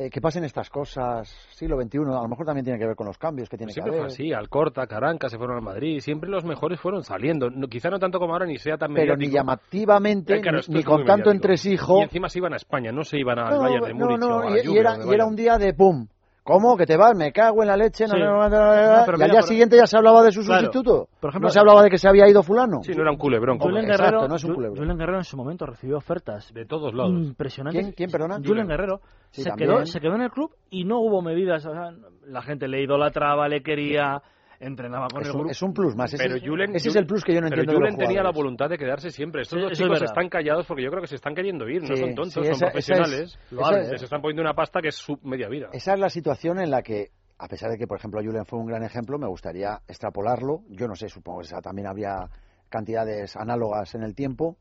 eh, 0.00 0.10
que 0.10 0.20
pasen 0.20 0.44
estas 0.44 0.70
cosas, 0.70 1.28
siglo 1.50 1.76
XXI, 1.80 1.98
a 1.98 2.22
lo 2.22 2.28
mejor 2.28 2.46
también 2.46 2.64
tiene 2.64 2.78
que 2.78 2.86
ver 2.86 2.94
con 2.94 3.06
los 3.08 3.18
cambios 3.18 3.48
que 3.48 3.56
tiene 3.56 3.70
que 3.70 3.74
Siempre 3.74 3.92
fue 3.92 4.00
haber. 4.02 4.12
así, 4.12 4.32
Alcorta, 4.32 4.86
Caranca 4.86 5.28
se 5.28 5.38
fueron 5.38 5.56
al 5.56 5.62
Madrid, 5.62 5.98
siempre 6.00 6.30
los 6.30 6.44
mejores 6.44 6.78
fueron 6.80 7.02
saliendo. 7.02 7.50
No- 7.50 7.66
quizá 7.66 7.90
no 7.90 7.98
tanto 7.98 8.20
como 8.20 8.32
ahora 8.32 8.46
ni 8.46 8.58
sea 8.58 8.76
tan 8.78 8.94
Pero 8.94 9.16
ni 9.16 9.28
llamativamente, 9.28 10.36
Eh, 10.36 10.40
claro, 10.40 10.60
ni- 10.68 10.84
con 10.84 10.98
tanto 11.04 11.30
mediático. 11.30 11.30
entresijo. 11.32 11.98
Y 11.98 12.02
encima 12.02 12.28
se 12.28 12.38
iban 12.38 12.52
a 12.52 12.56
España, 12.56 12.92
no 12.92 13.02
se 13.02 13.18
iban 13.18 13.38
al 13.40 13.54
No, 13.54 13.60
Bayern 13.60 13.84
de 13.86 13.94
no, 13.94 13.98
Múnich 14.06 14.20
no, 14.20 14.36
o 14.36 14.38
a 14.40 14.50
la 14.50 14.56
y, 14.64 14.76
era, 14.78 14.92
o 14.98 15.10
y 15.10 15.14
era 15.14 15.26
un 15.26 15.34
día 15.36 15.58
de 15.58 15.74
pum. 15.74 16.06
¿Cómo? 16.48 16.76
¿Que 16.78 16.86
te 16.86 16.96
vas? 16.96 17.14
Me 17.14 17.30
cago 17.30 17.60
en 17.62 17.68
la 17.68 17.76
leche. 17.76 18.04
No, 18.06 18.14
Sí. 18.14 18.18
no, 18.20 18.26
no, 18.26 18.48
no, 18.48 18.48
no, 18.48 18.96
No, 19.00 19.02
pero 19.04 19.18
y 19.18 19.22
al 19.22 19.30
día 19.30 19.40
por- 19.40 19.48
siguiente 19.48 19.76
ya 19.76 19.86
se 19.86 19.96
hablaba 19.98 20.22
de 20.22 20.32
su 20.32 20.40
Claro. 20.40 20.62
sustituto. 20.64 21.08
Por 21.20 21.28
ejemplo, 21.30 21.48
no 21.48 21.50
se 21.50 21.58
hablaba 21.60 21.82
de 21.82 21.90
que 21.90 21.98
se 21.98 22.08
había 22.08 22.26
ido 22.26 22.42
fulano. 22.42 22.82
Sí, 22.82 22.92
no 22.94 23.02
era 23.02 23.10
un 23.10 23.18
culebrón. 23.18 23.56
Exacto, 23.56 23.86
Guerrero, 23.86 24.28
no 24.28 24.36
es 24.36 24.44
un 24.44 24.50
Ju- 24.50 24.54
culebro. 24.54 24.76
Julen 24.80 24.96
Guerrero 24.96 25.18
en 25.18 25.24
su 25.24 25.36
momento 25.36 25.66
recibió 25.66 25.98
ofertas 25.98 26.50
De 26.54 26.64
todos 26.64 26.94
lados. 26.94 27.12
impresionantes. 27.12 27.82
¿Quién- 27.82 27.92
quién, 27.94 28.10
perdona? 28.10 28.38
Julen 28.42 28.66
Guerrero. 28.66 29.00
Sí, 29.30 29.42
se, 29.42 29.50
también. 29.50 29.70
quedó, 29.70 29.84
se 29.86 30.00
quedó 30.00 30.14
en 30.14 30.22
el 30.22 30.30
club 30.30 30.50
y 30.70 30.84
no 30.84 31.00
hubo 31.00 31.20
medidas. 31.20 31.66
o 31.66 31.70
sea, 31.72 31.90
la 32.26 32.40
gente 32.42 32.66
le 32.66 32.82
idolatraba, 32.82 33.46
le 33.48 33.62
quería, 33.62 34.22
entrenaba 34.60 35.08
con 35.08 35.22
Es 35.22 35.28
el 35.28 35.32
un, 35.34 35.38
grupo. 35.38 35.50
es 35.52 35.62
un 35.62 35.72
plus 35.72 35.94
más. 35.96 36.12
Ese, 36.12 36.22
Pero 36.22 36.36
es, 36.36 36.42
Julen- 36.42 36.74
ese 36.74 36.88
es 36.88 36.96
el 36.96 37.06
plus 37.06 37.24
que 37.24 37.32
yo 37.34 37.40
no 37.40 37.48
Pero 37.48 37.62
entiendo 37.62 37.72
de 37.80 37.86
los 37.86 37.94
Julen 37.94 38.06
tenía 38.08 38.22
la 38.22 38.30
voluntad 38.32 38.68
de 38.68 38.76
quedarse 38.78 39.10
siempre. 39.10 39.42
Estos 39.42 39.58
Sí, 39.58 39.62
dos 39.62 39.72
es 39.72 39.78
chicos 39.78 40.02
están 40.02 40.28
callados 40.28 40.66
porque 40.66 40.82
yo 40.82 40.90
creo 40.90 41.00
que 41.02 41.08
se 41.08 41.14
están 41.16 41.34
queriendo 41.34 41.68
ir. 41.68 41.82
no 41.82 41.96
son 41.96 42.14
tontos, 42.14 42.32
sí, 42.34 42.42
son 42.44 42.52
esa- 42.52 42.66
profesionales. 42.66 43.38
Esa-. 43.50 43.92
Les 43.92 44.02
están 44.02 44.20
poniendo 44.20 44.42
una 44.42 44.54
pasta 44.54 44.80
que 44.80 44.88
es 44.88 44.96
su 44.96 45.18
media 45.22 45.48
vida. 45.48 45.68
Esa 45.72 45.94
es 45.94 46.00
la 46.00 46.10
situación 46.10 46.58
en 46.60 46.70
la 46.70 46.82
que, 46.82 47.10
a 47.38 47.46
pesar 47.48 47.70
de 47.70 47.78
que, 47.78 47.86
por 47.86 47.98
ejemplo, 47.98 48.20
Julen 48.22 48.44
fue 48.46 48.58
un 48.58 48.66
gran 48.66 48.82
ejemplo, 48.82 49.18
me 49.18 49.28
gustaría 49.28 49.80
extrapolarlo. 49.86 50.62
Yo 50.70 50.88
no 50.88 50.94
sé, 50.96 51.08
supongo 51.08 51.40
que 51.40 51.46
esa 51.46 51.60
también 51.60 51.86
habría 51.86 52.28
cantidades 52.68 53.36
análogas 53.36 53.94
en 53.94 54.02
el 54.02 54.14
tiempo 54.14 54.56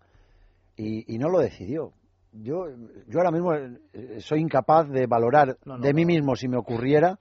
y, 0.75 1.13
y 1.13 1.17
no 1.17 1.29
lo 1.29 1.39
decidió. 1.39 1.91
Yo, 2.33 2.65
yo 3.07 3.19
ahora 3.19 3.31
mismo 3.31 3.53
eh, 3.55 4.19
soy 4.19 4.41
incapaz 4.41 4.87
de 4.89 5.07
valorar 5.07 5.57
No, 5.65 5.77
no, 5.77 5.83
de 5.83 5.93
mí 5.93 6.03
no. 6.03 6.07
mismo 6.07 6.35
si 6.35 6.47
me 6.47 6.57
ocurriera 6.57 7.17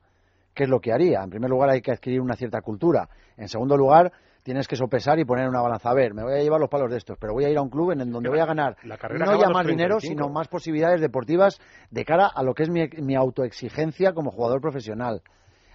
qué 0.56 0.64
es 0.64 0.68
lo 0.68 0.80
que 0.80 0.92
haría. 0.92 1.22
En 1.22 1.30
primer 1.30 1.48
lugar, 1.50 1.70
hay 1.70 1.80
que 1.80 1.92
adquirir 1.92 2.20
una 2.20 2.34
cierta 2.34 2.60
cultura. 2.62 3.08
En 3.36 3.48
segundo 3.48 3.76
lugar, 3.76 4.10
tienes 4.42 4.66
que 4.66 4.74
sopesar 4.76 5.18
y 5.18 5.24
poner 5.24 5.48
una 5.48 5.60
balanza. 5.60 5.90
A 5.90 5.94
ver, 5.94 6.14
me 6.14 6.22
voy 6.24 6.32
a 6.32 6.42
llevar 6.42 6.58
los 6.60 6.68
palos 6.70 6.90
de 6.90 6.96
estos, 6.96 7.18
pero 7.20 7.32
voy 7.34 7.44
a 7.44 7.48
ir 7.50 7.58
a 7.58 7.62
un 7.62 7.68
club 7.68 7.92
en 7.92 8.00
el 8.00 8.10
donde 8.10 8.28
voy 8.30 8.38
a 8.40 8.46
ganar 8.46 8.76
La 8.84 8.96
carrera 8.96 9.26
no 9.26 9.38
ya 9.40 9.46
a 9.46 9.50
más 9.50 9.66
dinero, 9.66 9.96
35. 9.98 10.00
sino 10.24 10.32
más 10.32 10.48
posibilidades 10.48 11.00
deportivas 11.00 11.60
de 11.90 12.04
cara 12.04 12.26
a 12.34 12.42
lo 12.42 12.54
que 12.54 12.62
es 12.64 12.70
mi, 12.70 12.88
mi 13.02 13.14
autoexigencia 13.16 14.12
como 14.12 14.30
jugador 14.30 14.60
profesional. 14.60 15.22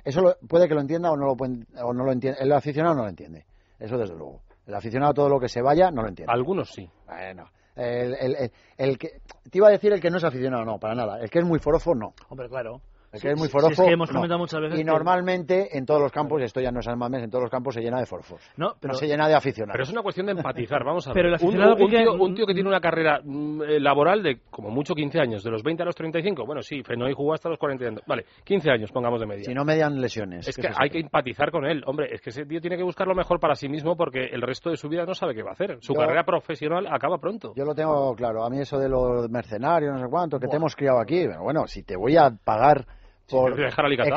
Eso 0.03 0.21
lo- 0.21 0.35
puede 0.47 0.67
que 0.67 0.73
lo 0.73 0.81
entienda 0.81 1.11
o 1.11 1.17
no 1.17 1.25
lo, 1.27 1.35
pueden- 1.35 1.67
o 1.83 1.93
no 1.93 2.03
lo 2.03 2.11
entiende. 2.11 2.39
El 2.41 2.51
aficionado 2.53 2.95
no 2.95 3.03
lo 3.03 3.09
entiende. 3.09 3.45
Eso 3.79 3.97
desde 3.97 4.15
luego. 4.15 4.41
El 4.65 4.73
aficionado 4.73 5.13
todo 5.13 5.29
lo 5.29 5.39
que 5.39 5.47
se 5.49 5.61
vaya 5.61 5.91
no 5.91 6.01
lo 6.01 6.07
entiende. 6.09 6.31
Algunos 6.33 6.71
sí. 6.71 6.89
Bueno, 7.05 7.45
el, 7.75 8.15
el- 8.19 8.35
el- 8.35 8.51
el 8.77 8.97
que 8.97 9.09
te 9.49 9.57
iba 9.57 9.67
a 9.67 9.71
decir 9.71 9.91
el 9.93 9.99
que 10.01 10.09
no 10.09 10.17
es 10.17 10.23
aficionado, 10.23 10.63
no, 10.65 10.79
para 10.79 10.95
nada. 10.95 11.19
El 11.19 11.29
que 11.29 11.39
es 11.39 11.45
muy 11.45 11.59
forofo, 11.59 11.93
no. 11.93 12.13
Hombre, 12.29 12.47
claro. 12.49 12.81
El 13.13 13.21
que 13.21 13.31
es 13.31 13.37
muy 13.37 13.49
forofo. 13.49 13.71
es 13.73 13.87
que 13.87 13.93
hemos 13.93 14.09
no. 14.09 14.15
comentado 14.15 14.39
muchas 14.39 14.61
veces 14.61 14.79
Y 14.79 14.83
que- 14.83 14.89
normalmente 14.89 15.77
en 15.77 15.85
todos 15.85 16.01
los 16.01 16.11
campos, 16.11 16.41
esto 16.41 16.61
ya 16.61 16.71
no 16.71 16.79
es 16.79 16.87
almames, 16.87 17.23
en 17.23 17.29
todos 17.29 17.43
los 17.43 17.51
campos 17.51 17.73
se 17.75 17.81
llena 17.81 17.99
de 17.99 18.05
forofos. 18.05 18.41
No, 18.57 18.75
pero 18.79 18.93
no 18.93 18.97
se 18.99 19.07
llena 19.07 19.27
de 19.27 19.35
aficionados. 19.35 19.73
Pero 19.73 19.83
es 19.83 19.91
una 19.91 20.01
cuestión 20.01 20.25
de 20.27 20.31
empatizar, 20.33 20.83
vamos 20.83 21.07
a 21.07 21.13
Pero 21.13 21.23
ver. 21.23 21.29
el 21.29 21.35
aficionado 21.35 21.75
un, 21.75 21.81
un 21.83 21.89
tío, 21.89 22.13
un 22.13 22.35
tío 22.35 22.45
que 22.45 22.53
tiene 22.53 22.69
una 22.69 22.79
carrera 22.79 23.19
mm, 23.23 23.61
eh, 23.63 23.79
laboral 23.79 24.23
de 24.23 24.39
como 24.49 24.69
mucho 24.69 24.93
15 24.95 25.19
años, 25.19 25.43
de 25.43 25.51
los 25.51 25.61
20 25.63 25.83
a 25.83 25.85
los 25.85 25.95
35, 25.95 26.45
bueno, 26.45 26.61
sí, 26.61 26.83
Fenoy 26.83 27.13
jugó 27.13 27.33
hasta 27.33 27.49
los 27.49 27.59
40 27.59 27.85
años. 27.85 28.01
Vale, 28.07 28.25
15 28.45 28.71
años, 28.71 28.91
pongamos 28.91 29.19
de 29.19 29.27
media. 29.27 29.43
Si 29.43 29.53
no 29.53 29.65
median 29.65 29.99
lesiones. 29.99 30.47
es 30.47 30.55
que 30.55 30.69
hay 30.75 30.89
que 30.89 30.99
empatizar 30.99 31.51
con 31.51 31.65
él. 31.65 31.83
Hombre, 31.85 32.07
es 32.13 32.21
que 32.21 32.29
ese 32.29 32.45
tío 32.45 32.61
tiene 32.61 32.77
que 32.77 32.83
buscar 32.83 33.07
lo 33.07 33.15
mejor 33.15 33.39
para 33.39 33.55
sí 33.55 33.67
mismo 33.67 33.97
porque 33.97 34.25
el 34.31 34.41
resto 34.41 34.69
de 34.69 34.77
su 34.77 34.87
vida 34.87 35.05
no 35.05 35.13
sabe 35.13 35.35
qué 35.35 35.43
va 35.43 35.49
a 35.49 35.53
hacer. 35.53 35.77
Su 35.81 35.93
Yo- 35.93 35.99
carrera 35.99 36.23
profesional 36.23 36.87
acaba 36.89 37.17
pronto. 37.17 37.53
Yo 37.55 37.65
lo 37.65 37.75
tengo 37.75 38.15
claro. 38.15 38.43
A 38.45 38.49
mí 38.49 38.59
eso 38.59 38.79
de 38.79 38.87
los 38.89 39.29
mercenarios, 39.29 39.93
no 39.93 39.99
sé 39.99 40.09
cuánto, 40.09 40.39
que 40.39 40.47
te 40.47 40.55
hemos 40.55 40.75
criado 40.75 40.99
aquí. 40.99 41.25
Pero 41.27 41.43
bueno, 41.43 41.67
si 41.67 41.83
te 41.83 41.95
voy 41.97 42.15
a 42.17 42.29
pagar 42.29 42.85
por 43.31 43.51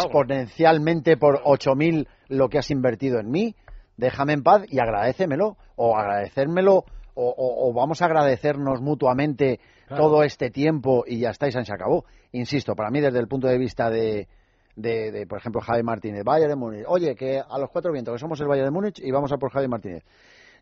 exponencialmente 0.05 1.17
por 1.17 1.43
8.000 1.43 2.07
lo 2.29 2.49
que 2.49 2.59
has 2.59 2.71
invertido 2.71 3.19
en 3.21 3.31
mí, 3.31 3.55
déjame 3.97 4.33
en 4.35 4.43
paz 4.43 4.63
y 4.69 4.79
agradécemelo. 4.81 5.57
O 5.77 5.97
agradecérmelo, 5.97 6.85
o, 7.15 7.29
o- 7.29 7.69
o 7.69 7.73
vamos 7.73 8.01
a 8.03 8.07
agradecernos 8.07 8.81
mutuamente 8.81 9.59
Claro. 9.87 10.05
todo 10.05 10.23
este 10.23 10.51
tiempo 10.51 11.05
y 11.07 11.19
ya 11.21 11.31
está, 11.31 11.47
y 11.49 11.53
se 11.53 11.59
acabó. 11.59 12.05
Insisto, 12.33 12.75
para 12.75 12.91
mí 12.91 13.01
desde 13.01 13.19
el 13.19 13.29
punto 13.29 13.49
de 13.49 13.59
vista 13.59 13.91
de, 13.91 14.29
de, 14.77 15.11
de, 15.13 15.27
por 15.27 15.39
ejemplo, 15.39 15.61
Javi 15.61 15.83
Martínez, 15.83 16.25
Bayern 16.25 16.51
de 16.51 16.57
Múnich. 16.57 16.85
Oye, 16.87 17.15
que 17.15 17.39
a 17.41 17.59
los 17.59 17.69
cuatro 17.71 17.93
vientos, 17.93 18.15
que 18.15 18.19
somos 18.19 18.41
el 18.41 18.47
Bayern 18.49 18.67
de 18.69 18.71
Múnich 18.71 18.99
y 19.01 19.11
vamos 19.11 19.31
a 19.33 19.37
por 19.37 19.51
Javi 19.53 19.69
Martínez. 19.69 20.03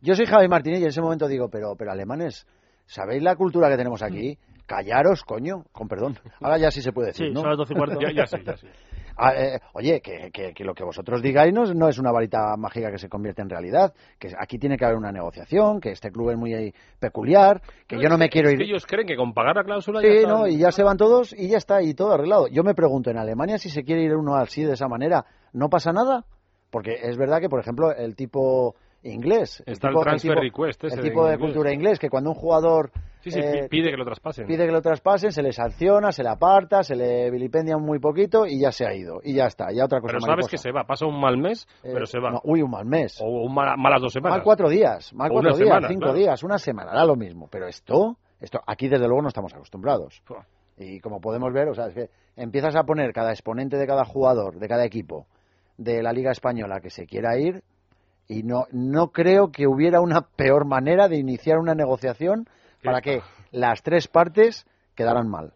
Yo 0.00 0.14
soy 0.16 0.26
Javi 0.26 0.48
Martínez 0.48 0.80
y 0.80 0.82
en 0.84 0.88
ese 0.88 1.00
momento 1.00 1.28
digo, 1.28 1.48
pero, 1.48 1.76
pero 1.76 1.92
alemanes, 1.92 2.46
¿sabéis 2.86 3.22
la 3.22 3.36
cultura 3.36 3.68
que 3.70 3.76
tenemos 3.76 4.02
aquí? 4.02 4.36
Callaros, 4.76 5.22
coño, 5.24 5.64
con 5.70 5.86
perdón. 5.86 6.16
Ahora 6.40 6.56
ya 6.56 6.70
sí 6.70 6.80
se 6.80 6.92
puede 6.92 7.08
decir, 7.08 7.26
Sí, 7.28 7.32
¿no? 7.34 7.40
son 7.40 7.50
las 7.50 7.58
12 7.58 7.74
y 7.74 7.76
cuarto. 7.76 8.00
Ya, 8.00 8.10
ya 8.10 8.26
sí, 8.26 8.38
ya 8.44 8.56
sí. 8.56 8.66
Ah, 9.14 9.34
eh, 9.36 9.60
oye, 9.74 10.00
que, 10.00 10.30
que- 10.32 10.54
que 10.54 10.64
lo 10.64 10.72
que 10.72 10.82
vosotros 10.82 11.20
digáis 11.20 11.52
no, 11.52 11.64
es- 11.64 11.74
no 11.74 11.86
es 11.90 11.98
una 11.98 12.10
varita 12.10 12.56
mágica 12.56 12.90
que 12.90 12.96
se 12.96 13.10
convierte 13.10 13.42
en 13.42 13.50
realidad, 13.50 13.92
que 14.18 14.32
aquí 14.38 14.58
tiene 14.58 14.78
que 14.78 14.86
haber 14.86 14.96
una 14.96 15.12
negociación, 15.12 15.78
que 15.82 15.90
este 15.90 16.10
club 16.10 16.30
es 16.30 16.38
muy 16.38 16.54
eh, 16.54 16.72
peculiar, 16.98 17.60
que 17.86 18.00
yo 18.00 18.08
no 18.08 18.16
me 18.16 18.30
quiero 18.30 18.50
ir... 18.50 18.56
que 18.56 18.64
ellos 18.64 18.86
creen 18.86 19.06
que 19.06 19.14
con 19.14 19.34
pagar 19.34 19.56
la 19.56 19.64
cláusula 19.64 20.00
ya 20.00 20.08
Sí, 20.08 20.16
está- 20.16 20.28
no, 20.30 20.46
y 20.48 20.56
ya 20.56 20.72
se 20.72 20.82
van 20.82 20.96
todos 20.96 21.34
y 21.38 21.48
ya 21.50 21.58
está, 21.58 21.82
y 21.82 21.92
todo 21.92 22.14
arreglado. 22.14 22.48
Yo 22.48 22.62
me 22.64 22.74
pregunto, 22.74 23.10
en 23.10 23.18
Alemania 23.18 23.58
si 23.58 23.68
se 23.68 23.84
quiere 23.84 24.02
ir 24.02 24.16
uno 24.16 24.34
así, 24.36 24.64
de 24.64 24.72
esa 24.72 24.88
manera, 24.88 25.26
¿no 25.52 25.68
pasa 25.68 25.92
nada? 25.92 26.24
Porque 26.70 26.94
es 27.02 27.18
verdad 27.18 27.40
que, 27.40 27.50
por 27.50 27.60
ejemplo, 27.60 27.92
el 27.94 28.16
tipo 28.16 28.76
inglés... 29.02 29.62
Está 29.66 29.88
el 29.88 29.92
tipo, 29.92 30.04
transfer 30.04 30.32
tipo- 30.32 30.40
request 30.40 30.84
ese 30.84 30.94
El 30.96 31.02
de 31.02 31.08
tipo 31.10 31.26
de 31.26 31.36
cultura 31.38 31.70
inglés, 31.70 31.98
que 31.98 32.08
cuando 32.08 32.30
un 32.30 32.36
jugador... 32.36 32.90
Sí, 33.22 33.30
sí, 33.30 33.38
eh, 33.40 33.68
pide 33.70 33.90
que 33.90 33.96
lo 33.96 34.04
traspasen. 34.04 34.46
pide 34.46 34.66
que 34.66 34.72
lo 34.72 34.82
traspasen, 34.82 35.30
se 35.32 35.42
le 35.42 35.52
sanciona, 35.52 36.10
se 36.12 36.22
le 36.22 36.28
aparta, 36.30 36.82
se 36.82 36.96
le 36.96 37.30
vilipendia 37.30 37.78
muy 37.78 37.98
poquito 37.98 38.46
y 38.46 38.60
ya 38.60 38.72
se 38.72 38.84
ha 38.86 38.94
ido. 38.94 39.20
Y 39.22 39.34
ya 39.34 39.46
está, 39.46 39.72
ya 39.72 39.84
otra 39.84 40.00
cosa 40.00 40.14
Pero 40.14 40.20
sabes 40.26 40.48
que 40.48 40.58
se 40.58 40.72
va, 40.72 40.84
pasa 40.84 41.06
un 41.06 41.20
mal 41.20 41.38
mes, 41.38 41.66
Eh, 41.84 41.90
pero 41.92 42.04
se 42.06 42.18
va. 42.18 42.30
no, 42.32 42.40
uy, 42.44 42.62
un 42.62 42.70
mal 42.70 42.84
mes. 42.84 43.20
O 43.22 43.26
un 43.46 43.54
mal- 43.54 43.76
malas 43.78 44.02
dos 44.02 44.12
semanas. 44.12 44.38
Mal 44.38 44.44
cuatro 44.44 44.68
días, 44.68 45.12
mal 45.14 45.30
O 45.30 45.34
cuatro 45.34 45.56
días, 45.56 45.68
semana, 45.68 45.88
cinco 45.88 46.00
claro. 46.00 46.18
días, 46.18 46.42
una 46.42 46.58
semana, 46.58 46.92
da 46.92 47.04
lo 47.04 47.14
mismo. 47.16 47.48
Pero 47.50 47.66
esto, 47.68 48.16
esto 48.40 48.60
aquí 48.66 48.88
desde 48.88 49.06
luego 49.06 49.22
no 49.22 49.28
estamos 49.28 49.54
acostumbrados. 49.54 50.20
Y 50.76 50.98
como 51.00 51.20
podemos 51.20 51.52
ver, 51.52 51.68
o 51.68 51.74
sea, 51.74 51.86
es 51.86 51.94
que 51.94 52.10
empiezas 52.34 52.74
a 52.74 52.82
poner 52.82 53.12
cada 53.12 53.30
exponente 53.30 53.76
de 53.76 53.86
cada 53.86 54.04
jugador, 54.04 54.58
de 54.58 54.66
cada 54.66 54.84
equipo 54.84 55.26
de 55.76 56.02
la 56.02 56.12
Liga 56.12 56.32
Española 56.32 56.80
que 56.80 56.90
se 56.90 57.06
quiera 57.06 57.38
ir 57.38 57.62
y 58.26 58.42
no, 58.42 58.64
no 58.72 59.08
creo 59.08 59.50
que 59.52 59.66
hubiera 59.66 60.00
una 60.00 60.22
peor 60.22 60.66
manera 60.66 61.08
de 61.08 61.18
iniciar 61.18 61.58
una 61.58 61.74
negociación 61.74 62.46
para 62.82 63.00
que 63.00 63.20
las 63.52 63.82
tres 63.82 64.08
partes 64.08 64.66
quedaran 64.94 65.28
mal. 65.28 65.52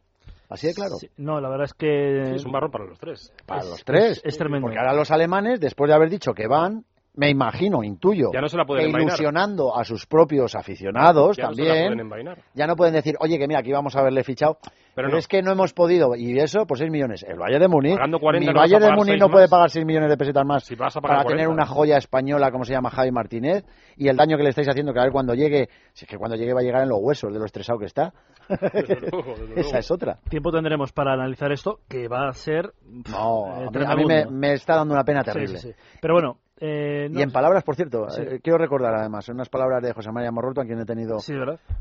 Así 0.49 0.69
de 0.69 0.75
claro. 0.75 0.95
Sí, 1.01 1.11
no, 1.17 1.41
la 1.41 1.49
verdad 1.49 1.65
es 1.65 1.75
que... 1.75 2.23
Sí, 2.27 2.35
es 2.37 2.45
un 2.45 2.53
barro 2.53 2.71
para 2.71 2.85
los 2.85 2.99
tres. 3.01 3.33
Para 3.47 3.63
es- 3.63 3.67
los 3.69 3.85
tres. 3.85 4.19
es- 4.19 4.23
es 4.25 4.39
tremendo. 4.39 4.67
Porque 4.67 4.79
ahora 4.79 4.93
los 4.95 5.11
alemanes, 5.11 5.59
después 5.61 5.89
de 5.89 5.95
haber 5.95 6.09
dicho 6.09 6.33
que 6.35 6.47
van, 6.47 6.85
me 7.17 7.29
imagino, 7.31 7.83
intuyo, 7.83 8.31
Ya 8.33 8.41
no 8.41 8.49
se 8.49 8.57
la 8.57 8.65
pueden 8.65 8.85
que 8.85 8.87
envainar. 8.89 9.09
ilusionando 9.15 9.77
a 9.77 9.85
sus 9.85 10.07
propios 10.07 10.55
aficionados 10.55 11.37
Ya 11.37 11.49
no 11.49 11.55
se 11.55 11.63
la 11.63 11.67
también, 11.69 11.85
pueden 11.87 12.01
envainar. 12.01 12.39
ya 12.55 12.67
no 12.67 12.77
pueden 12.77 12.95
decir, 12.95 13.17
oye, 13.21 13.39
que 13.39 13.47
mira, 13.49 13.61
aquí 13.61 13.73
vamos 13.73 13.97
a 13.97 14.01
haberle 14.01 14.23
fichado. 14.25 14.59
Pero 14.95 15.09
Pero, 15.09 15.09
no. 15.11 15.19
es 15.19 15.29
que 15.29 15.43
no 15.43 15.53
hemos 15.53 15.75
podido, 15.75 16.15
y 16.17 16.39
eso 16.39 16.65
por 16.67 16.79
6 16.79 16.91
millones. 16.91 17.23
El 17.23 17.39
Bayern 17.39 17.61
de 17.61 17.69
Múnich, 17.69 17.95
Pagando 17.97 18.19
40 18.19 18.41
mi 18.41 18.47
no 18.47 18.53
vas 18.55 18.73
a 18.73 18.75
Bayern 18.79 18.81
de 18.97 19.05
seis 19.13 19.21
no 19.21 19.27
más. 19.29 19.33
puede 19.35 19.49
pagar 19.49 19.71
6 19.71 19.85
millones 19.85 20.09
de 20.09 20.17
pesetas 20.17 20.47
más 20.47 20.65
Si 20.65 20.75
vas 20.75 20.97
a 20.97 21.01
pagar 21.03 21.19
para 21.19 21.29
tener 21.29 21.47
40. 21.47 21.53
una 21.53 21.67
joya 21.67 21.99
española 21.99 22.51
como 22.51 22.65
se 22.65 22.73
llama 22.73 22.89
Javi 22.91 23.11
Martínez 23.11 23.65
y 23.99 24.09
el 24.09 24.17
daño 24.17 24.39
que 24.39 24.43
le 24.43 24.49
estáis 24.51 24.69
haciendo, 24.69 24.95
que 24.95 25.01
a 25.01 25.03
ver 25.03 25.13
cuando 25.13 25.35
llegue, 25.35 25.69
si 25.93 26.05
es 26.07 26.11
que 26.11 26.17
cuando 26.17 26.37
llegue 26.37 26.55
va 26.55 26.61
a 26.61 26.63
llegar 26.63 26.83
en 26.83 26.89
los 26.89 26.99
huesos 27.03 27.31
de 27.33 27.39
lo 27.39 27.45
estresado 27.45 27.79
que 27.79 27.85
está. 27.87 28.13
Desde 28.49 29.01
luego, 29.01 29.33
desde 29.33 29.45
luego. 29.49 29.61
Esa 29.61 29.79
es 29.79 29.91
otra. 29.91 30.19
Tiempo 30.31 30.51
tendremos 30.51 30.93
para 30.93 31.13
analizar 31.13 31.53
esto, 31.53 31.81
que 31.89 32.09
va 32.09 32.29
a 32.29 32.33
ser... 32.33 32.73
No, 33.11 33.65
eh, 33.65 33.67
a 33.67 33.71
mí, 33.71 33.85
a 33.87 33.97
mí 33.97 34.05
me, 34.07 34.27
me 34.31 34.53
está 34.55 34.77
dando 34.77 34.95
una 34.95 35.05
pena 35.05 35.23
Sí, 35.25 35.31
terrible. 35.33 35.59
sí, 35.59 35.69
sí. 35.73 35.75
Pero 36.01 36.15
bueno... 36.15 36.39
eh, 36.61 37.09
no- 37.11 37.19
Y 37.21 37.23
en 37.23 37.31
palabras, 37.31 37.63
por 37.65 37.77
cierto, 37.77 38.09
Sí. 38.11 38.23
eh, 38.23 38.41
quiero 38.43 38.59
recordar 38.59 38.95
además, 38.95 39.29
unas 39.29 39.49
palabras 39.49 39.83
de 39.83 39.93
José 39.93 40.11
María 40.13 40.31
Morroto, 40.33 40.61
a 40.61 40.65
quien 40.65 40.79
he 40.81 40.85
tenido 40.85 41.21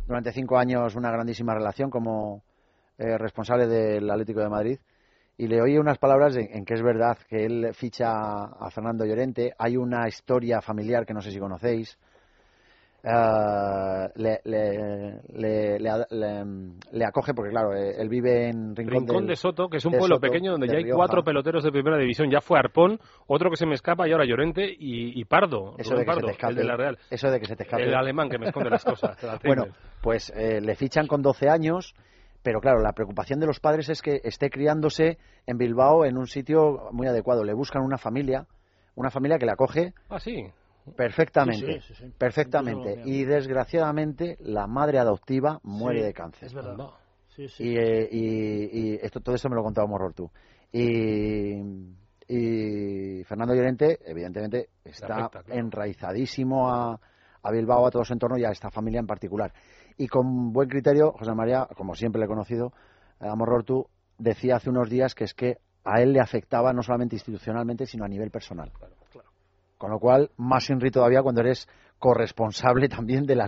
durante 0.08 0.32
cinco 0.32 0.58
años 0.58 0.96
una 0.96 1.12
grandísima 1.12 1.54
relación 1.54 1.90
como 1.90 2.44
eh, 2.98 3.18
responsable 3.18 3.68
del 3.68 4.10
Atlético 4.10 4.40
de 4.42 4.50
Madrid. 4.50 4.80
Y 5.38 5.48
le 5.48 5.62
oí 5.62 5.78
unas 5.78 5.98
palabras 5.98 6.38
en, 6.38 6.48
en 6.50 6.64
que 6.64 6.76
es 6.76 6.82
verdad 6.82 7.18
que 7.28 7.46
él 7.46 7.72
ficha 7.74 8.08
a 8.10 8.70
Fernando 8.72 9.04
Llorente. 9.06 9.54
Hay 9.58 9.76
una 9.76 10.08
historia 10.08 10.62
familiar 10.62 11.06
que 11.06 11.14
no 11.14 11.22
sé 11.22 11.30
si 11.32 11.40
conocéis. 11.40 11.98
Eh, 13.08 14.10
le, 14.16 14.42
le, 14.46 15.22
le, 15.34 15.80
le- 15.80 16.06
le- 16.10 16.46
le 16.92 17.06
acoge 17.06 17.34
porque, 17.36 17.52
claro, 17.52 17.74
eh, 17.76 17.94
él 18.00 18.10
vive 18.10 18.50
en 18.50 18.76
Rincón, 18.76 19.02
Rincón 19.02 19.18
del- 19.18 19.28
de 19.28 19.36
Soto, 19.36 19.70
que 19.70 19.78
es 19.78 19.86
un 19.86 19.92
pueblo 19.92 20.16
Soto, 20.16 20.22
pequeño 20.22 20.52
donde 20.54 20.66
de 20.68 20.74
ya 20.74 20.78
hay 20.80 20.84
Rioja. 20.86 20.98
cuatro 20.98 21.24
peloteros 21.24 21.64
de 21.64 21.72
primera 21.72 21.98
división. 21.98 22.32
Ya 22.32 22.42
fue 22.42 22.58
Arpón, 22.58 23.00
otro 23.28 23.52
que 23.52 23.58
se 23.58 23.66
me 23.68 23.76
escapa 23.76 24.08
y 24.08 24.12
ahora 24.12 24.26
Llorente 24.26 24.66
y, 24.68 25.20
y 25.20 25.26
Pardo. 25.26 25.76
Eso 25.78 25.92
Rubén 25.94 26.06
de 26.08 26.14
que 26.14 26.20
se 26.20 26.26
te 26.26 26.32
escape. 26.32 26.52
el 26.54 26.58
de 26.58 26.64
la 26.64 26.78
Real. 26.78 26.98
Eso 27.12 27.30
de 27.30 27.40
que 27.40 27.46
se 27.46 27.56
te 27.56 27.64
escape. 27.64 27.84
El 27.84 27.94
alemán 27.96 28.30
que 28.30 28.40
me 28.40 28.48
esconde 28.48 28.70
las 28.72 28.84
cosas. 28.84 29.22
la 29.24 29.40
Bueno, 29.46 29.66
pues 30.02 30.32
eh, 30.36 30.60
le 30.62 30.76
fichan 30.76 31.06
con 31.06 31.22
12 31.22 31.48
años, 31.48 31.94
pero 32.42 32.60
claro, 32.60 32.82
la 32.82 32.94
preocupación 32.94 33.40
de 33.40 33.46
los 33.46 33.60
padres 33.60 33.88
es 33.90 34.02
que 34.02 34.20
esté 34.24 34.50
criándose 34.50 35.18
en 35.46 35.58
Bilbao 35.58 36.06
en 36.06 36.18
un 36.18 36.26
sitio 36.28 36.90
muy 36.92 37.08
adecuado. 37.08 37.44
Le 37.44 37.54
buscan 37.54 37.84
una 37.84 37.98
familia, 37.98 38.48
una 38.96 39.12
familia 39.12 39.38
que 39.38 39.46
le 39.46 39.52
acoge 39.52 39.94
Ah, 40.10 40.20
sí. 40.20 40.46
Perfectamente, 40.94 41.82
Sí, 41.82 41.88
sí, 41.88 41.94
sí, 41.96 42.06
sí. 42.06 42.14
perfectamente. 42.18 43.02
Y 43.06 43.24
desgraciadamente 43.26 44.38
la 44.42 44.68
madre 44.68 45.00
adoptiva 45.00 45.60
muere 45.64 46.00
Sí, 46.00 46.06
de 46.06 46.14
cáncer. 46.14 46.46
Es 46.48 46.54
verdad. 46.54 46.78
Sí, 47.36 47.50
sí. 47.50 47.64
Y, 47.66 47.78
eh, 47.78 48.08
y- 48.12 48.80
y 48.94 49.00
esto, 49.02 49.20
todo 49.20 49.36
esto 49.36 49.50
me 49.50 49.56
lo 49.56 49.64
contaba 49.64 49.88
Morror 49.88 50.14
tú. 50.14 50.32
Y, 50.72 51.60
y 52.28 53.24
Fernando 53.26 53.54
Llorente, 53.54 54.00
evidentemente, 54.06 54.70
está 54.84 55.08
afecta, 55.18 55.44
claro. 55.44 55.60
enraizadísimo 55.60 56.70
a, 56.70 57.00
a 57.44 57.52
Bilbao, 57.52 57.86
a 57.86 57.92
todo 57.92 58.04
su 58.06 58.14
entorno 58.14 58.38
y 58.38 58.46
a 58.46 58.52
esta 58.52 58.70
familia 58.72 59.00
en 59.00 59.08
particular. 59.08 59.54
Y 59.98 60.08
con 60.08 60.52
buen 60.52 60.70
criterio, 60.70 61.12
José 61.12 61.34
María, 61.34 61.68
como 61.76 61.96
siempre 61.96 62.20
le 62.20 62.26
he 62.26 62.30
conocido, 62.30 62.74
a 63.20 63.36
Morror 63.36 63.64
tú, 63.64 63.88
decía 64.18 64.56
hace 64.58 64.70
unos 64.70 64.90
días 64.90 65.14
que 65.14 65.26
es 65.26 65.34
que 65.34 65.58
a 65.84 66.02
él 66.02 66.14
le 66.14 66.20
afectaba 66.20 66.74
no 66.74 66.82
solamente 66.84 67.16
institucionalmente, 67.16 67.86
sino 67.86 68.06
a 68.06 68.08
nivel 68.08 68.32
personal. 68.32 68.72
Con 69.78 69.92
lo 69.92 70.00
cual, 70.00 70.32
más 70.38 70.70
inri 70.70 70.92
todavía 70.92 71.22
cuando 71.22 71.42
eres 71.42 71.68
corresponsable 72.00 72.88
también 72.90 73.26
del 73.26 73.40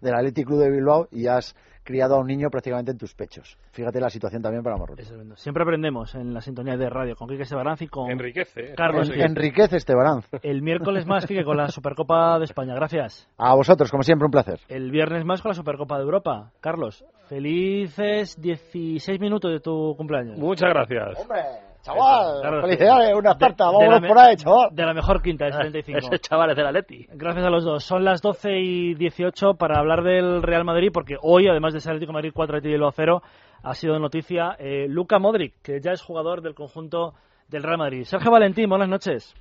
del 0.00 0.14
Athletic 0.14 0.46
Club 0.46 0.60
de 0.60 0.70
Bilbao 0.70 1.08
y 1.10 1.26
has 1.26 1.54
criado 1.84 2.16
a 2.16 2.18
un 2.18 2.26
niño 2.26 2.48
prácticamente 2.50 2.90
en 2.90 2.98
tus 2.98 3.14
pechos. 3.14 3.56
Fíjate 3.72 4.00
la 4.00 4.10
situación 4.10 4.42
también 4.42 4.64
para. 4.64 4.76
Es 4.96 5.08
tremendo. 5.08 5.36
Siempre 5.36 5.62
aprendemos 5.62 6.14
en 6.14 6.34
la 6.34 6.40
sintonía 6.40 6.76
de 6.76 6.88
radio 6.88 7.14
con 7.14 7.28
Quique 7.28 7.44
Sebaranz 7.44 7.82
y 7.82 7.88
con 7.88 8.10
Enriquece. 8.10 8.72
¿eh? 8.72 8.74
Carlos. 8.76 9.10
Enriquece 9.14 9.76
este 9.76 9.94
Baranz. 9.94 10.26
El 10.42 10.62
miércoles 10.62 11.06
más, 11.06 11.26
Quique, 11.26 11.44
con 11.44 11.56
la 11.56 11.68
Supercopa 11.68 12.38
de 12.38 12.46
España. 12.46 12.74
Gracias. 12.74 13.28
A 13.36 13.54
vosotros, 13.54 13.90
como 13.90 14.02
siempre, 14.02 14.24
un 14.24 14.32
placer. 14.32 14.60
El 14.68 14.90
viernes 14.90 15.24
más 15.24 15.42
con 15.42 15.50
la 15.50 15.54
Supercopa 15.54 15.98
de 15.98 16.04
Europa. 16.04 16.50
Carlos, 16.60 17.04
felices 17.28 18.40
16 18.40 19.20
minutos 19.20 19.52
de 19.52 19.60
tu 19.60 19.94
cumpleaños. 19.96 20.38
Muchas 20.38 20.70
gracias. 20.70 21.20
Hombre, 21.20 21.42
chaval, 21.84 22.40
Claro, 22.40 22.60
felicidades, 22.62 23.14
una 23.14 23.34
de- 23.34 23.38
tarta, 23.38 23.66
de 23.66 23.72
vámonos 23.72 24.00
la 24.02 24.08
por 24.08 24.18
ahí, 24.18 24.36
chaval. 24.36 24.68
De 24.72 24.82
la 24.86 24.94
mejor 24.94 25.22
quinta, 25.22 25.46
es 25.46 25.56
35. 25.56 25.98
Ese 25.98 26.18
chaval 26.18 26.50
es 26.50 26.56
del 26.56 26.66
Atleti. 26.66 27.06
Gracias 27.12 27.44
a 27.44 27.50
los 27.50 27.64
dos. 27.64 27.84
Son 27.84 28.04
las 28.04 28.20
12 28.22 28.58
y 28.58 28.94
18 28.94 29.54
para 29.54 29.78
hablar 29.78 30.02
del 30.02 30.42
Real 30.42 30.64
Madrid, 30.64 30.90
porque 30.92 31.16
hoy, 31.22 31.46
además 31.46 31.72
de 31.74 31.80
ser 31.80 31.92
Atlético 31.92 32.10
de 32.12 32.14
Madrid 32.14 32.32
4 32.34 32.56
Atlético 32.58 32.90
0, 32.90 33.22
ha 33.62 33.74
sido 33.74 33.98
noticia 33.98 34.56
eh, 34.58 34.86
Luca 34.88 35.18
Modric, 35.18 35.54
que 35.62 35.80
ya 35.80 35.92
es 35.92 36.02
jugador 36.02 36.42
del 36.42 36.54
conjunto 36.54 37.14
del 37.48 37.62
Real 37.62 37.78
Madrid. 37.78 38.04
Sergio 38.04 38.30
Valentín, 38.30 38.68
buenas 38.68 38.88
noches. 38.88 39.34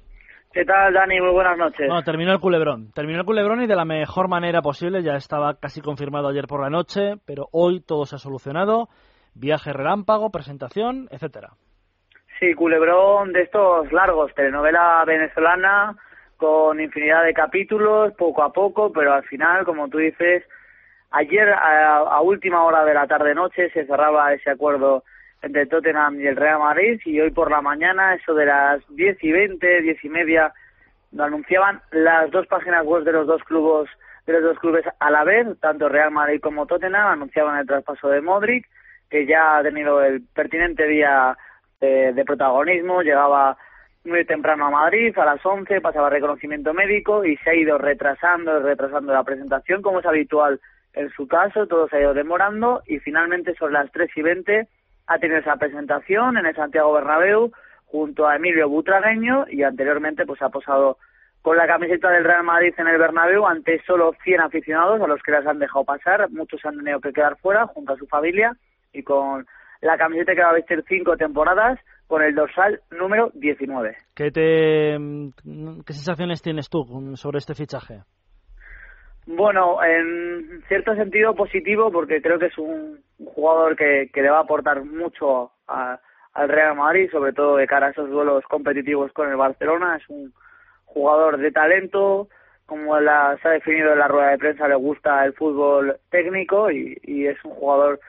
¿Qué 0.52 0.66
tal, 0.66 0.94
Dani? 0.94 1.20
Muy 1.20 1.32
buenas 1.34 1.58
noches. 1.58 1.88
Bueno, 1.88 2.04
terminó 2.04 2.32
el 2.32 2.40
culebrón. 2.40 2.92
Terminó 2.94 3.20
el 3.22 3.26
culebrón 3.26 3.64
y 3.64 3.68
de 3.68 3.76
la 3.76 3.86
mejor 3.86 4.28
manera 4.30 4.62
posible. 4.62 5.02
Ya 5.02 5.14
estaba 5.16 5.56
casi 5.56 5.82
confirmado 5.82 6.28
ayer 6.28 6.46
por 6.46 6.62
la 6.62 6.70
noche, 6.70 7.16
pero 7.26 7.48
hoy 7.52 7.82
todo 7.82 8.06
se 8.06 8.18
ha 8.18 8.20
solucionado. 8.20 8.88
Viaje 9.34 9.74
relámpago, 9.74 10.30
presentación, 10.30 11.08
etcétera. 11.10 11.54
Sí, 12.39 12.54
culebrón 12.54 13.32
de 13.32 13.43
estos 13.43 13.91
largos, 13.91 14.34
telenovela 14.34 15.04
venezolana 15.06 15.96
con 16.38 16.80
infinidad 16.80 17.24
de 17.24 17.34
capítulos, 17.34 18.13
poco 18.15 18.43
a 18.43 18.52
poco, 18.52 18.91
pero 18.91 19.13
al 19.13 19.24
final, 19.24 19.63
como 19.65 19.88
tú 19.88 20.00
dices, 20.00 20.43
ayer 21.12 21.50
a, 21.50 21.98
a 21.98 22.22
última 22.22 22.63
hora 22.63 22.84
de 22.84 22.93
la 22.93 23.08
tarde-noche 23.08 23.69
se 23.69 23.86
cerraba 23.86 24.34
ese 24.34 24.50
acuerdo 24.50 25.04
entre 25.41 25.67
Tottenham 25.67 26.19
y 26.19 26.28
el 26.28 26.36
Real 26.36 26.60
Madrid 26.60 27.00
y 27.06 27.19
hoy 27.19 27.32
por 27.32 27.52
la 27.52 27.62
mañana, 27.62 28.15
eso 28.15 28.34
de 28.34 28.46
las 28.46 28.82
10 28.89 29.24
y 29.24 29.32
20, 29.32 29.82
10 29.82 30.04
y 30.04 30.10
media, 30.10 30.54
lo 31.12 31.26
anunciaban 31.26 31.82
las 31.91 32.32
dos 32.32 32.48
páginas 32.48 32.84
web 32.86 33.04
de 33.04 33.12
los 33.12 33.28
dos 33.28 33.43
clubes 33.43 33.89
de 34.26 34.34
los 34.34 34.43
dos 34.43 34.60
clubes 34.60 34.86
a 35.00 35.12
la 35.12 35.26
vez, 35.26 35.48
tanto 35.60 35.89
Real 35.89 36.12
Madrid 36.12 36.39
como 36.41 36.65
Tottenham, 36.65 37.08
anunciaban 37.08 37.60
el 37.60 37.67
traspaso 37.67 38.08
de 38.08 38.22
Modric, 38.22 38.65
que 39.10 39.26
ya 39.26 39.58
ha 39.58 39.63
tenido 39.63 40.02
el 40.02 40.24
pertinente 40.34 40.88
día 40.88 41.38
de, 41.84 42.13
de 42.13 42.26
protagonismo, 42.26 43.02
llegaba 43.02 43.58
muy 44.06 44.26
temprano 44.26 44.67
a 44.67 44.72
Madrid, 44.72 45.17
a 45.17 45.26
las 45.26 45.46
11, 45.46 45.82
pasaba 45.82 46.10
reconocimiento 46.10 46.74
médico 46.74 47.24
y 47.26 47.38
se 47.38 47.50
ha 47.50 47.56
ido 47.56 47.78
retrasando 47.78 48.60
y 48.60 48.63
retrasando 48.63 49.13
la 49.13 49.24
presentación, 49.24 49.82
como 49.82 50.00
es 50.00 50.06
habitual 50.06 50.60
en 50.93 51.10
su 51.12 51.28
caso, 51.28 51.65
todo 51.67 51.88
se 51.88 51.98
ha 51.98 52.02
ido 52.02 52.13
demorando 52.13 52.84
y 52.86 53.00
finalmente 53.00 53.56
son 53.56 53.74
las 53.74 53.91
3 53.91 54.12
y 54.15 54.22
20 54.22 54.67
ha 55.08 55.17
tenido 55.17 55.39
esa 55.39 55.56
presentación 55.56 56.38
en 56.38 56.46
el 56.46 56.56
Santiago 56.56 56.93
Bernabéu 56.93 57.52
junto 57.86 58.28
a 58.28 58.36
Emilio 58.36 58.69
Butragueño 58.69 59.46
y 59.50 59.63
anteriormente 59.63 60.26
pues 60.26 60.41
ha 60.41 60.50
posado 60.50 60.98
con 61.41 61.58
la 61.58 61.67
camiseta 61.67 62.10
del 62.10 62.24
Real 62.24 62.43
Madrid 62.43 62.74
en 62.78 62.88
el 62.88 62.98
Bernabéu 62.98 63.46
ante 63.46 63.82
solo 63.86 64.13
100 64.24 64.41
aficionados 64.41 65.02
a 65.02 65.08
los 65.08 65.22
que 65.24 65.32
las 65.32 65.46
han 65.46 65.60
dejado 65.60 65.84
pasar, 65.84 66.30
muchos 66.30 66.63
han 66.63 66.78
tenido 66.78 67.02
que 67.02 67.12
quedar 67.12 67.38
fuera 67.38 67.65
junto 67.67 67.93
a 67.93 67.98
su 67.98 68.08
familia 68.08 68.56
y 68.93 69.04
con 69.04 69.46
la 69.84 69.98
camiseta 69.98 70.34
que 70.34 70.41
va 70.41 70.50
a 70.50 70.54
vestir 70.54 70.84
cinco 70.88 71.15
temporadas 71.17 71.80
con 72.08 72.22
el 72.22 72.36
dorsal 72.36 72.82
número 72.91 73.32
19. 73.34 73.96
¿Qué, 74.15 74.32
te, 74.32 74.98
mm, 75.00 75.30
¿Qué 75.86 75.93
sensaciones 75.93 76.41
tienes 76.41 76.69
tú 76.69 76.86
con- 76.86 77.17
sobre 77.17 77.38
este 77.39 77.54
fichaje? 77.56 78.02
Bueno, 79.26 79.82
en 79.84 80.62
cierto 80.67 80.96
sentido 80.96 81.34
positivo 81.34 81.91
porque 81.91 82.22
creo 82.22 82.39
que 82.39 82.48
es 82.48 82.58
un 82.58 83.02
un 83.19 83.28
jugador 83.28 83.76
que, 83.78 84.10
que 84.13 84.22
le 84.22 84.30
va 84.30 84.39
a 84.39 84.41
aportar 84.41 84.84
mucho 84.84 85.52
a- 85.67 86.00
al 86.34 86.50
Real 86.50 86.76
Madrid, 86.76 87.10
sobre 87.12 87.32
todo 87.32 87.56
de 87.58 87.67
cara 87.67 87.88
a 87.88 87.89
esos 87.91 88.10
duelos 88.10 88.43
competitivos 88.50 89.12
con 89.13 89.30
el 89.30 89.38
Barcelona. 89.38 89.96
Es 89.98 90.10
un 90.10 90.34
jugador 90.86 91.38
de 91.38 91.52
talento, 91.52 92.28
como 92.65 93.00
la, 93.00 93.38
se 93.41 93.48
ha 93.48 93.52
definido 93.52 93.93
en 93.93 94.00
la 94.00 94.08
rueda 94.08 94.32
de 94.32 94.38
prensa, 94.39 94.67
le 94.67 94.76
gusta 94.76 95.24
el 95.26 95.34
fútbol 95.34 95.98
técnico 96.10 96.69
y, 96.72 96.98
y 97.04 97.28
es 97.28 97.38
un 97.46 97.52
jugador 97.52 98.00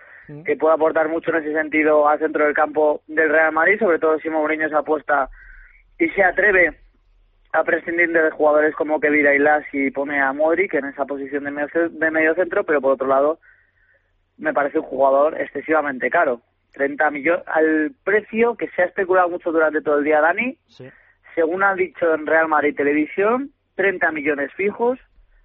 que 0.44 0.56
puede 0.56 0.74
aportar 0.74 1.08
mucho 1.08 1.30
en 1.30 1.42
ese 1.42 1.52
sentido 1.52 2.08
al 2.08 2.18
centro 2.18 2.44
del 2.44 2.54
campo 2.54 3.02
del 3.06 3.28
Real 3.28 3.52
Madrid, 3.52 3.78
sobre 3.78 3.98
todo 3.98 4.18
si 4.18 4.30
Mourinho 4.30 4.68
se 4.68 4.76
apuesta 4.76 5.28
y 5.98 6.08
se 6.08 6.22
atreve 6.22 6.78
a 7.52 7.62
prescindir 7.62 8.10
de 8.10 8.30
jugadores 8.30 8.74
como 8.74 8.98
Kevin 8.98 9.26
Ailas 9.26 9.64
y 9.72 9.90
pone 9.90 10.20
a 10.20 10.32
Modric 10.32 10.74
en 10.74 10.86
esa 10.86 11.04
posición 11.04 11.44
de 11.44 11.52
medio, 11.52 11.88
de 11.90 12.10
medio 12.10 12.34
centro, 12.34 12.64
pero 12.64 12.80
por 12.80 12.92
otro 12.92 13.06
lado 13.06 13.38
me 14.38 14.52
parece 14.52 14.80
un 14.80 14.84
jugador 14.84 15.40
excesivamente 15.40 16.10
caro. 16.10 16.40
30 16.72 17.10
millones, 17.12 17.44
al 17.46 17.92
precio 18.02 18.56
que 18.56 18.68
se 18.70 18.82
ha 18.82 18.86
especulado 18.86 19.28
mucho 19.28 19.52
durante 19.52 19.80
todo 19.80 19.98
el 19.98 20.04
día, 20.04 20.20
Dani, 20.20 20.58
según 21.36 21.62
ha 21.62 21.74
dicho 21.74 22.12
en 22.12 22.26
Real 22.26 22.48
Madrid 22.48 22.74
Televisión, 22.74 23.50
30 23.76 24.10
millones 24.10 24.52
fijos 24.54 24.98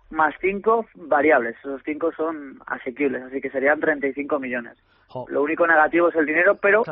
más 0.10 0.34
5 0.42 0.86
variables. 0.96 1.56
Esos 1.60 1.82
5 1.84 2.12
son 2.16 2.60
asequibles, 2.66 3.24
así 3.24 3.42
que 3.42 3.50
serían 3.50 3.80
35 3.80 4.40
millones. 4.40 4.78
Lo 5.28 5.42
único 5.42 5.66
negativo 5.66 6.10
es 6.10 6.16
el 6.16 6.26
dinero, 6.26 6.56
pero 6.56 6.84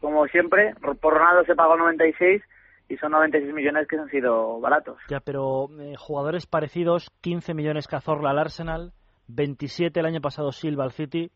como 0.00 0.26
siempre, 0.26 0.74
por 1.00 1.14
Ronaldo 1.14 1.44
se 1.44 1.54
pagó 1.54 1.76
96 1.76 2.42
y 2.88 2.96
son 2.98 3.12
96 3.12 3.54
millones 3.54 3.88
que 3.88 3.96
han 3.96 4.08
sido 4.08 4.60
baratos. 4.60 4.98
Ya, 5.08 5.20
pero 5.20 5.68
eh, 5.80 5.94
jugadores 5.96 6.46
parecidos, 6.46 7.10
15 7.22 7.54
millones 7.54 7.86
Cazorla 7.88 8.30
al 8.30 8.38
Arsenal, 8.38 8.92
27 9.28 9.98
el 10.00 10.06
año 10.06 10.20
pasado 10.20 10.52
Silva 10.52 10.84
al 10.84 10.92
City. 10.92 11.30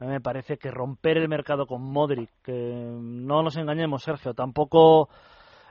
A 0.00 0.04
mí 0.04 0.10
me 0.10 0.20
parece 0.20 0.58
que 0.58 0.70
romper 0.70 1.16
el 1.18 1.28
mercado 1.28 1.66
con 1.66 1.82
Modric, 1.82 2.28
que 2.42 2.52
no 2.52 3.42
nos 3.42 3.56
engañemos, 3.56 4.02
Sergio, 4.02 4.34
tampoco 4.34 5.08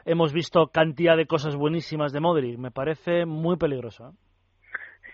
hemos 0.05 0.33
visto 0.33 0.67
cantidad 0.67 1.17
de 1.17 1.27
cosas 1.27 1.55
buenísimas 1.55 2.13
de 2.13 2.21
Modric. 2.21 2.57
Me 2.57 2.71
parece 2.71 3.25
muy 3.25 3.57
peligroso. 3.57 4.09
¿eh? 4.09 4.11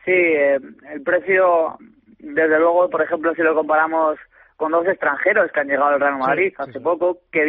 Sí, 0.05 0.11
eh, 0.11 0.59
el 0.91 1.01
precio, 1.03 1.77
desde 2.19 2.59
luego, 2.59 2.89
por 2.89 3.01
ejemplo, 3.01 3.33
si 3.35 3.41
lo 3.41 3.55
comparamos 3.55 4.17
con 4.57 4.71
dos 4.71 4.85
extranjeros 4.87 5.51
que 5.51 5.59
han 5.59 5.67
llegado 5.67 5.93
al 5.93 5.99
Real 5.99 6.17
Madrid 6.17 6.53
hace 6.57 6.79
poco, 6.79 7.19
que 7.31 7.45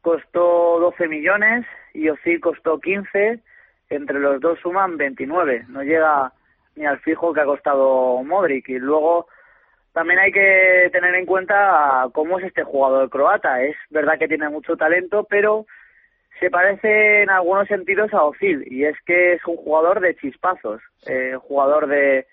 costó 0.00 0.80
12 0.80 1.08
millones 1.08 1.66
y 1.94 2.08
Ozil 2.08 2.40
costó 2.40 2.80
15, 2.80 3.40
entre 3.90 4.18
los 4.18 4.40
dos 4.40 4.58
suman 4.60 4.96
29, 4.96 5.66
no 5.68 5.82
llega 5.82 6.32
ni 6.76 6.86
al 6.86 6.98
fijo 7.00 7.32
que 7.32 7.40
ha 7.40 7.44
costado 7.44 8.22
Modric. 8.22 8.68
Y 8.68 8.78
luego 8.78 9.26
también 9.92 10.20
hay 10.20 10.32
que 10.32 10.88
tener 10.92 11.14
en 11.14 11.26
cuenta 11.26 12.08
cómo 12.12 12.38
es 12.38 12.46
este 12.46 12.62
jugador 12.62 13.10
croata. 13.10 13.62
Es 13.62 13.76
verdad 13.90 14.18
que 14.18 14.28
tiene 14.28 14.48
mucho 14.48 14.76
talento, 14.76 15.26
pero 15.28 15.66
se 16.40 16.50
parece 16.50 17.22
en 17.22 17.30
algunos 17.30 17.68
sentidos 17.68 18.12
a 18.14 18.24
Ozil 18.24 18.64
y 18.66 18.84
es 18.84 18.96
que 19.04 19.34
es 19.34 19.46
un 19.46 19.56
jugador 19.56 20.00
de 20.00 20.16
chispazos, 20.16 20.80
eh, 21.06 21.36
jugador 21.38 21.86
de, 21.86 22.26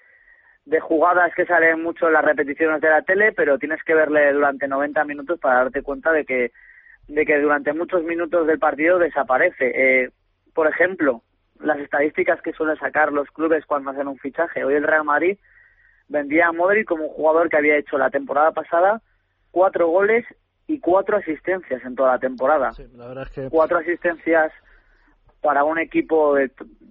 de 0.66 0.80
jugadas 0.80 1.34
que 1.36 1.46
salen 1.46 1.84
mucho 1.84 2.08
en 2.08 2.14
las 2.14 2.24
repeticiones 2.26 2.82
de 2.82 2.90
la 2.90 3.02
tele, 3.02 3.34
pero 3.34 3.60
tienes 3.60 3.84
que 3.84 3.94
verle 3.94 4.32
durante 4.32 4.68
90 4.68 5.04
minutos 5.04 5.40
para 5.40 5.58
darte 5.58 5.84
cuenta 5.84 6.12
de 6.12 6.26
que 6.26 6.52
de 7.08 7.26
que 7.26 7.40
durante 7.40 7.72
muchos 7.74 8.04
minutos 8.04 8.48
del 8.48 8.60
partido 8.60 9.00
desaparece. 9.00 9.72
Eh, 9.74 10.10
por 10.54 10.68
ejemplo, 10.68 11.22
las 11.60 11.80
estadísticas 11.80 12.42
que 12.42 12.52
suelen 12.54 12.78
sacar 12.78 13.14
los 13.14 13.30
clubes 13.32 13.66
cuando 13.66 13.92
hacen 13.92 14.08
un 14.08 14.18
fichaje. 14.18 14.64
Hoy 14.64 14.76
el 14.76 14.84
Real 14.84 15.06
Madrid 15.06 15.38
vendía 16.10 16.48
a 16.48 16.52
Modric 16.52 16.88
como 16.88 17.06
un 17.06 17.14
jugador 17.14 17.50
que 17.50 17.58
había 17.58 17.78
hecho 17.78 17.98
la 17.98 18.10
temporada 18.10 18.52
pasada 18.52 19.02
cuatro 19.52 19.88
goles 19.88 20.26
y 20.68 20.80
cuatro 20.80 21.18
asistencias 21.18 21.84
en 21.84 21.96
toda 21.96 22.14
la 22.14 22.20
temporada. 22.20 22.72
Cuatro 23.50 23.80
asistencias 23.80 24.52
para 25.42 25.64
un 25.64 25.80
equipo 25.80 26.36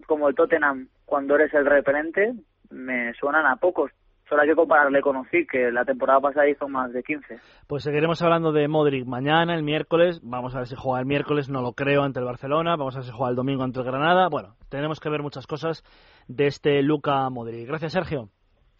como 0.07 0.29
el 0.29 0.35
Tottenham 0.35 0.89
cuando 1.05 1.35
eres 1.37 1.53
el 1.55 1.67
referente 1.67 2.35
me 2.71 3.13
suenan 3.15 3.47
a 3.47 3.57
pocos. 3.57 3.91
Solo 4.29 4.43
hay 4.43 4.49
que 4.49 4.57
compararle 4.57 5.01
con 5.03 5.15
Ozil, 5.15 5.47
que 5.49 5.71
la 5.71 5.85
temporada 5.85 6.19
pasada 6.19 6.49
hizo 6.49 6.67
más 6.69 6.93
de 6.93 7.05
15. 7.05 7.39
Pues 7.69 7.85
seguiremos 7.85 8.21
hablando 8.23 8.51
de 8.51 8.67
Modric 8.67 9.07
mañana, 9.07 9.55
el 9.55 9.63
miércoles. 9.63 10.21
Vamos 10.25 10.53
a 10.57 10.59
ver 10.59 10.67
si 10.67 10.75
juega 10.75 10.99
el 10.99 11.07
miércoles, 11.07 11.49
no 11.49 11.63
lo 11.63 11.75
creo, 11.75 12.03
ante 12.03 12.19
el 12.19 12.25
Barcelona. 12.25 12.75
Vamos 12.75 12.97
a 12.97 12.99
ver 12.99 13.05
si 13.05 13.13
juega 13.13 13.31
el 13.31 13.37
domingo 13.37 13.63
ante 13.63 13.79
el 13.79 13.85
Granada. 13.85 14.29
Bueno, 14.29 14.57
tenemos 14.69 14.99
que 14.99 15.11
ver 15.11 15.23
muchas 15.23 15.47
cosas 15.47 15.85
de 16.27 16.47
este 16.49 16.83
Luca 16.83 17.31
Modric. 17.31 17.69
Gracias, 17.69 17.93
Sergio. 17.93 18.31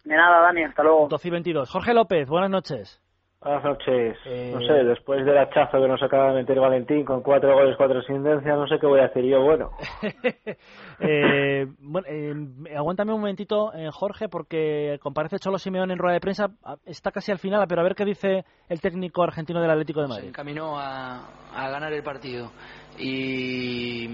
De 0.03 0.17
nada, 0.17 0.41
Dani, 0.41 0.63
hasta 0.65 0.83
luego. 0.83 1.07
12 1.07 1.27
y 1.27 1.31
22. 1.31 1.69
Jorge 1.69 1.93
López, 1.93 2.27
buenas 2.27 2.49
noches. 2.49 3.01
Buenas 3.39 3.63
noches. 3.63 4.17
No 4.25 4.59
sé, 4.61 4.83
después 4.83 5.23
del 5.23 5.37
hachazo 5.37 5.79
que 5.79 5.87
nos 5.87 6.01
acaba 6.01 6.29
de 6.29 6.41
meter 6.41 6.59
Valentín 6.59 7.05
con 7.05 7.21
cuatro 7.21 7.53
goles, 7.53 7.75
cuatro 7.77 7.99
asistencias, 7.99 8.43
no 8.43 8.67
sé 8.67 8.79
qué 8.79 8.87
voy 8.87 8.99
a 8.99 9.05
hacer 9.05 9.23
yo. 9.23 9.41
Bueno. 9.43 9.69
eh, 10.99 11.67
bueno 11.79 12.07
eh, 12.09 12.33
aguántame 12.75 13.13
un 13.13 13.19
momentito, 13.19 13.71
eh, 13.75 13.89
Jorge, 13.91 14.27
porque 14.27 14.97
comparece 15.03 15.37
Cholo 15.37 15.59
Simeón 15.59 15.91
en 15.91 15.99
rueda 15.99 16.15
de 16.15 16.19
prensa. 16.19 16.47
Está 16.83 17.11
casi 17.11 17.31
al 17.31 17.37
final, 17.37 17.65
pero 17.69 17.81
a 17.81 17.83
ver 17.83 17.93
qué 17.93 18.05
dice 18.05 18.43
el 18.69 18.81
técnico 18.81 19.21
argentino 19.21 19.61
del 19.61 19.69
Atlético 19.69 20.01
de 20.01 20.07
Madrid. 20.07 20.23
Se 20.23 20.29
encaminó 20.29 20.77
a, 20.79 21.27
a 21.53 21.69
ganar 21.69 21.93
el 21.93 22.01
partido. 22.01 22.51
Y, 22.97 24.07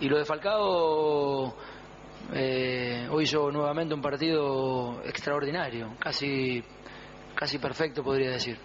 y 0.00 0.08
lo 0.08 0.18
de 0.18 0.24
Falcao. 0.24 1.52
Eh, 2.34 3.08
hoy 3.10 3.24
hizo 3.24 3.50
nuevamente 3.50 3.94
un 3.94 4.00
partido 4.00 5.02
extraordinario, 5.04 5.94
casi 5.98 6.62
casi 7.34 7.58
perfecto, 7.58 8.02
podría 8.02 8.30
decir. 8.30 8.58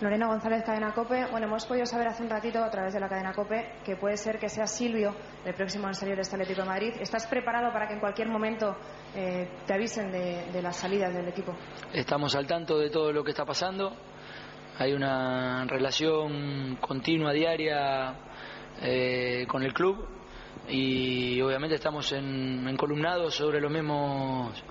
Lorena 0.00 0.26
González, 0.26 0.64
Cadena 0.64 0.92
Cope. 0.92 1.26
Bueno, 1.30 1.46
hemos 1.46 1.64
podido 1.66 1.86
saber 1.86 2.08
hace 2.08 2.22
un 2.22 2.28
ratito 2.28 2.62
a 2.62 2.70
través 2.70 2.92
de 2.92 3.00
la 3.00 3.08
Cadena 3.08 3.32
Cope 3.32 3.76
que 3.84 3.96
puede 3.96 4.16
ser 4.16 4.38
que 4.38 4.48
sea 4.48 4.66
Silvio 4.66 5.14
el 5.44 5.54
próximo 5.54 5.86
en 5.86 5.94
salir 5.94 6.16
de 6.16 6.22
este 6.22 6.34
Atlético 6.34 6.62
de 6.62 6.68
Madrid. 6.68 6.92
¿Estás 7.00 7.26
preparado 7.26 7.72
para 7.72 7.86
que 7.86 7.94
en 7.94 8.00
cualquier 8.00 8.28
momento 8.28 8.76
eh, 9.14 9.48
te 9.66 9.72
avisen 9.72 10.10
de, 10.10 10.50
de, 10.52 10.62
las 10.62 10.76
salidas 10.76 11.14
del 11.14 11.28
equipo? 11.28 11.54
Estamos 11.92 12.34
al 12.34 12.46
tanto 12.46 12.76
de 12.78 12.90
todo 12.90 13.12
lo 13.12 13.22
que 13.22 13.30
está 13.30 13.44
pasando. 13.44 13.96
Hay 14.78 14.92
una 14.92 15.64
relación 15.66 16.76
continua, 16.80 17.32
diaria 17.32 18.16
eh, 18.82 19.46
con 19.48 19.62
el 19.62 19.72
club 19.72 20.08
y 20.68 21.40
obviamente 21.40 21.76
estamos 21.76 22.10
en, 22.12 22.66
encolumnados 22.66 23.36
sobre 23.36 23.60
los 23.60 23.70
mismos 23.70 24.62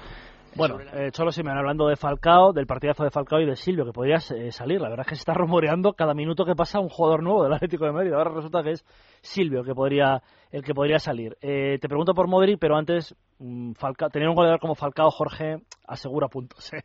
bueno, 0.55 0.79
eh, 0.93 1.09
Cholo 1.11 1.31
Simeone 1.31 1.59
hablando 1.59 1.87
de 1.87 1.95
Falcao, 1.95 2.53
del 2.53 2.67
partidazo 2.67 3.03
de 3.03 3.11
Falcao 3.11 3.39
y 3.39 3.45
de 3.45 3.55
Silvio, 3.55 3.85
que 3.85 3.91
podría 3.91 4.17
eh, 4.17 4.51
salir. 4.51 4.81
La 4.81 4.89
verdad 4.89 5.05
es 5.05 5.09
que 5.09 5.15
se 5.15 5.21
está 5.21 5.33
rumoreando 5.35 5.93
cada 5.93 6.13
minuto 6.13 6.45
que 6.45 6.55
pasa 6.55 6.79
un 6.79 6.89
jugador 6.89 7.23
nuevo 7.23 7.43
del 7.43 7.53
Atlético 7.53 7.85
de 7.85 7.91
Madrid. 7.91 8.13
Ahora 8.13 8.31
resulta 8.31 8.63
que 8.63 8.71
es 8.71 8.83
Silvio 9.21 9.63
que 9.63 9.73
podría, 9.73 10.21
el 10.51 10.63
que 10.63 10.73
podría 10.73 10.99
salir. 10.99 11.37
Eh, 11.41 11.77
te 11.81 11.87
pregunto 11.87 12.13
por 12.13 12.27
Modric, 12.27 12.59
pero 12.59 12.75
antes, 12.75 13.15
mm, 13.39 13.73
Falcao, 13.73 14.09
tener 14.09 14.29
un 14.29 14.35
goleador 14.35 14.59
como 14.59 14.75
Falcao, 14.75 15.09
Jorge, 15.11 15.57
asegura 15.87 16.27
puntos. 16.27 16.73
¿eh? 16.73 16.83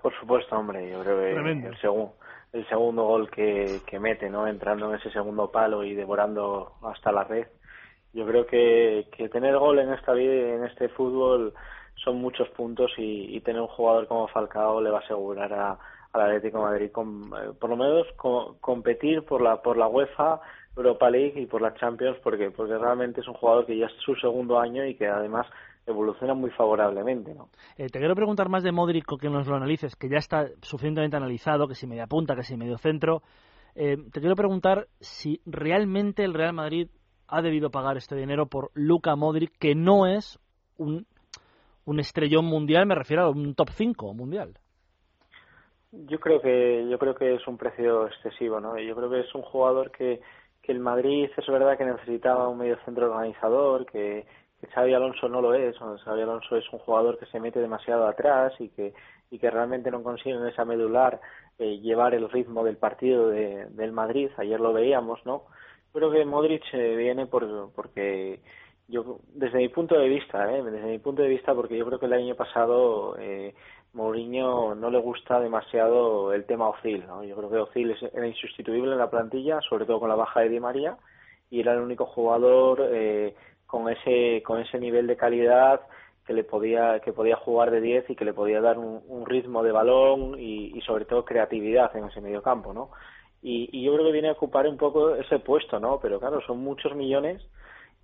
Por 0.00 0.12
supuesto, 0.18 0.56
hombre. 0.56 0.90
Yo 0.90 1.00
creo 1.02 1.18
que 1.18 1.66
el, 1.68 1.80
segundo 1.80 2.14
el 2.52 2.68
segundo 2.68 3.04
gol 3.04 3.30
que, 3.30 3.80
que 3.86 3.98
mete, 3.98 4.28
¿no? 4.28 4.46
entrando 4.46 4.90
en 4.90 5.00
ese 5.00 5.10
segundo 5.10 5.50
palo 5.50 5.84
y 5.84 5.94
devorando 5.94 6.72
hasta 6.82 7.10
la 7.12 7.24
red. 7.24 7.46
Yo 8.12 8.26
creo 8.26 8.46
que, 8.46 9.06
que 9.16 9.30
tener 9.30 9.56
gol 9.56 9.78
en 9.78 9.92
esta 9.92 10.12
vida, 10.12 10.54
en 10.54 10.64
este 10.64 10.90
fútbol 10.90 11.54
son 12.04 12.16
muchos 12.16 12.48
puntos 12.50 12.90
y, 12.96 13.40
tener 13.40 13.60
un 13.60 13.68
jugador 13.68 14.06
como 14.06 14.28
Falcao 14.28 14.80
le 14.80 14.90
va 14.90 14.98
a 14.98 15.02
asegurar 15.02 15.52
a, 15.52 15.78
al 16.12 16.20
Atlético 16.20 16.62
Madrid 16.62 16.86
eh, 16.86 17.52
por 17.58 17.70
lo 17.70 17.76
menos 17.76 18.06
competir 18.60 19.24
por 19.24 19.40
la 19.40 19.62
por 19.62 19.76
la 19.76 19.88
UEFA 19.88 20.40
Europa 20.76 21.10
League 21.10 21.40
y 21.40 21.46
por 21.46 21.62
la 21.62 21.74
Champions 21.74 22.18
porque 22.22 22.50
porque 22.50 22.78
realmente 22.78 23.20
es 23.20 23.28
un 23.28 23.34
jugador 23.34 23.66
que 23.66 23.76
ya 23.76 23.86
es 23.86 23.92
su 24.04 24.14
segundo 24.16 24.58
año 24.58 24.84
y 24.86 24.94
que 24.94 25.06
además 25.06 25.46
evoluciona 25.86 26.34
muy 26.34 26.50
favorablemente. 26.50 27.34
¿no? 27.34 27.48
Eh, 27.76 27.88
te 27.88 27.98
quiero 27.98 28.14
preguntar 28.14 28.48
más 28.48 28.62
de 28.62 28.72
Modric 28.72 29.04
que 29.20 29.28
nos 29.28 29.46
lo 29.46 29.56
analices, 29.56 29.96
que 29.96 30.08
ya 30.08 30.18
está 30.18 30.48
suficientemente 30.62 31.16
analizado, 31.16 31.66
que 31.66 31.74
si 31.74 31.86
media 31.86 32.06
punta, 32.06 32.36
que 32.36 32.44
si 32.44 32.56
medio 32.56 32.78
centro. 32.78 33.22
Eh, 33.74 33.96
te 34.12 34.20
quiero 34.20 34.36
preguntar 34.36 34.86
si 35.00 35.40
realmente 35.46 36.24
el 36.24 36.34
Real 36.34 36.52
Madrid 36.52 36.88
ha 37.26 37.40
debido 37.40 37.70
pagar 37.70 37.96
este 37.96 38.14
dinero 38.14 38.46
por 38.46 38.70
Luka 38.74 39.16
Modric, 39.16 39.56
que 39.58 39.74
no 39.74 40.06
es 40.06 40.38
un 40.76 41.06
un 41.84 42.00
estrellón 42.00 42.44
mundial, 42.44 42.86
me 42.86 42.94
refiero 42.94 43.24
a 43.24 43.30
un 43.30 43.54
top 43.54 43.70
5 43.70 44.14
mundial. 44.14 44.54
Yo 45.92 46.18
creo 46.20 46.40
que 46.40 46.86
yo 46.88 46.98
creo 46.98 47.14
que 47.14 47.34
es 47.34 47.46
un 47.46 47.58
precio 47.58 48.06
excesivo, 48.06 48.60
¿no? 48.60 48.78
Yo 48.78 48.96
creo 48.96 49.10
que 49.10 49.20
es 49.20 49.34
un 49.34 49.42
jugador 49.42 49.90
que, 49.90 50.20
que 50.62 50.72
el 50.72 50.80
Madrid 50.80 51.28
es 51.36 51.46
verdad 51.46 51.76
que 51.76 51.84
necesitaba 51.84 52.48
un 52.48 52.58
medio 52.58 52.78
centro 52.84 53.12
organizador, 53.12 53.84
que, 53.86 54.24
que 54.60 54.66
Xavi 54.68 54.94
Alonso 54.94 55.28
no 55.28 55.42
lo 55.42 55.54
es, 55.54 55.76
Xavi 55.78 56.22
Alonso 56.22 56.56
es 56.56 56.64
un 56.72 56.78
jugador 56.78 57.18
que 57.18 57.26
se 57.26 57.40
mete 57.40 57.60
demasiado 57.60 58.06
atrás 58.06 58.54
y 58.58 58.70
que 58.70 58.94
y 59.32 59.38
que 59.38 59.50
realmente 59.50 59.90
no 59.90 60.02
consigue 60.02 60.36
en 60.36 60.46
esa 60.46 60.66
medular 60.66 61.18
eh, 61.58 61.78
llevar 61.78 62.14
el 62.14 62.28
ritmo 62.28 62.62
del 62.64 62.76
partido 62.76 63.28
de, 63.28 63.64
del 63.70 63.90
Madrid. 63.90 64.28
Ayer 64.36 64.60
lo 64.60 64.74
veíamos, 64.74 65.24
¿no? 65.24 65.44
Creo 65.90 66.10
que 66.10 66.24
Modric 66.26 66.62
eh, 66.74 66.96
viene 66.96 67.26
por, 67.26 67.72
porque 67.72 68.40
yo 68.92 69.20
desde 69.32 69.58
mi 69.58 69.68
punto 69.70 69.98
de 69.98 70.06
vista, 70.06 70.54
¿eh? 70.54 70.62
desde 70.62 70.86
mi 70.86 70.98
punto 70.98 71.22
de 71.22 71.28
vista, 71.28 71.54
porque 71.54 71.78
yo 71.78 71.86
creo 71.86 71.98
que 71.98 72.06
el 72.06 72.12
año 72.12 72.34
pasado 72.34 73.16
eh, 73.18 73.54
Mourinho 73.94 74.74
no 74.74 74.90
le 74.90 74.98
gusta 74.98 75.40
demasiado 75.40 76.34
el 76.34 76.44
tema 76.44 76.68
Ozil, 76.68 77.06
¿no? 77.06 77.24
Yo 77.24 77.34
creo 77.34 77.50
que 77.50 77.56
Ozil 77.56 77.96
era 78.12 78.26
insustituible 78.26 78.92
en 78.92 78.98
la 78.98 79.10
plantilla, 79.10 79.60
sobre 79.62 79.86
todo 79.86 79.98
con 79.98 80.10
la 80.10 80.14
baja 80.14 80.40
de 80.40 80.50
Di 80.50 80.60
María, 80.60 80.98
y 81.50 81.60
era 81.60 81.72
el 81.72 81.80
único 81.80 82.04
jugador 82.04 82.86
eh, 82.92 83.34
con 83.66 83.88
ese 83.88 84.42
con 84.42 84.60
ese 84.60 84.78
nivel 84.78 85.06
de 85.06 85.16
calidad 85.16 85.80
que 86.26 86.34
le 86.34 86.44
podía 86.44 87.00
que 87.00 87.14
podía 87.14 87.36
jugar 87.36 87.70
de 87.70 87.80
10 87.80 88.10
y 88.10 88.14
que 88.14 88.26
le 88.26 88.34
podía 88.34 88.60
dar 88.60 88.78
un, 88.78 89.24
ritmo 89.24 89.62
de 89.62 89.72
balón 89.72 90.38
y, 90.38 90.78
sobre 90.82 91.06
todo 91.06 91.24
creatividad 91.24 91.96
en 91.96 92.04
ese 92.04 92.20
medio 92.20 92.42
campo, 92.42 92.74
¿no? 92.74 92.90
Y, 93.40 93.70
y 93.72 93.84
yo 93.84 93.94
creo 93.94 94.04
que 94.04 94.12
viene 94.12 94.28
a 94.28 94.32
ocupar 94.32 94.68
un 94.68 94.76
poco 94.76 95.14
ese 95.16 95.38
puesto, 95.38 95.80
¿no? 95.80 95.98
Pero 95.98 96.20
claro, 96.20 96.42
son 96.46 96.58
muchos 96.58 96.94
millones 96.94 97.42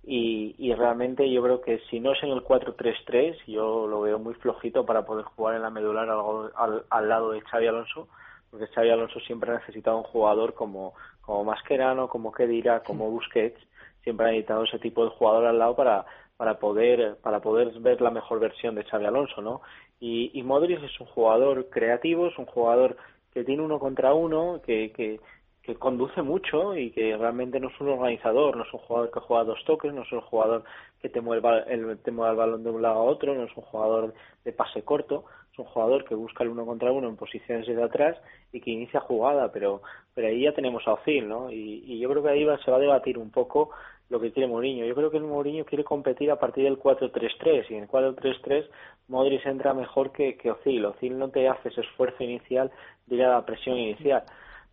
y, 0.03 0.55
y 0.57 0.73
realmente 0.73 1.29
yo 1.29 1.43
creo 1.43 1.61
que 1.61 1.79
si 1.89 1.99
no 1.99 2.13
es 2.13 2.23
en 2.23 2.29
el 2.29 2.43
4-3-3, 2.43 3.37
yo 3.47 3.87
lo 3.87 4.01
veo 4.01 4.19
muy 4.19 4.33
flojito 4.35 4.85
para 4.85 5.05
poder 5.05 5.25
jugar 5.25 5.55
en 5.55 5.61
la 5.61 5.69
medular 5.69 6.09
al, 6.09 6.51
al, 6.55 6.85
al, 6.89 7.09
lado 7.09 7.31
de 7.31 7.41
Xavi 7.41 7.67
Alonso, 7.67 8.07
porque 8.49 8.67
Xavi 8.67 8.89
Alonso 8.89 9.19
siempre 9.21 9.51
ha 9.51 9.59
necesitado 9.59 9.97
un 9.97 10.03
jugador 10.03 10.53
como, 10.53 10.93
como 11.21 11.43
Mascherano, 11.43 12.07
como 12.07 12.31
Kedira, 12.31 12.81
como 12.81 13.09
Busquets, 13.11 13.59
siempre 14.03 14.25
ha 14.25 14.29
necesitado 14.29 14.63
ese 14.63 14.79
tipo 14.79 15.03
de 15.03 15.11
jugador 15.11 15.45
al 15.45 15.59
lado 15.59 15.75
para, 15.75 16.05
para 16.37 16.57
poder 16.57 17.17
para 17.21 17.41
poder 17.41 17.77
ver 17.79 18.01
la 18.01 18.11
mejor 18.11 18.39
versión 18.39 18.75
de 18.75 18.85
Xavi 18.85 19.05
Alonso, 19.05 19.41
¿no? 19.41 19.61
Y, 19.99 20.31
y 20.33 20.43
Modric 20.43 20.81
es 20.81 20.99
un 20.99 21.07
jugador 21.07 21.69
creativo, 21.69 22.27
es 22.27 22.37
un 22.37 22.45
jugador 22.45 22.95
que 23.33 23.43
tiene 23.43 23.61
uno 23.61 23.79
contra 23.79 24.13
uno, 24.13 24.61
que, 24.65 24.91
que, 24.91 25.19
que 25.63 25.75
conduce 25.75 26.21
mucho 26.21 26.75
y 26.75 26.91
que 26.91 27.15
realmente 27.17 27.59
no 27.59 27.69
es 27.69 27.79
un 27.79 27.89
organizador, 27.89 28.57
no 28.57 28.63
es 28.63 28.73
un 28.73 28.79
jugador 28.79 29.11
que 29.11 29.19
juega 29.19 29.43
dos 29.43 29.63
toques, 29.65 29.93
no 29.93 30.03
es 30.03 30.11
un 30.11 30.21
jugador 30.21 30.63
que 31.01 31.09
te 31.09 31.21
mueve 31.21 31.63
el, 31.67 31.97
te 31.99 32.11
mueve 32.11 32.31
el 32.31 32.37
balón 32.37 32.63
de 32.63 32.69
un 32.69 32.81
lado 32.81 32.99
a 32.99 33.03
otro, 33.03 33.35
no 33.35 33.43
es 33.43 33.55
un 33.55 33.63
jugador 33.63 34.13
de 34.43 34.53
pase 34.53 34.83
corto, 34.83 35.25
es 35.51 35.59
un 35.59 35.65
jugador 35.65 36.05
que 36.05 36.15
busca 36.15 36.43
el 36.43 36.49
uno 36.49 36.65
contra 36.65 36.91
uno 36.91 37.07
en 37.07 37.17
posiciones 37.17 37.67
desde 37.67 37.83
atrás 37.83 38.17
y 38.51 38.61
que 38.61 38.71
inicia 38.71 38.99
jugada, 39.01 39.51
pero 39.51 39.81
pero 40.15 40.27
ahí 40.27 40.43
ya 40.43 40.53
tenemos 40.53 40.87
a 40.87 40.93
Ozil, 40.93 41.27
¿no? 41.27 41.51
Y, 41.51 41.83
y 41.85 41.99
yo 41.99 42.09
creo 42.09 42.23
que 42.23 42.29
ahí 42.29 42.43
va, 42.43 42.57
se 42.63 42.71
va 42.71 42.77
a 42.77 42.81
debatir 42.81 43.17
un 43.17 43.31
poco 43.31 43.69
lo 44.09 44.19
que 44.19 44.31
quiere 44.31 44.47
Mourinho. 44.47 44.85
Yo 44.85 44.95
creo 44.95 45.11
que 45.11 45.17
el 45.17 45.23
Mourinho 45.23 45.65
quiere 45.65 45.83
competir 45.83 46.31
a 46.31 46.39
partir 46.39 46.63
del 46.63 46.79
4-3-3 46.79 47.65
y 47.69 47.75
en 47.75 47.83
el 47.83 47.89
4-3-3 47.89 48.67
Modric 49.07 49.45
entra 49.45 49.73
mejor 49.73 50.11
que, 50.11 50.35
que 50.35 50.51
Ozil. 50.51 50.85
Ozil 50.85 51.17
no 51.17 51.29
te 51.29 51.47
hace 51.47 51.69
ese 51.69 51.81
esfuerzo 51.81 52.23
inicial 52.23 52.71
de 53.07 53.15
ir 53.15 53.23
a 53.23 53.33
la 53.35 53.45
presión 53.45 53.77
inicial. 53.77 54.23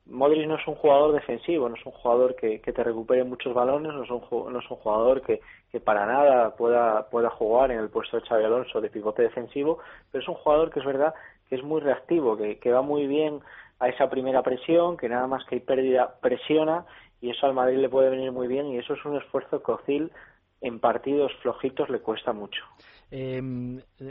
Modric 0.07 0.47
no 0.47 0.57
es 0.57 0.67
un 0.67 0.77
jugador 0.77 1.13
defensivo, 1.13 1.69
no 1.69 1.75
es 1.75 1.85
un 1.85 1.93
jugador 1.93 2.37
que, 2.37 2.61
que 2.61 2.73
te 2.73 2.85
recupere 2.85 3.25
muchos 3.25 3.53
balones, 3.53 3.93
no 3.93 4.05
es 4.05 4.11
un, 4.11 4.53
no 4.53 4.59
es 4.59 4.71
un 4.71 4.77
jugador 4.77 5.23
que, 5.23 5.41
para 5.81 6.07
nada 6.07 6.57
pueda, 6.57 7.11
pueda 7.11 7.29
jugar 7.31 7.71
en 7.71 7.81
el 7.81 7.91
puesto 7.91 8.17
de 8.17 8.27
Xavi 8.27 8.45
Alonso 8.45 8.81
de 8.81 8.89
pivote 8.89 9.23
defensivo, 9.23 9.79
pero 10.11 10.23
es 10.23 10.29
un 10.29 10.37
jugador 10.37 10.71
que 10.71 10.81
es 10.81 10.87
verdad 10.87 11.15
que 11.49 11.57
es 11.57 11.63
muy 11.63 11.81
reactivo, 11.81 12.37
que, 12.37 12.59
que 12.59 12.73
va 12.73 12.83
muy 12.83 13.07
bien 13.07 13.41
a 13.79 13.89
esa 13.89 14.09
primera 14.09 14.43
presión, 14.43 14.97
que 14.97 15.09
nada 15.09 15.27
más 15.27 15.45
que 15.45 15.57
hay 15.57 15.61
pérdida 15.61 16.19
presiona 16.21 16.87
y 17.21 17.31
eso 17.31 17.47
al 17.47 17.55
Madrid 17.55 17.79
le 17.79 17.89
puede 17.89 18.11
venir 18.11 18.33
muy 18.33 18.49
bien 18.49 18.69
y 18.69 18.79
eso 18.79 18.95
es 18.95 19.05
un 19.05 19.17
esfuerzo 19.17 19.63
que 19.63 19.73
Ozil 19.73 20.13
en 20.61 20.81
partidos 20.81 21.33
flojitos 21.43 21.91
le 21.91 22.01
cuesta 22.01 22.33
mucho. 22.33 22.65
Eh, 23.11 23.41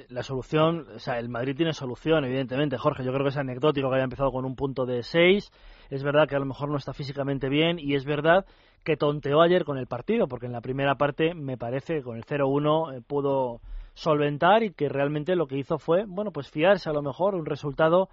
la 0.10 0.24
solución, 0.24 0.88
o 0.96 1.00
sea, 1.00 1.20
el 1.20 1.30
Madrid 1.30 1.56
tiene 1.56 1.74
solución, 1.74 2.24
evidentemente, 2.24 2.78
Jorge. 2.78 3.04
Yo 3.04 3.12
creo 3.12 3.24
que 3.24 3.30
es 3.30 3.38
anecdótico 3.38 3.90
que 3.90 3.96
haya 3.96 4.04
empezado 4.04 4.32
con 4.32 4.46
un 4.46 4.56
punto 4.56 4.86
de 4.86 5.04
6. 5.04 5.52
Es 5.90 6.04
verdad 6.04 6.28
que 6.28 6.36
a 6.36 6.40
lo 6.40 6.46
mejor 6.46 6.70
no 6.70 6.78
está 6.78 6.94
físicamente 6.94 7.50
bien 7.50 7.78
y 7.80 7.96
es 7.96 8.06
verdad 8.06 8.46
que 8.84 8.98
tonteó 8.98 9.42
ayer 9.42 9.66
con 9.66 9.78
el 9.78 9.88
partido, 9.88 10.28
porque 10.28 10.46
en 10.46 10.52
la 10.52 10.62
primera 10.62 10.96
parte 10.96 11.34
me 11.34 11.58
parece 11.58 12.04
con 12.04 12.18
el 12.18 12.24
0-1 12.24 12.98
eh, 12.98 13.02
pudo 13.06 13.60
solventar 13.94 14.64
y 14.64 14.74
que 14.74 14.90
realmente 14.90 15.36
lo 15.36 15.48
que 15.48 15.58
hizo 15.58 15.80
fue, 15.80 16.06
bueno, 16.08 16.32
pues 16.32 16.52
fiarse 16.52 16.90
a 16.90 16.94
lo 16.94 17.02
mejor 17.02 17.36
un 17.36 17.46
resultado 17.46 18.10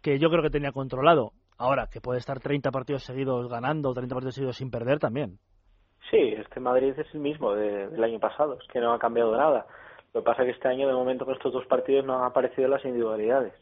que 0.00 0.18
yo 0.18 0.30
creo 0.30 0.42
que 0.42 0.50
tenía 0.50 0.72
controlado. 0.72 1.32
Ahora, 1.58 1.88
que 1.90 2.00
puede 2.00 2.18
estar 2.18 2.40
30 2.40 2.70
partidos 2.70 3.04
seguidos 3.04 3.48
ganando, 3.48 3.92
30 3.92 4.14
partidos 4.14 4.34
seguidos 4.34 4.56
sin 4.56 4.70
perder 4.70 4.98
también. 4.98 5.38
Sí, 6.10 6.18
este 6.18 6.60
Madrid 6.60 6.94
es 6.96 7.06
el 7.14 7.20
mismo 7.20 7.54
del 7.54 8.02
año 8.02 8.18
pasado, 8.18 8.58
es 8.60 8.66
que 8.68 8.80
no 8.80 8.92
ha 8.92 8.98
cambiado 8.98 9.36
nada. 9.36 9.66
Lo 10.14 10.20
que 10.20 10.24
pasa 10.24 10.42
es 10.42 10.46
que 10.46 10.52
este 10.52 10.68
año, 10.68 10.86
de 10.86 10.94
momento, 10.94 11.24
con 11.24 11.34
estos 11.34 11.52
dos 11.52 11.66
partidos 11.66 12.04
no 12.04 12.18
han 12.18 12.24
aparecido 12.24 12.68
las 12.68 12.84
individualidades. 12.84 13.54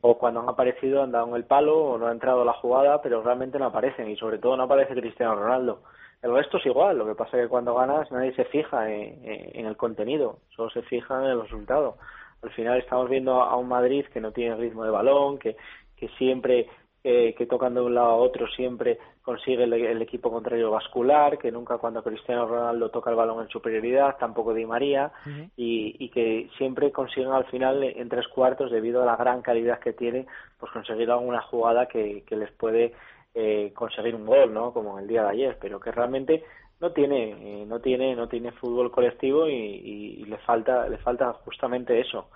O 0.00 0.18
cuando 0.18 0.40
han 0.40 0.48
aparecido 0.48 1.02
han 1.02 1.10
dado 1.10 1.28
en 1.28 1.34
el 1.34 1.44
palo 1.44 1.76
o 1.76 1.98
no 1.98 2.06
ha 2.06 2.12
entrado 2.12 2.44
la 2.44 2.52
jugada, 2.52 3.02
pero 3.02 3.22
realmente 3.22 3.58
no 3.58 3.66
aparecen. 3.66 4.10
Y 4.10 4.16
sobre 4.16 4.38
todo 4.38 4.56
no 4.56 4.64
aparece 4.64 4.94
Cristiano 4.94 5.34
Ronaldo. 5.34 5.82
El 6.22 6.34
resto 6.34 6.58
es 6.58 6.66
igual. 6.66 6.98
Lo 6.98 7.06
que 7.06 7.14
pasa 7.14 7.36
es 7.36 7.44
que 7.44 7.48
cuando 7.48 7.74
ganas 7.74 8.10
nadie 8.12 8.34
se 8.34 8.44
fija 8.44 8.90
en, 8.90 9.20
en 9.24 9.66
el 9.66 9.76
contenido, 9.76 10.38
solo 10.54 10.70
se 10.70 10.82
fija 10.82 11.18
en 11.24 11.30
el 11.30 11.42
resultado. 11.42 11.96
Al 12.42 12.50
final 12.50 12.78
estamos 12.78 13.08
viendo 13.08 13.42
a 13.42 13.56
un 13.56 13.68
Madrid 13.68 14.06
que 14.12 14.20
no 14.20 14.30
tiene 14.32 14.56
ritmo 14.56 14.84
de 14.84 14.90
balón, 14.90 15.38
que, 15.38 15.56
que 15.96 16.08
siempre 16.10 16.68
eh, 17.04 17.34
que 17.38 17.46
tocan 17.46 17.74
de 17.74 17.80
un 17.80 17.94
lado 17.94 18.08
a 18.08 18.16
otro 18.16 18.48
siempre 18.48 18.98
consigue 19.22 19.64
el, 19.64 20.02
equipo 20.02 20.30
contrario 20.30 20.70
vascular, 20.70 21.38
que 21.38 21.52
nunca 21.52 21.78
cuando 21.78 22.02
Cristiano 22.02 22.46
Ronaldo 22.46 22.90
toca 22.90 23.10
el 23.10 23.16
balón 23.16 23.42
en 23.42 23.48
superioridad, 23.48 24.16
tampoco 24.18 24.52
Di 24.52 24.66
María, 24.66 25.12
y, 25.56 25.94
y, 25.98 26.08
que 26.08 26.48
siempre 26.56 26.90
consiguen 26.90 27.32
al 27.32 27.44
final 27.46 27.84
en 27.84 28.08
tres 28.08 28.26
cuartos, 28.28 28.70
debido 28.70 29.02
a 29.02 29.06
la 29.06 29.16
gran 29.16 29.42
calidad 29.42 29.78
que 29.78 29.92
tiene, 29.92 30.26
pues 30.58 30.72
conseguir 30.72 31.10
alguna 31.10 31.42
jugada 31.42 31.86
que, 31.86 32.24
que 32.26 32.36
les 32.36 32.50
puede 32.52 32.94
eh, 33.34 33.72
conseguir 33.74 34.14
un 34.14 34.26
gol, 34.26 34.52
¿no? 34.52 34.72
Como 34.72 34.98
el 34.98 35.06
día 35.06 35.22
de 35.22 35.30
ayer, 35.30 35.58
pero 35.60 35.78
que 35.78 35.92
realmente 35.92 36.42
no 36.80 36.92
tiene, 36.92 37.62
eh, 37.62 37.66
no 37.66 37.80
tiene, 37.80 38.16
no 38.16 38.28
tiene 38.28 38.52
fútbol 38.52 38.90
colectivo 38.90 39.46
y, 39.46 39.52
y, 39.52 40.22
y 40.22 40.24
le 40.24 40.38
falta, 40.38 40.88
le 40.88 40.98
falta 40.98 41.32
justamente 41.44 42.00
eso. 42.00 42.28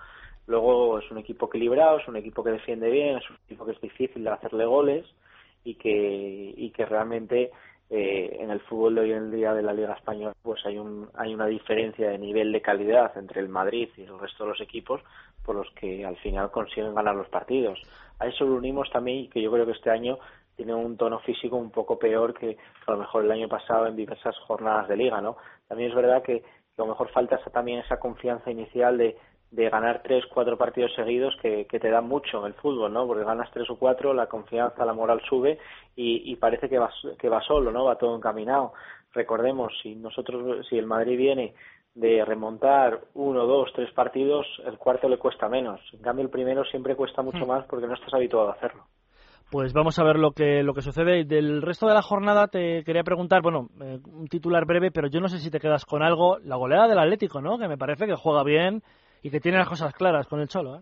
Luego 0.47 0.99
es 0.99 1.09
un 1.11 1.17
equipo 1.17 1.47
equilibrado, 1.47 1.99
es 1.99 2.07
un 2.07 2.17
equipo 2.17 2.43
que 2.43 2.51
defiende 2.51 2.89
bien, 2.89 3.17
es 3.17 3.29
un 3.29 3.37
equipo 3.45 3.65
que 3.65 3.71
es 3.71 3.81
difícil 3.81 4.23
de 4.23 4.29
hacerle 4.29 4.65
goles 4.65 5.05
y 5.63 5.75
que, 5.75 6.53
y 6.55 6.69
que 6.71 6.85
realmente 6.85 7.51
eh, 7.89 8.37
en 8.39 8.49
el 8.49 8.59
fútbol 8.61 8.95
de 8.95 9.01
hoy 9.01 9.11
en 9.11 9.31
día 9.31 9.53
de 9.53 9.61
la 9.61 9.73
Liga 9.73 9.93
Española 9.93 10.33
pues 10.41 10.65
hay, 10.65 10.77
un, 10.77 11.09
hay 11.15 11.33
una 11.33 11.45
diferencia 11.45 12.09
de 12.09 12.17
nivel 12.17 12.51
de 12.51 12.61
calidad 12.61 13.17
entre 13.17 13.39
el 13.39 13.49
Madrid 13.49 13.89
y 13.97 14.01
el 14.01 14.19
resto 14.19 14.43
de 14.43 14.49
los 14.49 14.61
equipos 14.61 15.01
por 15.45 15.55
los 15.55 15.69
que 15.71 16.05
al 16.05 16.17
final 16.17 16.51
consiguen 16.51 16.95
ganar 16.95 17.15
los 17.15 17.29
partidos. 17.29 17.79
A 18.19 18.27
eso 18.27 18.45
lo 18.45 18.55
unimos 18.55 18.89
también 18.91 19.29
que 19.29 19.41
yo 19.41 19.51
creo 19.51 19.65
que 19.65 19.73
este 19.73 19.89
año 19.89 20.17
tiene 20.55 20.73
un 20.73 20.97
tono 20.97 21.19
físico 21.19 21.55
un 21.57 21.71
poco 21.71 21.97
peor 21.97 22.33
que, 22.33 22.57
a 22.85 22.91
lo 22.91 22.97
mejor 22.97 23.23
el 23.23 23.31
año 23.31 23.47
pasado 23.47 23.87
en 23.87 23.95
diversas 23.95 24.37
jornadas 24.39 24.87
de 24.87 24.97
liga, 24.97 25.19
¿no? 25.19 25.37
También 25.67 25.89
es 25.89 25.95
verdad 25.95 26.21
que, 26.21 26.43
a 26.77 26.81
lo 26.81 26.87
mejor 26.87 27.09
falta 27.09 27.35
esa, 27.35 27.49
también 27.49 27.79
esa 27.79 27.99
confianza 27.99 28.51
inicial 28.51 28.97
de, 28.97 29.17
de 29.53 29.69
ganar 29.69 30.01
tres, 30.03 30.25
cuatro 30.33 30.57
partidos 30.57 30.91
seguidos 30.95 31.35
que, 31.39 31.67
que, 31.67 31.79
te 31.79 31.91
dan 31.91 32.07
mucho 32.07 32.39
en 32.39 32.47
el 32.47 32.53
fútbol, 32.55 32.91
¿no? 32.91 33.05
Porque 33.05 33.23
ganas 33.23 33.51
tres 33.51 33.69
o 33.69 33.77
cuatro, 33.77 34.11
la 34.11 34.25
confianza, 34.25 34.83
la 34.83 34.93
moral 34.93 35.21
sube 35.29 35.59
y, 35.95 36.31
y 36.31 36.35
parece 36.37 36.67
que 36.67 36.79
va, 36.79 36.89
que 37.19 37.29
va 37.29 37.39
solo, 37.41 37.71
¿no? 37.71 37.85
Va 37.85 37.99
todo 37.99 38.15
encaminado. 38.15 38.73
Recordemos, 39.13 39.71
si 39.83 39.93
nosotros, 39.93 40.65
si 40.67 40.75
el 40.75 40.87
Madrid 40.87 41.17
viene 41.17 41.53
de 41.93 42.25
remontar 42.25 43.01
uno, 43.13 43.45
dos, 43.45 43.69
tres 43.75 43.91
partidos, 43.93 44.47
el 44.65 44.79
cuarto 44.79 45.07
le 45.07 45.19
cuesta 45.19 45.47
menos. 45.47 45.79
En 45.93 46.01
cambio, 46.01 46.25
el 46.25 46.31
primero 46.31 46.63
siempre 46.65 46.95
cuesta 46.95 47.21
mucho 47.21 47.45
hmm. 47.45 47.49
más 47.49 47.65
porque 47.67 47.85
no 47.85 47.93
estás 47.93 48.13
habituado 48.15 48.49
a 48.49 48.53
hacerlo. 48.53 48.85
Pues 49.51 49.71
vamos 49.71 49.99
a 49.99 50.03
ver 50.03 50.17
lo 50.17 50.31
que, 50.31 50.63
lo 50.63 50.73
que 50.73 50.81
sucede. 50.81 51.25
Del 51.25 51.61
resto 51.61 51.85
de 51.85 51.93
la 51.93 52.01
jornada 52.01 52.47
te 52.47 52.83
quería 52.83 53.03
preguntar, 53.03 53.43
bueno, 53.43 53.67
eh, 53.83 53.99
un 54.11 54.25
titular 54.25 54.65
breve, 54.65 54.89
pero 54.89 55.09
yo 55.09 55.19
no 55.19 55.27
sé 55.27 55.37
si 55.37 55.51
te 55.51 55.59
quedas 55.59 55.85
con 55.85 56.01
algo. 56.01 56.39
La 56.39 56.55
goleada 56.55 56.87
del 56.87 56.97
Atlético, 56.97 57.39
¿no? 57.39 57.59
Que 57.59 57.67
me 57.67 57.77
parece 57.77 58.07
que 58.07 58.15
juega 58.15 58.43
bien, 58.43 58.81
y 59.23 59.31
que 59.31 59.39
tiene 59.39 59.57
las 59.57 59.69
cosas 59.69 59.93
claras 59.93 60.27
con 60.27 60.39
el 60.39 60.47
Cholo. 60.47 60.75
¿eh? 60.75 60.81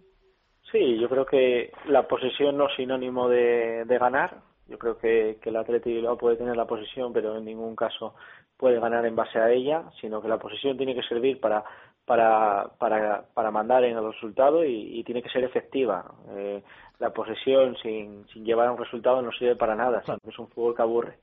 Sí, 0.72 1.00
yo 1.00 1.08
creo 1.08 1.26
que 1.26 1.72
la 1.86 2.08
posesión 2.08 2.58
no 2.58 2.68
es 2.68 2.76
sinónimo 2.76 3.30
de, 3.30 3.86
de 3.86 3.98
ganar. 3.98 4.42
Yo 4.68 4.78
creo 4.78 4.98
que, 4.98 5.38
que 5.42 5.50
el 5.50 5.58
Atlético 5.58 6.18
puede 6.18 6.38
tener 6.38 6.56
la 6.56 6.66
posesión, 6.66 7.14
pero 7.14 7.38
en 7.38 7.46
ningún 7.46 7.76
caso 7.76 8.16
puede 8.58 8.80
ganar 8.80 9.06
en 9.06 9.16
base 9.16 9.38
a 9.40 9.52
ella, 9.52 9.84
sino 10.00 10.22
que 10.22 10.28
la 10.28 10.38
posesión 10.38 10.78
tiene 10.78 10.96
que 10.96 11.04
servir 11.04 11.40
para 11.40 11.64
para, 12.06 12.72
para, 12.78 13.24
para 13.34 13.52
mandar 13.52 13.84
en 13.84 13.96
el 13.96 14.04
resultado 14.12 14.66
y, 14.66 15.00
y 15.00 15.04
tiene 15.04 15.22
que 15.22 15.30
ser 15.30 15.44
efectiva. 15.44 16.04
Eh, 16.32 16.64
la 17.00 17.12
posesión 17.12 17.78
sin, 17.78 18.28
sin 18.28 18.44
llevar 18.44 18.68
a 18.68 18.72
un 18.72 18.78
resultado 18.78 19.22
no 19.22 19.32
sirve 19.32 19.56
para 19.56 19.76
nada, 19.76 20.04
es 20.28 20.40
un 20.40 20.48
fútbol 20.50 20.76
que 20.76 20.82
aburre. 20.82 21.20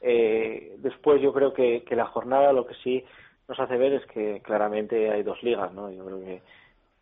Eh, 0.00 0.76
después 0.78 1.20
yo 1.20 1.32
creo 1.32 1.52
que, 1.52 1.82
que 1.84 1.96
la 1.96 2.06
jornada 2.06 2.52
lo 2.52 2.66
que 2.66 2.74
sí 2.82 3.04
nos 3.48 3.58
hace 3.58 3.76
ver 3.76 3.92
es 3.94 4.06
que 4.06 4.40
claramente 4.42 5.10
hay 5.10 5.22
dos 5.22 5.42
ligas, 5.42 5.72
¿no? 5.72 5.90
Yo 5.90 6.04
creo 6.04 6.20
que, 6.20 6.42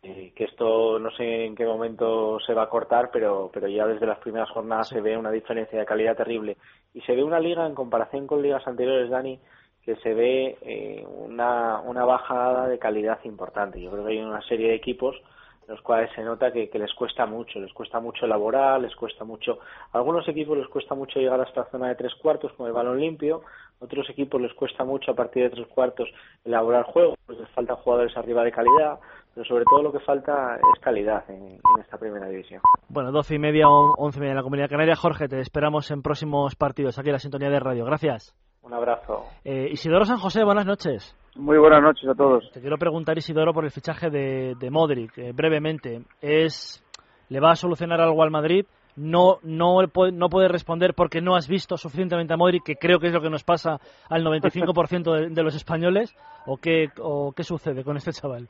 eh, 0.03 0.33
que 0.35 0.43
esto 0.43 0.99
no 0.99 1.11
sé 1.11 1.45
en 1.45 1.55
qué 1.55 1.65
momento 1.65 2.39
se 2.45 2.53
va 2.53 2.63
a 2.63 2.69
cortar, 2.69 3.09
pero, 3.11 3.49
pero 3.53 3.67
ya 3.67 3.87
desde 3.87 4.05
las 4.05 4.19
primeras 4.19 4.49
jornadas 4.49 4.89
se 4.89 5.01
ve 5.01 5.17
una 5.17 5.31
diferencia 5.31 5.79
de 5.79 5.85
calidad 5.85 6.17
terrible. 6.17 6.57
Y 6.93 7.01
se 7.01 7.15
ve 7.15 7.23
una 7.23 7.39
liga 7.39 7.65
en 7.65 7.75
comparación 7.75 8.27
con 8.27 8.41
ligas 8.41 8.67
anteriores, 8.67 9.09
Dani, 9.09 9.39
que 9.83 9.95
se 9.97 10.13
ve 10.13 10.57
eh, 10.61 11.05
una, 11.07 11.79
una 11.79 12.05
bajada 12.05 12.67
de 12.67 12.79
calidad 12.79 13.19
importante. 13.23 13.81
Yo 13.81 13.91
creo 13.91 14.05
que 14.05 14.11
hay 14.11 14.19
una 14.19 14.41
serie 14.41 14.69
de 14.69 14.75
equipos 14.75 15.15
los 15.67 15.81
cuales 15.81 16.11
se 16.13 16.23
nota 16.23 16.51
que, 16.51 16.69
que, 16.69 16.79
les 16.79 16.93
cuesta 16.93 17.25
mucho, 17.25 17.59
les 17.59 17.71
cuesta 17.73 17.99
mucho 17.99 18.25
elaborar, 18.25 18.81
les 18.81 18.95
cuesta 18.95 19.23
mucho, 19.23 19.59
a 19.91 19.97
algunos 19.97 20.27
equipos 20.27 20.57
les 20.57 20.67
cuesta 20.67 20.93
mucho 20.95 21.19
llegar 21.19 21.39
a 21.39 21.43
esta 21.43 21.65
zona 21.71 21.87
de 21.87 21.95
tres 21.95 22.13
cuartos 22.15 22.51
con 22.53 22.67
el 22.67 22.73
balón 22.73 22.99
limpio, 22.99 23.43
otros 23.83 24.09
equipos 24.09 24.41
les 24.41 24.53
cuesta 24.53 24.83
mucho 24.83 25.11
a 25.11 25.15
partir 25.15 25.43
de 25.43 25.49
tres 25.49 25.67
cuartos 25.67 26.09
elaborar 26.43 26.85
juegos, 26.85 27.17
pues 27.25 27.39
les 27.39 27.49
faltan 27.49 27.75
jugadores 27.77 28.15
arriba 28.15 28.43
de 28.43 28.51
calidad, 28.51 28.99
pero 29.33 29.45
sobre 29.45 29.65
todo 29.65 29.83
lo 29.83 29.91
que 29.91 29.99
falta 29.99 30.55
es 30.55 30.79
calidad 30.79 31.23
en, 31.29 31.59
esta 31.79 31.97
primera 31.97 32.27
división. 32.27 32.61
Bueno, 32.89 33.11
doce 33.11 33.35
y 33.35 33.39
media 33.39 33.67
o 33.67 33.93
once 33.97 34.19
y 34.19 34.21
media 34.21 34.31
en 34.31 34.37
la 34.37 34.43
Comunidad 34.43 34.69
Canaria. 34.69 34.95
Jorge, 34.95 35.27
te 35.27 35.39
esperamos 35.39 35.91
en 35.91 36.01
próximos 36.01 36.55
partidos 36.55 36.97
aquí 36.97 37.09
en 37.09 37.13
la 37.13 37.19
sintonía 37.19 37.49
de 37.49 37.59
radio. 37.59 37.85
Gracias. 37.85 38.35
Un 38.61 38.73
abrazo. 38.73 39.25
Eh, 39.43 39.67
Isidoro 39.71 40.05
San 40.05 40.17
José, 40.17 40.43
buenas 40.45 40.65
noches. 40.65 41.15
Muy 41.35 41.57
buenas 41.57 41.81
noches 41.81 42.07
a 42.07 42.15
todos. 42.15 42.49
Te 42.53 42.61
quiero 42.61 42.77
preguntar, 42.77 43.17
Isidoro, 43.17 43.53
por 43.53 43.65
el 43.65 43.71
fichaje 43.71 44.09
de, 44.09 44.55
de 44.57 44.69
Modric, 44.69 45.17
eh, 45.17 45.31
brevemente. 45.33 46.03
¿Es, 46.21 46.81
¿Le 47.27 47.39
va 47.41 47.51
a 47.51 47.55
solucionar 47.55 47.99
algo 47.99 48.23
al 48.23 48.31
Madrid? 48.31 48.65
No, 48.95 49.37
no, 49.43 49.79
no 49.81 50.29
puedes 50.29 50.51
responder 50.51 50.93
porque 50.93 51.21
no 51.21 51.35
has 51.35 51.47
visto 51.47 51.77
suficientemente 51.77 52.33
a 52.33 52.37
Modric, 52.37 52.63
que 52.63 52.75
creo 52.75 52.99
que 52.99 53.07
es 53.07 53.13
lo 53.13 53.21
que 53.21 53.29
nos 53.29 53.43
pasa 53.43 53.79
al 54.09 54.23
95% 54.23 55.13
de, 55.13 55.29
de 55.29 55.43
los 55.43 55.55
españoles. 55.55 56.15
¿O 56.45 56.57
qué, 56.57 56.89
¿O 56.99 57.31
qué 57.31 57.43
sucede 57.43 57.83
con 57.83 57.97
este 57.97 58.11
chaval? 58.11 58.47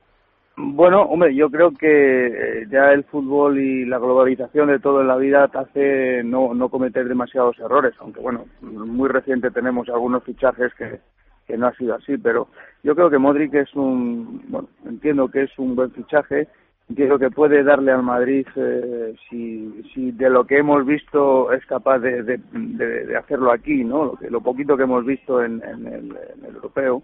Bueno, 0.56 1.02
hombre, 1.04 1.34
yo 1.34 1.50
creo 1.50 1.72
que 1.72 2.28
eh, 2.28 2.68
ya 2.70 2.92
el 2.92 3.04
fútbol 3.06 3.60
y 3.60 3.86
la 3.86 3.98
globalización 3.98 4.68
de 4.68 4.80
todo 4.80 5.02
en 5.02 5.08
la 5.08 5.18
vida 5.18 5.48
te 5.48 5.58
hace 5.58 6.24
no, 6.24 6.54
no 6.54 6.70
cometer 6.70 7.08
demasiados 7.08 7.58
errores, 7.58 7.96
aunque 8.00 8.20
bueno, 8.20 8.46
muy 8.62 9.10
reciente 9.10 9.50
tenemos 9.50 9.90
algunos 9.90 10.24
fichajes 10.24 10.72
que, 10.76 11.00
que 11.48 11.58
no 11.58 11.68
ha 11.68 11.74
sido 11.74 11.96
así, 11.96 12.18
pero 12.18 12.50
yo 12.84 12.94
creo 12.94 13.10
que 13.10 13.18
Modric 13.18 13.52
es 13.56 13.74
un, 13.74 14.44
bueno, 14.48 14.70
entiendo 14.86 15.28
que 15.30 15.44
es 15.44 15.58
un 15.58 15.76
buen 15.76 15.90
fichaje, 15.92 16.48
entiendo 16.90 17.18
que 17.18 17.30
puede 17.30 17.64
darle 17.64 17.92
al 17.92 18.04
Madrid, 18.04 18.46
eh, 18.56 19.16
si, 19.30 20.12
de 20.12 20.30
lo 20.30 20.46
que 20.46 20.58
hemos 20.58 20.86
visto 20.86 21.52
es 21.52 21.66
capaz 21.66 22.00
de, 22.00 22.24
de, 22.24 22.40
de, 22.52 23.18
hacerlo 23.18 23.52
aquí, 23.52 23.84
¿no? 23.84 24.06
Lo, 24.06 24.16
que, 24.16 24.30
lo 24.30 24.42
poquito 24.42 24.78
que 24.78 24.84
hemos 24.84 25.06
visto 25.06 25.44
en, 25.44 25.64
en, 25.64 25.88
el, 25.88 26.18
europeo, 26.46 27.04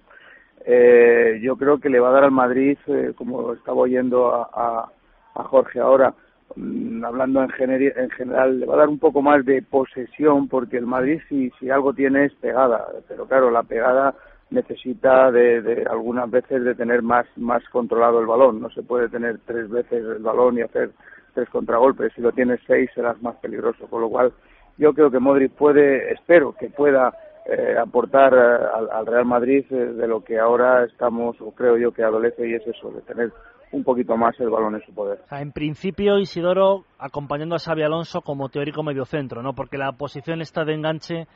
eh, 0.66 1.40
yo 1.42 1.56
creo 1.56 1.80
que 1.80 1.90
le 1.90 2.00
va 2.00 2.10
a 2.10 2.14
dar 2.14 2.24
al 2.26 2.32
Madrid, 2.32 2.78
eh, 2.88 3.14
como 3.16 3.54
estaba 3.54 3.78
oyendo 3.78 4.34
a, 4.34 4.92
a, 5.36 5.44
Jorge 5.44 5.80
ahora, 5.80 6.14
mm, 6.56 7.06
hablando 7.06 7.42
en, 7.42 7.50
en 7.72 8.10
general, 8.12 8.60
le 8.60 8.66
va 8.66 8.74
a 8.76 8.80
dar 8.80 8.90
un 8.90 9.00
poco 9.00 9.22
más 9.22 9.46
de 9.46 9.62
posesión, 9.62 10.50
porque 10.50 10.78
el 10.78 10.86
Madrid 10.86 11.22
si, 11.30 11.50
si 11.60 11.70
algo 11.70 11.94
tiene 11.94 12.26
es 12.26 12.34
pegada, 12.36 12.86
pero 13.08 13.26
claro, 13.26 13.50
la 13.50 13.64
pegada 13.64 14.14
necesita 14.52 15.32
de, 15.32 15.62
de, 15.62 15.86
algunas 15.90 16.30
veces 16.30 16.64
de 16.64 16.76
tener 16.76 17.02
más, 17.02 17.26
más 17.36 17.64
controlado 17.70 18.20
el 18.20 18.28
balón, 18.28 18.62
no 18.62 18.70
se 18.72 18.82
puede 18.82 19.10
tener 19.10 19.40
tres 19.46 19.70
veces 19.70 20.04
el 20.04 20.24
balón 20.24 20.58
y 20.58 20.62
hacer 20.62 20.92
tres 21.34 21.50
contragolpes, 21.50 22.14
si 22.14 22.22
lo 22.22 22.32
tienes 22.32 22.60
seis 22.66 22.90
serás 22.94 23.22
más 23.22 23.36
peligroso, 23.38 23.88
con 23.88 24.02
lo 24.02 24.10
cual 24.10 24.34
yo 24.78 24.94
creo 24.94 25.12
que 25.12 25.20
Modric 25.20 25.52
puede, 25.52 26.14
espero 26.14 26.56
que 26.58 26.70
pueda 26.70 27.14
eh, 27.46 27.76
aportar 27.78 28.34
eh, 28.34 28.88
al, 28.94 29.06
Real 29.06 29.26
Madrid 29.26 29.66
eh, 29.70 29.76
de 29.76 30.08
lo 30.08 30.24
que 30.24 30.40
ahora 30.40 30.86
estamos, 30.86 31.40
o 31.42 31.52
creo 31.52 31.78
yo 31.78 31.92
que 31.92 32.04
adolece, 32.04 32.48
y 32.48 32.54
es 32.54 32.66
eso, 32.66 32.90
de 32.92 33.02
tener 33.02 33.32
un 33.72 33.84
poquito 33.84 34.18
más 34.18 34.40
el 34.40 34.50
balón 34.50 34.76
en 34.76 34.86
su 34.86 34.94
poder. 34.94 35.20
en 35.30 35.52
principio, 35.52 36.18
Isidoro 36.18 36.86
acompañando 36.98 37.56
a 37.56 37.60
Xavi 37.60 37.84
Alonso 37.84 38.22
como 38.22 38.50
teórico 38.50 38.84
mediocentro, 38.84 39.44
¿no? 39.44 39.54
Porque 39.54 39.78
la 39.78 39.92
posición 39.92 40.42
está 40.42 40.64
de 40.64 40.74
enganche 40.74 41.28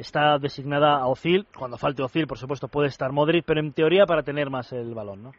está 0.00 0.38
designada 0.38 0.96
a 0.96 1.06
Ozil. 1.06 1.46
Cuando 1.56 1.76
falte 1.76 2.02
Ozil, 2.02 2.26
por 2.26 2.38
supuesto, 2.38 2.68
puede 2.68 2.88
estar 2.88 3.12
Modric, 3.12 3.44
pero 3.46 3.60
en 3.60 3.72
teoría 3.72 4.06
para 4.06 4.22
tener 4.22 4.50
más 4.50 4.72
el 4.72 4.94
balón, 4.94 5.22
¿no? 5.22 5.32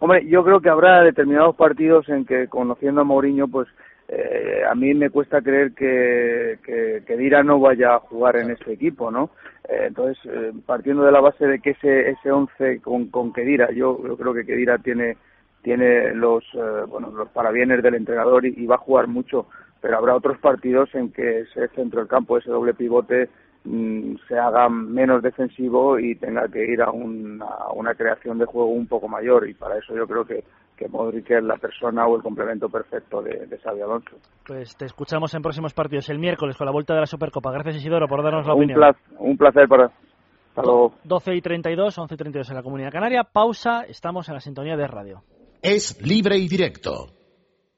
Hombre, 0.00 0.26
yo 0.28 0.44
creo 0.44 0.60
que 0.60 0.68
habrá 0.68 1.02
determinados 1.02 1.56
partidos 1.56 2.08
en 2.08 2.24
que, 2.24 2.48
conociendo 2.48 3.00
a 3.00 3.04
Mourinho, 3.04 3.48
pues 3.48 3.68
eh, 4.08 4.62
a 4.68 4.74
mí 4.74 4.94
me 4.94 5.10
cuesta 5.10 5.42
creer 5.42 5.72
que, 5.74 6.58
que, 6.64 7.16
Dira 7.16 7.42
no 7.42 7.60
vaya 7.60 7.94
a 7.94 8.00
jugar 8.00 8.36
en 8.36 8.50
este 8.50 8.72
equipo, 8.72 9.10
¿no? 9.10 9.30
Eh, 9.68 9.86
entonces, 9.88 10.18
eh, 10.24 10.52
partiendo 10.64 11.02
de 11.02 11.12
la 11.12 11.20
base 11.20 11.46
de 11.46 11.60
que 11.60 11.70
ese 11.70 12.10
ese 12.10 12.30
once 12.30 12.80
con, 12.80 13.08
con 13.08 13.32
Kedira, 13.32 13.70
yo, 13.70 14.00
yo 14.06 14.16
creo 14.16 14.32
que 14.32 14.46
Kedira 14.46 14.78
tiene 14.78 15.16
tiene 15.62 16.14
los 16.14 16.44
bueno 16.88 17.10
los 17.10 17.28
parabienes 17.30 17.82
del 17.82 17.96
entrenador 17.96 18.46
y, 18.46 18.64
va 18.64 18.76
a 18.76 18.86
jugar 18.86 19.08
mucho, 19.08 19.46
pero 19.82 19.98
habrá 19.98 20.14
otros 20.14 20.38
partidos 20.38 20.94
en 20.94 21.12
que 21.12 21.40
ese 21.40 21.68
centro 21.68 22.00
del 22.00 22.08
campo, 22.08 22.38
ese 22.38 22.50
doble 22.50 22.72
pivote 22.72 23.28
se 23.64 24.38
haga 24.38 24.68
menos 24.68 25.22
defensivo 25.22 25.98
y 25.98 26.14
tenga 26.14 26.48
que 26.48 26.64
ir 26.64 26.80
a 26.82 26.90
una, 26.90 27.44
a 27.44 27.72
una 27.72 27.94
creación 27.94 28.38
de 28.38 28.46
juego 28.46 28.70
un 28.70 28.86
poco 28.86 29.08
mayor 29.08 29.48
y 29.48 29.54
para 29.54 29.78
eso 29.78 29.94
yo 29.94 30.06
creo 30.06 30.24
que 30.24 30.44
que 30.78 30.88
Modric 30.88 31.28
es 31.32 31.42
la 31.42 31.56
persona 31.56 32.06
o 32.06 32.16
el 32.16 32.22
complemento 32.22 32.68
perfecto 32.68 33.20
de, 33.20 33.46
de 33.46 33.58
Xavi 33.58 33.80
Alonso. 33.80 34.16
Pues 34.46 34.76
te 34.76 34.84
escuchamos 34.86 35.34
en 35.34 35.42
próximos 35.42 35.74
partidos 35.74 36.08
el 36.08 36.20
miércoles 36.20 36.56
con 36.56 36.66
la 36.66 36.72
vuelta 36.72 36.94
de 36.94 37.00
la 37.00 37.06
Supercopa. 37.06 37.50
Gracias 37.50 37.76
Isidoro 37.76 38.06
por 38.06 38.22
darnos 38.22 38.46
la 38.46 38.54
un 38.54 38.62
opinión. 38.62 38.96
un 39.18 39.36
placer 39.36 39.66
para... 39.68 39.86
Hasta 39.86 40.62
luego. 40.62 40.94
12 41.04 41.34
y 41.34 41.40
32, 41.42 41.98
11 41.98 42.14
y 42.14 42.16
32 42.16 42.50
en 42.50 42.56
la 42.56 42.62
Comunidad 42.62 42.92
Canaria. 42.92 43.24
Pausa, 43.24 43.82
estamos 43.88 44.28
en 44.28 44.34
la 44.34 44.40
sintonía 44.40 44.76
de 44.76 44.86
radio. 44.86 45.22
Es 45.62 46.00
libre 46.00 46.38
y 46.38 46.48
directo. 46.48 47.08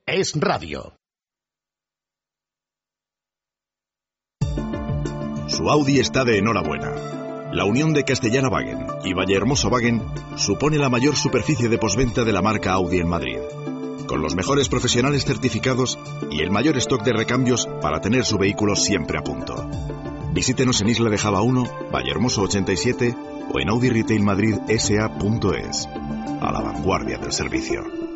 Es 0.06 0.38
radio. 0.38 0.99
Su 5.50 5.70
Audi 5.70 5.98
está 5.98 6.24
de 6.24 6.38
enhorabuena 6.38 6.92
la 7.52 7.64
unión 7.64 7.92
de 7.92 8.04
Castellana 8.04 8.48
Wagen 8.48 8.86
y 9.04 9.12
Vallehermoso 9.12 9.68
Wagen 9.68 10.02
supone 10.36 10.78
la 10.78 10.88
mayor 10.88 11.16
superficie 11.16 11.68
de 11.68 11.78
posventa 11.78 12.22
de 12.22 12.32
la 12.32 12.42
marca 12.42 12.72
Audi 12.74 12.98
en 12.98 13.08
Madrid, 13.08 13.38
con 14.06 14.22
los 14.22 14.36
mejores 14.36 14.68
profesionales 14.68 15.24
certificados 15.24 15.98
y 16.30 16.42
el 16.42 16.52
mayor 16.52 16.76
stock 16.76 17.02
de 17.02 17.12
recambios 17.12 17.68
para 17.82 18.00
tener 18.00 18.24
su 18.24 18.38
vehículo 18.38 18.76
siempre 18.76 19.18
a 19.18 19.22
punto. 19.22 19.68
Visítenos 20.32 20.80
en 20.80 20.90
Isla 20.90 21.10
de 21.10 21.18
Java 21.18 21.42
1, 21.42 21.90
Vallehermoso 21.90 22.42
87 22.42 23.16
o 23.52 23.58
en 23.58 23.68
Audi 23.68 23.90
Retail 23.90 24.22
Madrid 24.22 24.54
SA.es. 24.68 25.88
A 26.40 26.52
la 26.52 26.60
vanguardia 26.60 27.18
del 27.18 27.32
servicio. 27.32 28.09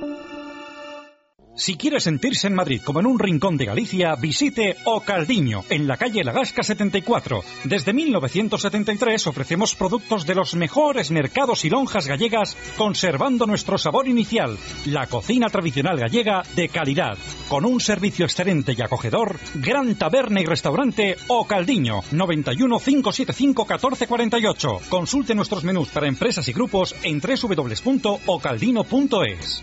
Si 1.56 1.76
quiere 1.76 2.00
sentirse 2.00 2.48
en 2.48 2.54
Madrid 2.54 2.80
como 2.82 2.98
en 2.98 3.06
un 3.06 3.16
rincón 3.16 3.56
de 3.56 3.66
Galicia, 3.66 4.16
visite 4.16 4.76
O 4.84 5.02
Caldiño, 5.02 5.62
en 5.70 5.86
la 5.86 5.96
calle 5.96 6.24
Lagasca 6.24 6.64
74. 6.64 7.44
Desde 7.62 7.92
1973 7.92 9.28
ofrecemos 9.28 9.76
productos 9.76 10.26
de 10.26 10.34
los 10.34 10.56
mejores 10.56 11.12
mercados 11.12 11.64
y 11.64 11.70
lonjas 11.70 12.08
gallegas, 12.08 12.56
conservando 12.76 13.46
nuestro 13.46 13.78
sabor 13.78 14.08
inicial, 14.08 14.58
la 14.86 15.06
cocina 15.06 15.48
tradicional 15.48 15.96
gallega 15.96 16.42
de 16.56 16.68
calidad, 16.68 17.16
con 17.48 17.64
un 17.64 17.80
servicio 17.80 18.24
excelente 18.24 18.74
y 18.76 18.82
acogedor, 18.82 19.38
gran 19.54 19.94
taberna 19.94 20.40
y 20.40 20.46
restaurante 20.46 21.16
O 21.28 21.46
Caldiño, 21.46 22.00
91 22.10 22.80
575 22.80 23.62
1448. 23.62 24.80
Consulte 24.88 25.36
nuestros 25.36 25.62
menús 25.62 25.90
para 25.90 26.08
empresas 26.08 26.48
y 26.48 26.52
grupos 26.52 26.96
en 27.04 27.20
www.ocaldino.es. 27.20 29.62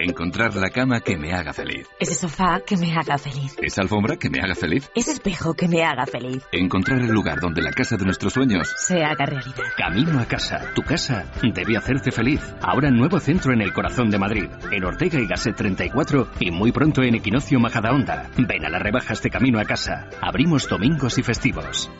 Encontrar 0.00 0.54
la 0.54 0.70
cama 0.70 1.00
que 1.00 1.16
me 1.16 1.32
haga 1.32 1.52
feliz. 1.52 1.88
Ese 1.98 2.14
sofá 2.14 2.60
que 2.64 2.76
me 2.76 2.92
haga 2.96 3.18
feliz. 3.18 3.56
Esa 3.60 3.82
alfombra 3.82 4.16
que 4.16 4.30
me 4.30 4.38
haga 4.38 4.54
feliz. 4.54 4.88
Ese 4.94 5.10
espejo 5.10 5.54
que 5.54 5.66
me 5.66 5.82
haga 5.84 6.06
feliz. 6.06 6.44
Encontrar 6.52 7.00
el 7.00 7.10
lugar 7.10 7.40
donde 7.40 7.62
la 7.62 7.72
casa 7.72 7.96
de 7.96 8.04
nuestros 8.04 8.32
sueños 8.32 8.72
se 8.76 9.02
haga 9.02 9.26
realidad. 9.26 9.64
Camino 9.76 10.20
a 10.20 10.24
casa. 10.26 10.72
Tu 10.72 10.82
casa 10.82 11.32
debe 11.42 11.76
hacerte 11.76 12.12
feliz. 12.12 12.40
Ahora 12.62 12.92
nuevo 12.92 13.18
centro 13.18 13.52
en 13.52 13.60
el 13.60 13.72
corazón 13.72 14.08
de 14.08 14.20
Madrid. 14.20 14.48
En 14.70 14.84
Ortega 14.84 15.18
y 15.18 15.26
Gasset 15.26 15.56
34 15.56 16.28
y 16.38 16.52
muy 16.52 16.70
pronto 16.70 17.02
en 17.02 17.16
Equinoccio 17.16 17.58
Majadahonda. 17.58 18.30
Ven 18.36 18.64
a 18.64 18.68
las 18.68 18.80
rebajas 18.80 19.20
de 19.20 19.30
Camino 19.30 19.58
a 19.58 19.64
casa. 19.64 20.08
Abrimos 20.20 20.68
domingos 20.68 21.18
y 21.18 21.24
festivos. 21.24 21.90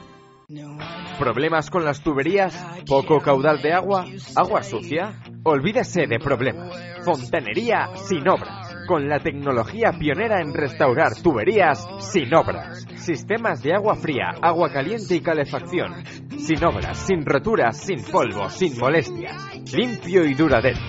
¿Problemas 1.18 1.68
con 1.68 1.84
las 1.84 2.00
tuberías? 2.00 2.54
¿Poco 2.86 3.18
caudal 3.18 3.60
de 3.60 3.72
agua? 3.72 4.06
¿Agua 4.36 4.62
sucia? 4.62 5.14
Olvídese 5.44 6.06
de 6.06 6.18
problemas. 6.18 6.74
Fontanería 7.04 7.88
sin 7.96 8.28
obras. 8.28 8.74
Con 8.86 9.08
la 9.08 9.20
tecnología 9.20 9.92
pionera 9.98 10.40
en 10.40 10.52
restaurar 10.52 11.14
tuberías 11.22 11.86
sin 12.00 12.34
obras. 12.34 12.84
Sistemas 12.96 13.62
de 13.62 13.74
agua 13.74 13.94
fría, 13.94 14.34
agua 14.42 14.72
caliente 14.72 15.14
y 15.14 15.20
calefacción. 15.20 16.04
Sin 16.38 16.64
obras, 16.64 16.98
sin 16.98 17.24
roturas, 17.24 17.78
sin 17.78 18.02
polvo, 18.04 18.48
sin 18.48 18.76
molestias. 18.78 19.36
Limpio 19.72 20.24
y 20.24 20.34
duradero. 20.34 20.80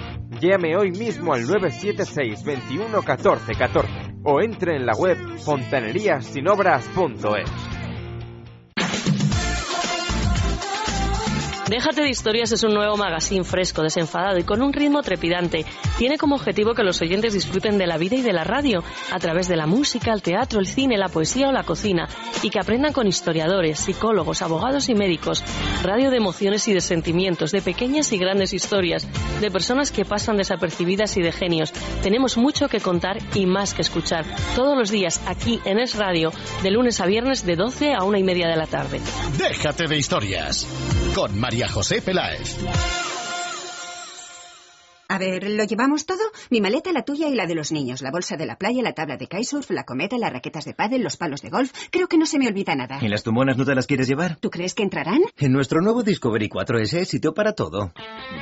Llame 0.41 0.75
hoy 0.77 0.91
mismo 0.91 1.33
al 1.33 1.47
976 1.47 2.43
21 2.43 3.01
14 3.01 3.53
14 3.53 3.89
o 4.23 4.41
entre 4.41 4.77
en 4.77 4.85
la 4.85 4.93
web 4.93 5.17
fontaneríasinobras.es. 5.37 7.68
Déjate 11.69 12.01
de 12.01 12.09
historias 12.09 12.51
es 12.51 12.63
un 12.63 12.73
nuevo 12.73 12.97
magazine 12.97 13.43
fresco, 13.43 13.83
desenfadado 13.83 14.39
y 14.39 14.43
con 14.43 14.63
un 14.63 14.73
ritmo 14.73 15.03
trepidante. 15.03 15.67
Tiene 15.99 16.17
como 16.17 16.33
objetivo 16.33 16.73
que 16.73 16.81
los 16.81 16.99
oyentes 16.99 17.33
disfruten 17.33 17.77
de 17.77 17.85
la 17.85 17.99
vida 17.99 18.15
y 18.15 18.23
de 18.23 18.33
la 18.33 18.43
radio 18.43 18.83
a 19.11 19.19
través 19.19 19.47
de 19.47 19.55
la 19.55 19.67
música, 19.67 20.11
el 20.11 20.23
teatro, 20.23 20.59
el 20.59 20.65
cine, 20.65 20.97
la 20.97 21.09
poesía 21.09 21.47
o 21.47 21.51
la 21.51 21.61
cocina 21.61 22.09
y 22.41 22.49
que 22.49 22.59
aprendan 22.59 22.91
con 22.91 23.05
historiadores, 23.05 23.81
psicólogos, 23.81 24.41
abogados 24.41 24.89
y 24.89 24.95
médicos. 24.95 25.43
Radio 25.83 26.09
de 26.09 26.17
emociones 26.17 26.67
y 26.67 26.73
de 26.73 26.81
sentimientos, 26.81 27.51
de 27.51 27.61
pequeñas 27.61 28.11
y 28.13 28.17
grandes 28.17 28.51
historias, 28.53 29.07
de 29.39 29.51
personas 29.51 29.91
que 29.91 30.05
pasan 30.05 30.37
desapercibidas 30.37 31.17
y 31.17 31.21
de 31.21 31.31
genios. 31.31 31.71
Tenemos 32.01 32.35
mucho 32.35 32.67
que 32.67 32.79
contar 32.79 33.19
y 33.35 33.45
más 33.45 33.75
que 33.75 33.83
escuchar. 33.83 34.25
Todos 34.55 34.75
los 34.75 34.89
días 34.89 35.21
aquí 35.27 35.61
en 35.65 35.77
Es 35.77 35.97
Radio, 35.97 36.31
de 36.63 36.71
lunes 36.71 36.99
a 36.99 37.05
viernes 37.05 37.45
de 37.45 37.55
12 37.55 37.93
a 37.93 38.03
una 38.05 38.17
y 38.17 38.23
media 38.23 38.47
de 38.47 38.55
la 38.55 38.65
tarde. 38.65 38.99
Déjate 39.37 39.85
de 39.85 39.97
historias 39.99 40.67
con 41.13 41.39
María 41.39 41.58
José 41.67 42.01
Peláez. 42.01 43.08
A 45.11 45.17
ver, 45.17 45.49
¿lo 45.49 45.63
llevamos 45.63 46.05
todo? 46.05 46.19
Mi 46.51 46.61
maleta, 46.61 46.91
la 46.91 47.01
tuya 47.01 47.29
y 47.29 47.33
la 47.33 47.47
de 47.47 47.55
los 47.55 47.71
niños, 47.71 48.03
la 48.03 48.11
bolsa 48.11 48.37
de 48.37 48.45
la 48.45 48.57
playa, 48.57 48.83
la 48.83 48.93
tabla 48.93 49.17
de 49.17 49.25
kitesurf, 49.25 49.71
la 49.71 49.83
cometa, 49.83 50.19
las 50.19 50.31
raquetas 50.31 50.65
de 50.65 50.75
pádel, 50.75 51.01
los 51.01 51.17
palos 51.17 51.41
de 51.41 51.49
golf. 51.49 51.73
Creo 51.89 52.07
que 52.07 52.19
no 52.19 52.27
se 52.27 52.37
me 52.37 52.47
olvida 52.47 52.75
nada. 52.75 52.99
¿Y 53.01 53.07
las 53.07 53.23
tumbonas 53.23 53.57
no 53.57 53.65
te 53.65 53.73
las 53.73 53.87
quieres 53.87 54.07
llevar? 54.07 54.35
¿Tú 54.35 54.51
crees 54.51 54.75
que 54.75 54.83
entrarán? 54.83 55.21
En 55.39 55.51
nuestro 55.51 55.81
nuevo 55.81 56.03
Discovery 56.03 56.47
4S 56.47 56.99
hay 56.99 57.05
sitio 57.05 57.33
para 57.33 57.53
todo. 57.53 57.91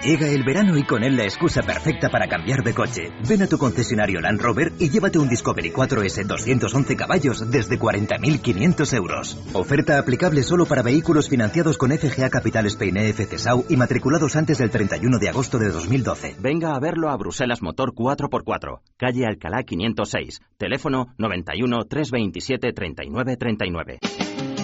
Llega 0.03 0.27
el 0.27 0.43
verano 0.43 0.77
y 0.77 0.83
con 0.83 1.05
él 1.05 1.15
la 1.15 1.23
excusa 1.23 1.61
perfecta 1.61 2.09
para 2.09 2.27
cambiar 2.27 2.65
de 2.65 2.73
coche. 2.73 3.13
Ven 3.25 3.43
a 3.43 3.47
tu 3.47 3.57
concesionario 3.57 4.19
Land 4.19 4.41
Rover 4.41 4.73
y 4.77 4.89
llévate 4.89 5.19
un 5.19 5.29
Discovery 5.29 5.71
4S 5.71 6.25
211 6.25 6.97
caballos 6.97 7.49
desde 7.49 7.79
40.500 7.79 8.93
euros. 8.93 9.37
Oferta 9.53 9.97
aplicable 9.99 10.43
solo 10.43 10.65
para 10.65 10.81
vehículos 10.81 11.29
financiados 11.29 11.77
con 11.77 11.97
FGA 11.97 12.29
Capital 12.29 12.65
Spain 12.65 12.97
EFC 12.97 13.37
SAU 13.37 13.63
y 13.69 13.77
matriculados 13.77 14.35
antes 14.35 14.57
del 14.57 14.69
31 14.69 15.17
de 15.17 15.29
agosto 15.29 15.59
de 15.59 15.69
2012. 15.69 16.35
Venga 16.57 16.73
a 16.73 16.79
verlo 16.79 17.09
a 17.09 17.15
Bruselas 17.15 17.61
Motor 17.61 17.93
4x4, 17.93 18.79
calle 18.97 19.27
Alcalá 19.27 19.61
506, 19.61 20.41
teléfono 20.57 21.13
91 21.19 21.85
327 21.85 22.73
39 22.73 23.37
39. 23.37 23.99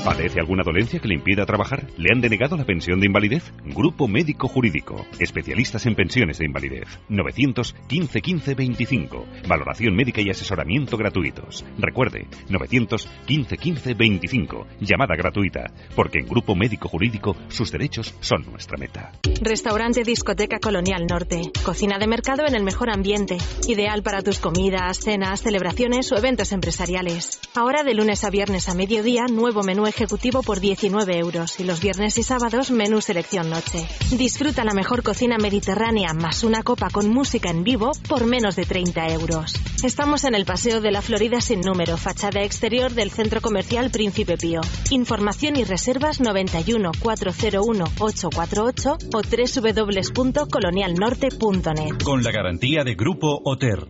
¿Padece 0.04 0.42
alguna 0.42 0.64
dolencia 0.64 1.00
que 1.00 1.08
le 1.08 1.16
impida 1.16 1.46
trabajar? 1.46 1.88
¿Le 1.96 2.10
han 2.14 2.20
denegado 2.20 2.58
la 2.58 2.66
pensión 2.66 3.00
de 3.00 3.08
invalidez? 3.08 3.54
Grupo 3.64 4.10
Médico 4.10 4.50
Jurídico. 4.50 5.06
Especialistas 5.18 5.86
en 5.86 5.96
pensiones 5.96 6.40
de 6.40 6.46
invalidez. 6.46 7.00
915 7.08 8.20
15 8.20 8.54
25. 8.54 9.26
Valoración 9.48 9.96
médica 9.96 10.22
y 10.22 10.30
asesoramiento 10.30 10.98
gratuitos. 10.98 11.64
Recuerde, 11.78 12.28
915 12.50 13.58
15 13.58 13.94
25. 13.94 14.68
Llamada 14.82 15.16
gratuita. 15.16 15.72
Porque 15.96 16.20
en 16.20 16.28
Grupo 16.28 16.54
Médico 16.54 16.90
Jurídico 16.90 17.38
sus 17.48 17.72
derechos 17.72 18.14
son 18.20 18.44
nuestra 18.52 18.78
meta. 18.78 19.14
Restaurante 19.42 20.04
Discoteca 20.04 20.60
Colonial 20.60 21.06
Norte. 21.10 21.44
Cocina 21.64 21.98
de 21.98 22.08
mercado 22.08 22.44
en 22.46 22.56
el 22.56 22.64
mejor 22.64 22.90
ambiente. 22.90 23.38
Ideal 23.70 24.04
para 24.04 24.22
tus 24.22 24.40
comidas, 24.40 25.00
cenas, 25.00 25.42
celebraciones 25.42 26.12
o 26.12 26.18
eventos 26.18 26.52
empresariales. 26.52 27.40
Ahora 27.56 27.84
de 27.84 27.94
lunes 27.94 28.26
a 28.26 28.30
viernes 28.30 28.68
a 28.68 28.74
mediodía, 28.74 29.28
nuevo 29.32 29.64
menú 29.64 29.93
ejecutivo 29.94 30.42
por 30.42 30.60
19 30.60 31.20
euros 31.20 31.60
y 31.60 31.64
los 31.64 31.80
viernes 31.80 32.18
y 32.18 32.24
sábados 32.24 32.72
menú 32.72 33.00
selección 33.02 33.52
noche. 33.52 33.88
Disfruta 34.12 34.64
la 34.64 34.74
mejor 34.74 35.04
cocina 35.04 35.38
mediterránea 35.38 36.14
más 36.14 36.44
una 36.44 36.64
copa 36.64 36.90
con 36.90 37.10
música 37.10 37.52
en 37.52 37.64
vivo 37.64 37.92
por 38.10 38.26
menos 38.26 38.56
de 38.56 38.66
30 38.66 39.10
euros. 39.10 39.54
Estamos 39.84 40.24
en 40.24 40.34
el 40.34 40.46
Paseo 40.46 40.82
de 40.82 40.90
la 40.92 41.04
Florida 41.04 41.42
sin 41.42 41.62
número, 41.62 41.98
fachada 41.98 42.42
exterior 42.42 42.94
del 42.94 43.12
Centro 43.12 43.42
Comercial 43.42 43.92
Príncipe 43.92 44.36
Pío. 44.38 44.62
Información 44.90 45.58
y 45.58 45.64
reservas 45.64 46.20
91 46.20 46.92
401 47.00 47.86
848 48.00 48.98
o 49.14 49.22
www.colonialnorte.net. 49.22 52.02
Con 52.04 52.24
la 52.24 52.32
garantía 52.32 52.84
de 52.84 52.96
Grupo 52.96 53.40
Oter. 53.44 53.88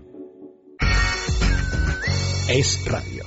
Es 2.50 2.84
Radio. 2.86 3.23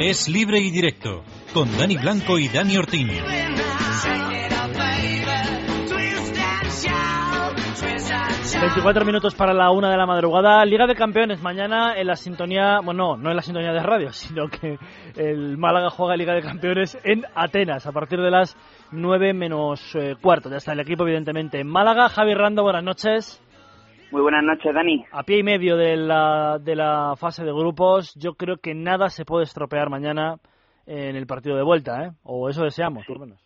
Es 0.00 0.28
libre 0.28 0.60
y 0.60 0.70
directo, 0.70 1.24
con 1.52 1.76
Dani 1.76 1.96
Blanco 1.96 2.38
y 2.38 2.48
Dani 2.48 2.76
Ortín. 2.76 3.08
24 8.60 9.04
minutos 9.04 9.34
para 9.34 9.52
la 9.52 9.70
una 9.70 9.90
de 9.90 9.96
la 9.96 10.06
madrugada. 10.06 10.64
Liga 10.64 10.86
de 10.86 10.94
Campeones. 10.94 11.42
Mañana 11.42 11.94
en 11.96 12.06
la 12.06 12.14
sintonía. 12.14 12.78
Bueno, 12.80 13.16
no 13.16 13.30
en 13.30 13.36
la 13.36 13.42
sintonía 13.42 13.72
de 13.72 13.82
radio, 13.82 14.12
sino 14.12 14.48
que 14.48 14.78
el 15.16 15.58
Málaga 15.58 15.90
juega 15.90 16.16
Liga 16.16 16.34
de 16.34 16.42
Campeones 16.42 16.96
en 17.02 17.24
Atenas 17.34 17.86
a 17.86 17.92
partir 17.92 18.20
de 18.20 18.30
las 18.30 18.56
9 18.92 19.32
menos 19.32 19.94
eh, 19.96 20.14
cuarto. 20.20 20.48
Ya 20.48 20.58
está 20.58 20.74
el 20.74 20.80
equipo, 20.80 21.02
evidentemente, 21.04 21.58
en 21.58 21.66
Málaga. 21.66 22.08
Javi 22.08 22.34
Rando, 22.34 22.62
buenas 22.62 22.84
noches. 22.84 23.42
Muy 24.10 24.22
buenas 24.22 24.42
noches, 24.42 24.74
Dani. 24.74 25.04
A 25.12 25.22
pie 25.22 25.40
y 25.40 25.42
medio 25.42 25.76
de 25.76 25.94
la, 25.96 26.58
de 26.58 26.74
la 26.74 27.14
fase 27.16 27.44
de 27.44 27.52
grupos, 27.52 28.14
yo 28.14 28.34
creo 28.34 28.56
que 28.56 28.74
nada 28.74 29.10
se 29.10 29.26
puede 29.26 29.44
estropear 29.44 29.90
mañana 29.90 30.36
en 30.86 31.14
el 31.14 31.26
partido 31.26 31.56
de 31.56 31.62
vuelta, 31.62 32.04
¿eh? 32.04 32.10
O 32.22 32.48
eso 32.48 32.62
deseamos, 32.62 33.04
por 33.06 33.18
lo 33.18 33.26
menos. 33.26 33.44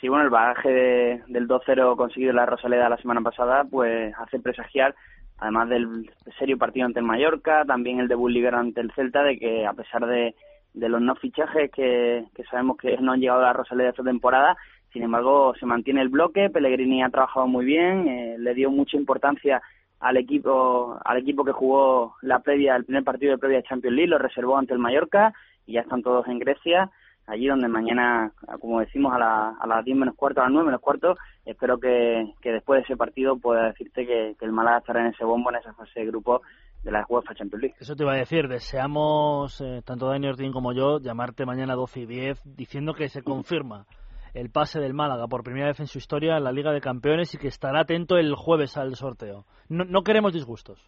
Sí, 0.00 0.08
bueno, 0.08 0.24
el 0.24 0.30
bagaje 0.30 0.68
de, 0.68 1.22
del 1.26 1.48
2-0 1.48 1.96
conseguido 1.96 2.30
en 2.30 2.36
la 2.36 2.46
Rosaleda 2.46 2.88
la 2.88 2.96
semana 2.96 3.22
pasada, 3.22 3.64
pues 3.68 4.14
hace 4.18 4.38
presagiar, 4.38 4.94
además 5.38 5.68
del 5.68 6.10
serio 6.38 6.58
partido 6.58 6.86
ante 6.86 7.00
el 7.00 7.06
Mallorca, 7.06 7.64
también 7.64 7.98
el 7.98 8.06
debut 8.06 8.30
liga 8.30 8.56
ante 8.56 8.80
el 8.80 8.92
Celta, 8.92 9.24
de 9.24 9.36
que 9.36 9.66
a 9.66 9.72
pesar 9.72 10.06
de, 10.06 10.36
de 10.74 10.88
los 10.88 11.00
no 11.00 11.16
fichajes 11.16 11.72
que, 11.72 12.24
que 12.36 12.44
sabemos 12.44 12.76
que 12.76 12.96
no 12.98 13.12
han 13.12 13.20
llegado 13.20 13.40
a 13.40 13.46
la 13.46 13.52
Rosaleda 13.52 13.90
esta 13.90 14.04
temporada, 14.04 14.56
sin 14.92 15.02
embargo, 15.02 15.54
se 15.58 15.66
mantiene 15.66 16.02
el 16.02 16.08
bloque, 16.08 16.50
Pellegrini 16.50 17.02
ha 17.02 17.08
trabajado 17.08 17.46
muy 17.46 17.64
bien, 17.64 18.08
eh, 18.08 18.36
le 18.38 18.54
dio 18.54 18.70
mucha 18.70 18.96
importancia 18.96 19.62
al 20.00 20.16
equipo 20.16 20.98
al 21.04 21.18
equipo 21.18 21.44
que 21.44 21.52
jugó 21.52 22.16
la 22.22 22.40
previa 22.40 22.74
el 22.74 22.84
primer 22.84 23.04
partido 23.04 23.32
de 23.32 23.38
previa 23.38 23.58
de 23.58 23.64
Champions 23.64 23.96
League, 23.96 24.10
lo 24.10 24.18
reservó 24.18 24.58
ante 24.58 24.74
el 24.74 24.80
Mallorca 24.80 25.32
y 25.66 25.74
ya 25.74 25.80
están 25.80 26.02
todos 26.02 26.26
en 26.26 26.40
Grecia, 26.40 26.90
allí 27.26 27.46
donde 27.46 27.68
mañana, 27.68 28.32
como 28.60 28.80
decimos, 28.80 29.14
a, 29.14 29.18
la, 29.18 29.56
a 29.60 29.66
las 29.66 29.84
10 29.84 29.96
menos 29.96 30.16
cuarto, 30.16 30.40
a 30.40 30.44
las 30.44 30.52
9 30.52 30.66
menos 30.66 30.80
cuarto, 30.80 31.16
espero 31.46 31.78
que, 31.78 32.34
después 32.42 32.80
de 32.80 32.84
ese 32.84 32.96
partido 32.96 33.38
pueda 33.38 33.68
decirte 33.68 34.04
que, 34.06 34.36
el 34.40 34.52
Málaga 34.52 34.78
estará 34.78 35.00
en 35.00 35.12
ese 35.12 35.24
bombo, 35.24 35.50
en 35.50 35.56
esa 35.56 35.72
fase 35.72 36.00
de 36.00 36.06
grupo 36.06 36.42
de 36.82 36.90
la 36.90 37.06
UEFA 37.08 37.34
Champions 37.34 37.62
League. 37.62 37.76
Eso 37.80 37.94
te 37.94 38.02
iba 38.02 38.12
a 38.12 38.16
decir, 38.16 38.48
deseamos, 38.48 39.60
eh, 39.60 39.82
tanto 39.84 40.08
Dani 40.08 40.26
Ortín 40.26 40.52
como 40.52 40.72
yo, 40.72 40.98
llamarte 40.98 41.46
mañana 41.46 41.74
12 41.74 42.00
y 42.00 42.06
10 42.06 42.56
diciendo 42.56 42.94
que 42.94 43.08
se 43.08 43.22
confirma 43.22 43.86
el 44.34 44.50
pase 44.50 44.80
del 44.80 44.94
Málaga 44.94 45.26
por 45.28 45.44
primera 45.44 45.68
vez 45.68 45.80
en 45.80 45.86
su 45.86 45.98
historia 45.98 46.36
en 46.36 46.44
la 46.44 46.52
Liga 46.52 46.72
de 46.72 46.80
Campeones 46.80 47.34
y 47.34 47.38
que 47.38 47.48
estará 47.48 47.80
atento 47.80 48.16
el 48.16 48.34
jueves 48.34 48.76
al 48.76 48.94
sorteo. 48.94 49.44
No, 49.68 49.84
no 49.84 50.02
queremos 50.02 50.32
disgustos. 50.32 50.80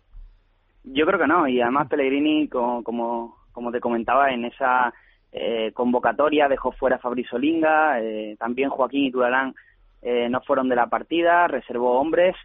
Yo 0.85 1.07
creo 1.07 1.19
que 1.19 1.27
no, 1.27 1.49
y 1.49 1.61
además 1.61 1.89
Pellegrini, 1.89 2.49
como, 2.49 2.83
como, 2.83 3.73
te 3.73 3.81
comentaba, 3.81 4.31
en 4.31 4.45
esa 4.45 4.93
eh, 5.33 5.73
convocatoria 5.73 6.49
dejó 6.49 6.73
fuera 6.73 6.97
a 6.97 6.99
Fabrizio 6.99 7.39
Linga, 7.39 8.01
eh, 8.01 8.37
también 8.39 8.69
Joaquín 8.69 9.05
y 9.05 9.11
Turalán 9.11 9.55
eh, 10.03 10.29
no 10.29 10.43
fueron 10.43 10.69
de 10.69 10.77
la 10.77 10.89
partida, 10.89 11.49
reservó 11.49 11.99
hombres, 11.99 12.37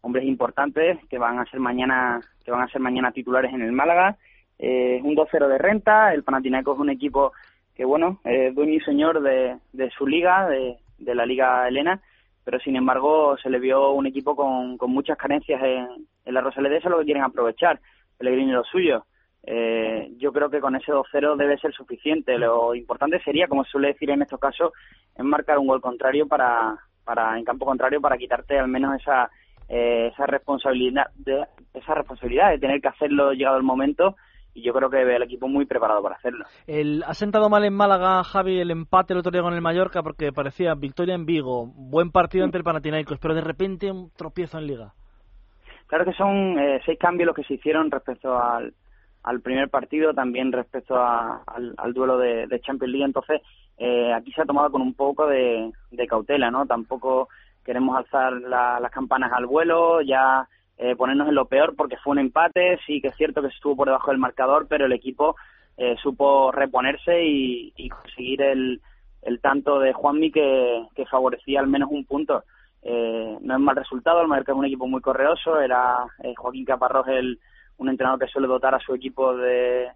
hombres 0.00 0.24
importantes 0.24 0.98
que 1.08 1.18
van 1.18 1.38
a 1.38 1.44
ser 1.46 1.60
mañana, 1.60 2.20
que 2.44 2.50
van 2.50 2.62
a 2.62 2.68
ser 2.68 2.80
mañana 2.80 3.12
titulares 3.12 3.54
en 3.54 3.62
el 3.62 3.70
Málaga. 3.70 4.16
Eh, 4.58 5.00
un 5.02 5.14
2-0 5.14 5.46
de 5.46 5.58
renta, 5.58 6.12
el 6.12 6.24
Panathinaikos 6.24 6.74
es 6.74 6.80
un 6.80 6.90
equipo 6.90 7.32
que 7.74 7.84
bueno, 7.84 8.20
es 8.24 8.54
dueño 8.54 8.74
y 8.74 8.80
señor 8.80 9.20
de, 9.22 9.56
de 9.72 9.90
su 9.90 10.06
liga, 10.06 10.48
de, 10.48 10.76
de, 10.98 11.14
la 11.14 11.26
Liga 11.26 11.66
Elena, 11.68 12.00
pero 12.44 12.58
sin 12.60 12.76
embargo 12.76 13.36
se 13.38 13.50
le 13.50 13.58
vio 13.58 13.90
un 13.92 14.06
equipo 14.06 14.36
con, 14.36 14.76
con 14.78 14.90
muchas 14.90 15.18
carencias 15.18 15.62
en, 15.62 16.06
en 16.24 16.34
la 16.34 16.40
es 16.40 16.84
lo 16.84 16.98
que 16.98 17.04
quieren 17.04 17.22
aprovechar, 17.22 17.80
Pellegrini 18.18 18.52
lo 18.52 18.64
suyo. 18.64 19.04
Eh, 19.46 20.10
yo 20.16 20.32
creo 20.32 20.48
que 20.48 20.60
con 20.60 20.74
ese 20.74 20.90
2-0 20.90 21.36
debe 21.36 21.58
ser 21.58 21.72
suficiente. 21.74 22.38
Lo 22.38 22.74
importante 22.74 23.20
sería, 23.22 23.46
como 23.46 23.64
suele 23.64 23.88
decir 23.88 24.08
en 24.10 24.22
estos 24.22 24.40
casos, 24.40 24.72
es 25.14 25.24
marcar 25.24 25.58
un 25.58 25.66
gol 25.66 25.82
contrario 25.82 26.26
para, 26.26 26.78
para 27.04 27.38
en 27.38 27.44
campo 27.44 27.66
contrario 27.66 28.00
para 28.00 28.16
quitarte 28.16 28.58
al 28.58 28.68
menos 28.68 28.98
esa 28.98 29.30
eh, 29.68 30.10
esa 30.12 30.26
responsabilidad 30.26 31.06
de, 31.16 31.44
esa 31.72 31.94
responsabilidad 31.94 32.50
de 32.50 32.58
tener 32.58 32.80
que 32.80 32.88
hacerlo 32.88 33.32
llegado 33.32 33.56
el 33.56 33.62
momento 33.62 34.16
y 34.54 34.62
yo 34.62 34.72
creo 34.72 34.88
que 34.88 35.04
ve 35.04 35.16
al 35.16 35.22
equipo 35.24 35.48
muy 35.48 35.66
preparado 35.66 36.02
para 36.02 36.14
hacerlo. 36.14 36.46
El, 36.66 37.02
ha 37.06 37.14
sentado 37.14 37.50
mal 37.50 37.64
en 37.64 37.74
Málaga, 37.74 38.22
Javi, 38.22 38.60
el 38.60 38.70
empate 38.70 39.12
el 39.12 39.18
otro 39.18 39.32
día 39.32 39.42
con 39.42 39.52
el 39.52 39.60
Mallorca 39.60 40.02
porque 40.02 40.32
parecía 40.32 40.74
victoria 40.74 41.14
en 41.14 41.26
Vigo, 41.26 41.66
buen 41.66 42.10
partido 42.10 42.44
ante 42.44 42.58
el 42.58 42.64
Panathinaikos, 42.64 43.18
pero 43.18 43.34
de 43.34 43.40
repente 43.40 43.90
un 43.90 44.10
tropiezo 44.16 44.58
en 44.58 44.66
Liga. 44.66 44.94
Claro 45.86 46.04
que 46.04 46.12
son 46.12 46.58
eh, 46.58 46.80
seis 46.86 46.98
cambios 46.98 47.26
los 47.26 47.36
que 47.36 47.44
se 47.44 47.54
hicieron 47.54 47.90
respecto 47.90 48.38
al, 48.38 48.72
al 49.24 49.40
primer 49.40 49.68
partido, 49.68 50.14
también 50.14 50.52
respecto 50.52 50.96
a, 50.96 51.42
al, 51.46 51.74
al, 51.76 51.92
duelo 51.92 52.16
de, 52.18 52.46
de, 52.46 52.60
Champions 52.60 52.92
League, 52.92 53.04
entonces 53.04 53.42
eh, 53.78 54.12
aquí 54.12 54.32
se 54.32 54.42
ha 54.42 54.46
tomado 54.46 54.70
con 54.70 54.82
un 54.82 54.94
poco 54.94 55.26
de, 55.26 55.72
de 55.90 56.06
cautela, 56.06 56.50
¿no? 56.50 56.66
Tampoco 56.66 57.28
queremos 57.64 57.96
alzar 57.96 58.32
la, 58.32 58.78
las 58.80 58.90
campanas 58.90 59.32
al 59.32 59.46
vuelo, 59.46 60.00
ya 60.02 60.48
eh, 60.78 60.96
ponernos 60.96 61.28
en 61.28 61.34
lo 61.34 61.46
peor 61.46 61.74
porque 61.76 61.96
fue 61.98 62.12
un 62.12 62.18
empate, 62.18 62.78
sí 62.86 63.00
que 63.00 63.08
es 63.08 63.16
cierto 63.16 63.42
que 63.42 63.48
estuvo 63.48 63.76
por 63.76 63.88
debajo 63.88 64.10
del 64.10 64.18
marcador, 64.18 64.66
pero 64.68 64.86
el 64.86 64.92
equipo 64.92 65.36
eh, 65.76 65.96
supo 66.02 66.52
reponerse 66.52 67.24
y, 67.24 67.88
conseguir 67.88 68.42
el, 68.42 68.80
el 69.22 69.40
tanto 69.40 69.78
de 69.78 69.92
Juanmi 69.92 70.30
que, 70.30 71.06
favorecía 71.10 71.60
al 71.60 71.68
menos 71.68 71.90
un 71.90 72.04
punto. 72.04 72.44
Eh, 72.82 73.38
no 73.40 73.54
es 73.54 73.60
mal 73.60 73.76
resultado, 73.76 74.20
el 74.20 74.28
Mallorca 74.28 74.52
es 74.52 74.58
un 74.58 74.66
equipo 74.66 74.86
muy 74.86 75.00
correoso, 75.00 75.58
era 75.60 76.04
eh, 76.22 76.34
Joaquín 76.36 76.64
Caparrós 76.64 77.08
el, 77.08 77.38
un 77.78 77.88
entrenador 77.88 78.20
que 78.20 78.26
suele 78.26 78.46
dotar 78.46 78.74
a 78.74 78.80
su 78.80 78.94
equipo 78.94 79.34
de, 79.36 79.88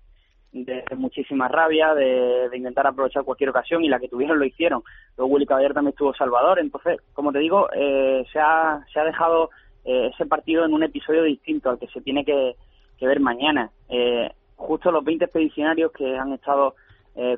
de 0.53 0.85
muchísima 0.97 1.49
rabia, 1.49 1.95
de, 1.95 2.49
intentar 2.55 2.87
aprovechar 2.87 3.25
cualquier 3.25 3.51
ocasión 3.51 3.85
y 3.85 3.89
la 3.89 4.01
que 4.01 4.09
tuvieron 4.09 4.39
lo 4.39 4.45
hicieron. 4.45 4.83
Luego 5.17 5.35
Willy 5.35 5.47
Caballero 5.47 5.75
también 5.75 5.93
estuvo 5.93 6.15
Salvador, 6.15 6.59
entonces, 6.59 6.99
como 7.13 7.33
te 7.33 7.41
digo, 7.41 7.69
eh, 7.75 8.25
se, 8.33 8.41
ha, 8.41 8.81
se 8.93 9.01
ha 9.01 9.05
dejado 9.05 9.51
eh, 9.85 10.11
ese 10.13 10.27
partido 10.27 10.65
en 10.65 10.75
un 10.75 10.83
episodio 10.83 11.23
distinto 11.23 11.71
al 11.71 11.79
que 11.79 11.89
se 11.89 12.01
tiene 12.01 12.25
que, 12.25 12.57
ver 13.01 13.21
mañana. 13.21 13.71
Eh, 13.89 14.31
justo 14.57 14.91
los 14.91 15.05
20 15.05 15.25
expedicionarios 15.25 15.93
que 15.93 16.17
han 16.17 16.33
estado 16.33 16.75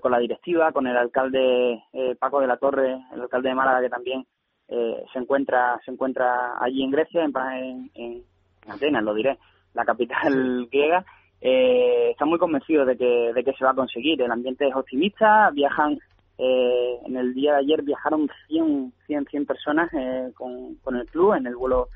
con 0.02 0.12
la 0.12 0.18
directiva, 0.18 0.72
con 0.72 0.86
el 0.86 0.94
alcalde 0.94 1.82
Paco 2.18 2.42
de 2.42 2.46
la 2.46 2.58
Torre, 2.58 2.98
el 3.14 3.22
alcalde 3.22 3.48
de 3.48 3.54
Málaga 3.54 3.80
que 3.80 3.88
también 3.88 4.26
se 4.68 5.18
encuentra 5.18 5.80
se 5.86 5.90
encuentra 5.90 6.62
allí 6.62 6.82
en 6.82 6.90
Grecia, 6.90 7.24
en, 7.24 7.90
en 7.94 8.22
Atenas, 8.68 9.02
lo 9.02 9.14
diré, 9.14 9.38
la 9.72 9.86
capital 9.86 10.66
griega, 10.70 11.02
eh, 11.40 12.10
están 12.10 12.28
muy 12.28 12.38
convencidos 12.38 12.86
de 12.86 12.96
que, 12.96 13.32
de 13.34 13.44
que 13.44 13.52
se 13.54 13.64
va 13.64 13.70
a 13.70 13.74
conseguir. 13.74 14.20
El 14.20 14.30
ambiente 14.30 14.68
es 14.68 14.74
optimista, 14.74 15.50
viajan, 15.50 15.98
eh, 16.38 16.98
en 17.06 17.16
el 17.16 17.34
día 17.34 17.52
de 17.54 17.58
ayer 17.60 17.82
viajaron 17.82 18.28
100, 18.48 18.92
100, 19.06 19.26
100 19.26 19.46
personas 19.46 19.90
eh, 19.94 20.30
con, 20.34 20.76
con 20.76 20.96
el 20.96 21.06
club 21.06 21.34
en 21.34 21.46
el 21.46 21.56
vuelo 21.56 21.88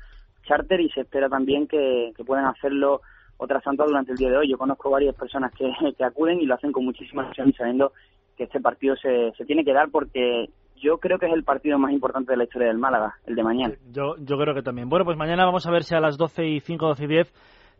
charter 0.45 0.79
y 0.79 0.89
se 0.89 1.01
espera 1.01 1.29
también 1.29 1.67
que, 1.67 2.11
que 2.15 2.23
puedan 2.23 2.45
hacerlo 2.45 3.01
otras 3.37 3.63
tantas 3.63 3.87
durante 3.87 4.11
el 4.11 4.17
día 4.17 4.29
de 4.29 4.37
hoy. 4.37 4.49
Yo 4.49 4.57
conozco 4.57 4.89
varias 4.89 5.15
personas 5.15 5.51
que, 5.53 5.69
que 5.97 6.03
acuden 6.03 6.39
y 6.39 6.45
lo 6.45 6.55
hacen 6.55 6.71
con 6.71 6.85
muchísima 6.85 7.25
ilusión 7.25 7.53
sabiendo 7.53 7.91
que 8.37 8.45
este 8.45 8.59
partido 8.59 8.95
se, 8.95 9.31
se 9.37 9.45
tiene 9.45 9.63
que 9.63 9.73
dar 9.73 9.89
porque 9.89 10.49
yo 10.75 10.97
creo 10.97 11.17
que 11.17 11.25
es 11.25 11.33
el 11.33 11.43
partido 11.43 11.79
más 11.79 11.91
importante 11.91 12.31
de 12.31 12.37
la 12.37 12.43
historia 12.43 12.67
del 12.67 12.77
Málaga, 12.77 13.15
el 13.25 13.35
de 13.35 13.43
mañana. 13.43 13.75
Yo, 13.91 14.15
yo 14.17 14.37
creo 14.37 14.53
que 14.53 14.61
también. 14.61 14.89
Bueno, 14.89 15.05
pues 15.05 15.17
mañana 15.17 15.45
vamos 15.45 15.65
a 15.65 15.71
ver 15.71 15.83
si 15.83 15.95
a 15.95 15.99
las 15.99 16.17
12 16.17 16.45
y 16.45 16.59
5, 16.59 16.85
12 16.87 17.03
y 17.03 17.07
10 17.07 17.33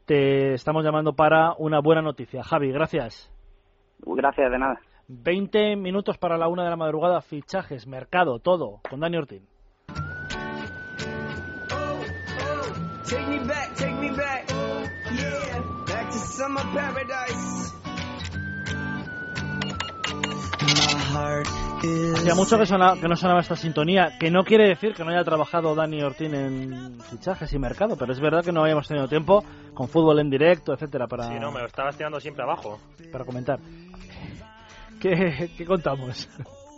te 0.05 0.53
estamos 0.53 0.84
llamando 0.84 1.13
para 1.13 1.53
una 1.57 1.80
buena 1.80 2.01
noticia. 2.01 2.43
Javi, 2.43 2.72
gracias. 2.72 3.32
Gracias, 3.99 4.51
de 4.51 4.59
nada. 4.59 4.80
20 5.07 5.76
minutos 5.76 6.18
para 6.18 6.38
la 6.38 6.47
una 6.47 6.63
de 6.63 6.70
la 6.70 6.76
madrugada, 6.76 7.22
fichajes, 7.22 7.88
mercado, 7.88 8.39
todo, 8.39 8.80
con 8.89 8.99
Dani 8.99 9.18
Ortín. 9.18 9.43
Hacía 22.16 22.36
mucho 22.36 22.58
que, 22.58 22.66
que 22.66 23.08
no 23.08 23.16
sonaba 23.16 23.41
esta 23.41 23.56
sintonía, 23.56 24.18
que 24.20 24.32
no 24.32 24.43
quiere 24.43 24.68
decir 24.68 24.93
que 24.95 25.03
no 25.03 25.12
haya 25.12 25.24
trabajado 25.24 25.76
Dani 25.76 26.01
Ortín 26.01 26.34
en 26.34 26.99
fichajes 27.01 27.53
y 27.53 27.60
mercado, 27.60 27.95
pero 27.95 28.12
es 28.12 28.20
verdad 28.20 28.43
que 28.43 28.51
no 28.51 28.62
habíamos 28.62 28.88
tenido 28.88 29.08
tiempo 29.08 29.43
con 29.74 29.88
fútbol 29.88 30.20
en 30.20 30.30
directo, 30.32 30.74
etcétera, 30.74 31.06
para... 31.08 31.28
Sí, 31.28 31.36
no, 31.39 31.51
me 31.51 31.60
lo 31.60 31.68
estabas 31.68 31.95
tirando 31.95 32.20
siempre 32.20 32.43
abajo. 32.43 32.80
Para 33.12 33.24
comentar. 33.24 33.60
¿Qué, 34.99 35.51
qué 35.56 35.66
contamos? 35.66 36.28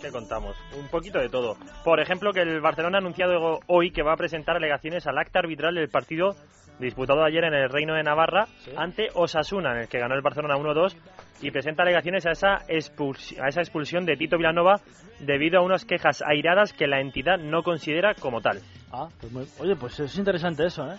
¿Qué 0.02 0.12
contamos? 0.12 0.56
Un 0.78 0.88
poquito 0.89 1.20
de 1.20 1.30
todo. 1.30 1.58
Por 1.84 2.00
ejemplo, 2.00 2.32
que 2.32 2.41
el 2.41 2.62
Barcelona 2.62 2.98
ha 2.98 3.02
anunciado 3.02 3.60
hoy 3.68 3.91
que 3.91 4.04
va 4.04 4.14
a 4.14 4.18
presentar 4.18 4.56
alegaciones 4.56 5.08
al 5.08 5.18
acta 5.18 5.39
arbitral 5.39 5.76
del 5.76 5.89
partido 5.89 6.36
disputado 6.80 7.24
ayer 7.24 7.43
en 7.43 7.54
el 7.54 7.70
Reino 7.70 7.95
de 7.95 8.04
Navarra 8.04 8.48
ante 8.76 9.08
Osasuna, 9.14 9.72
en 9.72 9.78
el 9.80 9.88
que 9.88 10.00
ganó 10.00 10.16
el 10.16 10.22
Barcelona 10.22 10.56
1-2, 10.56 10.95
y 11.41 11.52
presenta 11.52 11.84
alegaciones 11.84 12.26
a 12.26 12.32
esa, 12.32 12.58
a 12.58 13.48
esa 13.48 13.62
expulsión 13.62 14.06
de 14.06 14.16
Tito 14.16 14.38
Vilanova 14.38 14.82
debido 15.20 15.60
a 15.60 15.64
unas 15.64 15.86
quejas 15.86 16.22
airadas 16.22 16.74
que 16.74 16.88
la 16.88 17.00
entidad 17.00 17.38
no 17.39 17.64
considera 17.64 18.14
como 18.14 18.41
tal. 18.41 18.62
Ah, 18.91 19.08
pues 19.20 19.60
oye, 19.60 19.76
pues 19.76 20.00
es 20.00 20.18
interesante 20.18 20.66
eso, 20.66 20.86
¿eh? 20.91 20.98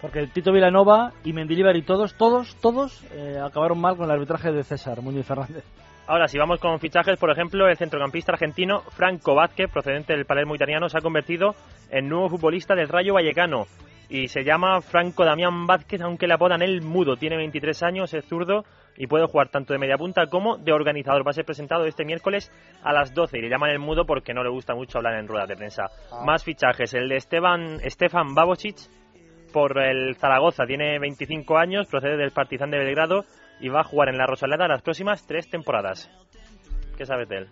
Porque 0.00 0.26
Tito 0.28 0.52
Vilanova 0.52 1.12
y 1.24 1.32
Mendilibar 1.32 1.76
y 1.76 1.82
todos, 1.82 2.14
todos, 2.14 2.56
todos 2.56 3.04
eh, 3.12 3.38
acabaron 3.42 3.80
mal 3.80 3.96
con 3.96 4.06
el 4.06 4.12
arbitraje 4.12 4.50
de 4.50 4.64
César 4.64 5.02
Muñoz 5.02 5.26
Fernández. 5.26 5.64
Ahora, 6.10 6.26
si 6.26 6.38
vamos 6.38 6.58
con 6.58 6.80
fichajes, 6.80 7.20
por 7.20 7.30
ejemplo, 7.30 7.68
el 7.68 7.76
centrocampista 7.76 8.32
argentino 8.32 8.80
Franco 8.80 9.36
Vázquez, 9.36 9.70
procedente 9.70 10.12
del 10.12 10.24
Palermo 10.24 10.56
italiano, 10.56 10.88
se 10.88 10.98
ha 10.98 11.00
convertido 11.00 11.54
en 11.88 12.08
nuevo 12.08 12.30
futbolista 12.30 12.74
del 12.74 12.88
Rayo 12.88 13.14
Vallecano 13.14 13.66
y 14.08 14.26
se 14.26 14.42
llama 14.42 14.80
Franco 14.80 15.24
Damián 15.24 15.68
Vázquez, 15.68 16.00
aunque 16.00 16.26
le 16.26 16.34
apodan 16.34 16.62
el 16.62 16.82
mudo. 16.82 17.14
Tiene 17.14 17.36
23 17.36 17.84
años, 17.84 18.12
es 18.12 18.24
zurdo 18.24 18.64
y 18.96 19.06
puede 19.06 19.28
jugar 19.28 19.50
tanto 19.50 19.72
de 19.72 19.78
media 19.78 19.96
punta 19.96 20.26
como 20.26 20.56
de 20.56 20.72
organizador. 20.72 21.24
Va 21.24 21.30
a 21.30 21.34
ser 21.34 21.44
presentado 21.44 21.84
este 21.84 22.04
miércoles 22.04 22.50
a 22.82 22.92
las 22.92 23.14
12 23.14 23.38
y 23.38 23.42
le 23.42 23.48
llaman 23.48 23.70
el 23.70 23.78
mudo 23.78 24.04
porque 24.04 24.34
no 24.34 24.42
le 24.42 24.50
gusta 24.50 24.74
mucho 24.74 24.98
hablar 24.98 25.14
en 25.14 25.28
ruedas 25.28 25.48
de 25.48 25.54
prensa. 25.54 25.90
Ah. 26.10 26.24
Más 26.26 26.42
fichajes, 26.42 26.92
el 26.92 27.08
de 27.08 27.18
Esteban, 27.18 27.78
Stefan 27.88 28.34
Babocic 28.34 28.78
por 29.52 29.78
el 29.78 30.16
Zaragoza, 30.16 30.64
tiene 30.66 30.98
25 30.98 31.56
años, 31.56 31.86
procede 31.86 32.16
del 32.16 32.32
Partizan 32.32 32.72
de 32.72 32.78
Belgrado 32.78 33.24
y 33.60 33.68
va 33.68 33.80
a 33.80 33.84
jugar 33.84 34.08
en 34.08 34.18
la 34.18 34.26
Rosaleda 34.26 34.68
las 34.68 34.82
próximas 34.82 35.26
tres 35.26 35.48
temporadas. 35.48 36.10
¿Qué 36.96 37.06
sabes 37.06 37.28
de 37.28 37.38
él? 37.38 37.48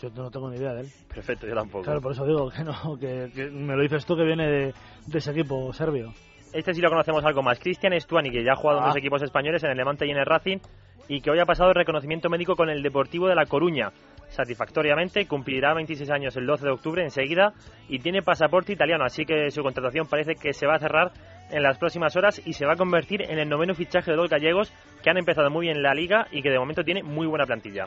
Yo 0.00 0.08
no 0.10 0.30
tengo 0.30 0.48
ni 0.48 0.56
idea 0.56 0.72
de 0.72 0.82
él. 0.82 0.86
Perfecto, 1.12 1.46
yo 1.46 1.54
tampoco. 1.54 1.84
Claro, 1.84 2.00
por 2.00 2.12
eso 2.12 2.24
digo 2.24 2.50
que 2.50 2.64
no, 2.64 2.98
que, 2.98 3.50
me 3.50 3.76
lo 3.76 3.82
dices 3.82 4.06
tú 4.06 4.16
que 4.16 4.24
viene 4.24 4.46
de, 4.46 4.74
ese 5.12 5.30
equipo 5.30 5.72
serbio. 5.72 6.12
Este 6.52 6.74
sí 6.74 6.80
lo 6.80 6.88
conocemos 6.88 7.24
algo 7.24 7.42
más. 7.42 7.60
Cristian 7.60 7.98
Stuani, 8.00 8.30
que 8.30 8.42
ya 8.42 8.52
ha 8.52 8.56
jugado 8.56 8.80
en 8.80 8.86
dos 8.86 8.96
ah. 8.96 8.98
equipos 8.98 9.22
españoles, 9.22 9.62
en 9.62 9.70
el 9.70 9.76
Levante 9.76 10.06
y 10.06 10.10
en 10.10 10.16
el 10.16 10.26
Racing, 10.26 10.58
y 11.06 11.20
que 11.20 11.30
hoy 11.30 11.38
ha 11.38 11.44
pasado 11.44 11.70
el 11.70 11.74
reconocimiento 11.74 12.30
médico 12.30 12.56
con 12.56 12.70
el 12.70 12.82
Deportivo 12.82 13.28
de 13.28 13.34
La 13.34 13.44
Coruña. 13.44 13.92
Satisfactoriamente, 14.28 15.26
cumplirá 15.26 15.74
26 15.74 16.10
años 16.10 16.36
el 16.36 16.46
12 16.46 16.64
de 16.64 16.72
octubre 16.72 17.02
enseguida 17.02 17.52
y 17.88 17.98
tiene 17.98 18.22
pasaporte 18.22 18.72
italiano, 18.72 19.04
así 19.04 19.24
que 19.24 19.50
su 19.50 19.62
contratación 19.62 20.06
parece 20.06 20.34
que 20.34 20.52
se 20.52 20.66
va 20.66 20.76
a 20.76 20.78
cerrar 20.78 21.12
en 21.50 21.62
las 21.62 21.78
próximas 21.78 22.16
horas 22.16 22.40
y 22.44 22.52
se 22.52 22.66
va 22.66 22.74
a 22.74 22.76
convertir 22.76 23.22
en 23.22 23.38
el 23.38 23.48
noveno 23.48 23.74
fichaje 23.74 24.10
de 24.10 24.16
los 24.16 24.30
gallegos 24.30 24.72
que 25.02 25.10
han 25.10 25.18
empezado 25.18 25.50
muy 25.50 25.66
bien 25.66 25.82
la 25.82 25.94
liga 25.94 26.26
y 26.30 26.42
que 26.42 26.50
de 26.50 26.58
momento 26.58 26.84
tiene 26.84 27.02
muy 27.02 27.26
buena 27.26 27.46
plantilla. 27.46 27.86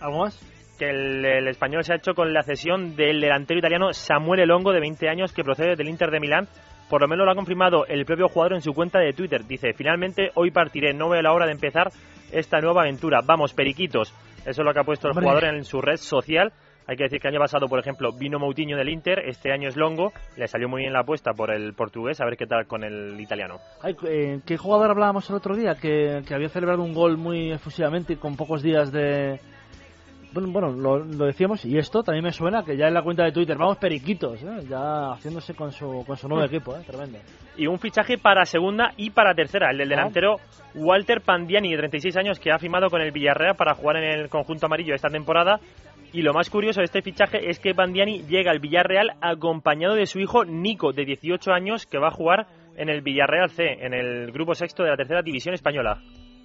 ¿Algo 0.00 0.20
más? 0.20 0.40
que 0.80 0.88
el, 0.88 1.46
español 1.46 1.84
se 1.84 1.92
ha 1.92 1.96
hecho 1.96 2.14
con 2.14 2.32
la 2.32 2.42
cesión 2.42 2.96
del 2.96 3.20
delantero 3.20 3.58
italiano 3.58 3.92
Samuel 3.92 4.40
Elongo, 4.40 4.72
de 4.72 4.80
20 4.80 5.10
años, 5.10 5.32
que 5.34 5.44
procede 5.44 5.76
del 5.76 5.90
Inter 5.90 6.10
de 6.10 6.20
Milán. 6.20 6.48
Por 6.88 7.02
lo 7.02 7.06
menos 7.06 7.26
lo 7.26 7.32
ha 7.32 7.34
confirmado 7.34 7.84
el 7.86 8.06
propio 8.06 8.28
jugador 8.28 8.54
en 8.54 8.62
su 8.62 8.72
cuenta 8.72 8.98
de 8.98 9.12
Twitter. 9.12 9.44
Dice, 9.46 9.74
finalmente 9.74 10.30
hoy 10.34 10.50
partiré, 10.50 10.94
no 10.94 11.10
veo 11.10 11.20
la 11.20 11.32
hora 11.32 11.44
de 11.44 11.52
empezar 11.52 11.90
esta 12.32 12.60
nueva 12.60 12.80
aventura. 12.80 13.20
Vamos, 13.22 13.52
periquitos. 13.52 14.14
Eso 14.38 14.62
es 14.62 14.64
lo 14.64 14.72
que 14.72 14.80
ha 14.80 14.84
puesto 14.84 15.08
el 15.08 15.14
jugador 15.14 15.44
en 15.44 15.64
su 15.64 15.82
red 15.82 15.98
social. 15.98 16.50
Hay 16.86 16.96
que 16.96 17.04
decir 17.04 17.20
que 17.20 17.28
el 17.28 17.34
año 17.34 17.40
pasado, 17.40 17.68
por 17.68 17.78
ejemplo, 17.78 18.12
vino 18.12 18.38
Moutinho 18.38 18.76
del 18.76 18.88
Inter, 18.88 19.20
este 19.20 19.52
año 19.52 19.68
es 19.68 19.76
Longo, 19.76 20.12
le 20.36 20.48
salió 20.48 20.68
muy 20.68 20.82
bien 20.82 20.92
la 20.92 21.00
apuesta 21.00 21.32
por 21.32 21.52
el 21.52 21.74
portugués, 21.74 22.20
a 22.20 22.24
ver 22.24 22.36
qué 22.36 22.46
tal 22.46 22.66
con 22.66 22.82
el 22.82 23.20
italiano. 23.20 23.58
Eh, 23.84 24.40
¿Qué 24.44 24.56
jugador 24.56 24.90
hablábamos 24.90 25.28
el 25.30 25.36
otro 25.36 25.54
día 25.54 25.76
que 25.76 26.22
había 26.34 26.48
celebrado 26.48 26.82
un 26.82 26.92
gol 26.92 27.16
muy 27.16 27.52
efusivamente 27.52 28.14
y 28.14 28.16
con 28.16 28.36
pocos 28.36 28.62
días 28.62 28.90
de, 28.90 29.38
bueno, 30.32 30.48
bueno 30.52 30.70
lo, 30.70 31.26
decíamos, 31.26 31.64
y 31.64 31.76
esto 31.76 32.02
también 32.02 32.24
me 32.24 32.32
suena 32.32 32.62
que 32.62 32.76
ya 32.76 32.86
en 32.86 32.94
la 32.94 33.02
cuenta 33.02 33.24
de 33.24 33.32
Twitter, 33.32 33.56
vamos 33.56 33.78
periquitos, 33.78 34.42
¿eh? 34.42 34.60
ya 34.68 35.12
haciéndose 35.12 35.54
con 35.54 35.72
su, 35.72 36.04
con 36.06 36.16
su 36.16 36.28
nuevo 36.28 36.44
equipo, 36.44 36.76
¿eh? 36.76 36.82
tremendo. 36.86 37.18
Y 37.56 37.66
un 37.66 37.78
fichaje 37.78 38.16
para 38.16 38.44
segunda 38.44 38.92
y 38.96 39.10
para 39.10 39.34
tercera, 39.34 39.70
el 39.70 39.78
del 39.78 39.88
delantero 39.88 40.36
Walter 40.74 41.20
Pandiani, 41.20 41.72
de 41.72 41.78
36 41.78 42.16
años, 42.16 42.38
que 42.38 42.52
ha 42.52 42.58
firmado 42.58 42.88
con 42.88 43.00
el 43.00 43.10
Villarreal 43.10 43.56
para 43.56 43.74
jugar 43.74 43.96
en 43.96 44.20
el 44.20 44.28
conjunto 44.28 44.66
amarillo 44.66 44.94
esta 44.94 45.08
temporada. 45.08 45.58
Y 46.12 46.22
lo 46.22 46.32
más 46.32 46.50
curioso 46.50 46.80
de 46.80 46.86
este 46.86 47.02
fichaje 47.02 47.50
es 47.50 47.60
que 47.60 47.74
Pandiani 47.74 48.22
llega 48.22 48.50
al 48.50 48.58
Villarreal 48.58 49.12
acompañado 49.20 49.94
de 49.94 50.06
su 50.06 50.18
hijo 50.18 50.44
Nico, 50.44 50.92
de 50.92 51.04
18 51.04 51.52
años, 51.52 51.86
que 51.86 51.98
va 51.98 52.08
a 52.08 52.12
jugar 52.12 52.46
en 52.76 52.88
el 52.88 53.02
Villarreal 53.02 53.50
C, 53.50 53.84
en 53.84 53.94
el 53.94 54.32
grupo 54.32 54.54
sexto 54.54 54.82
de 54.82 54.90
la 54.90 54.96
tercera 54.96 55.22
división 55.22 55.54
española 55.54 56.00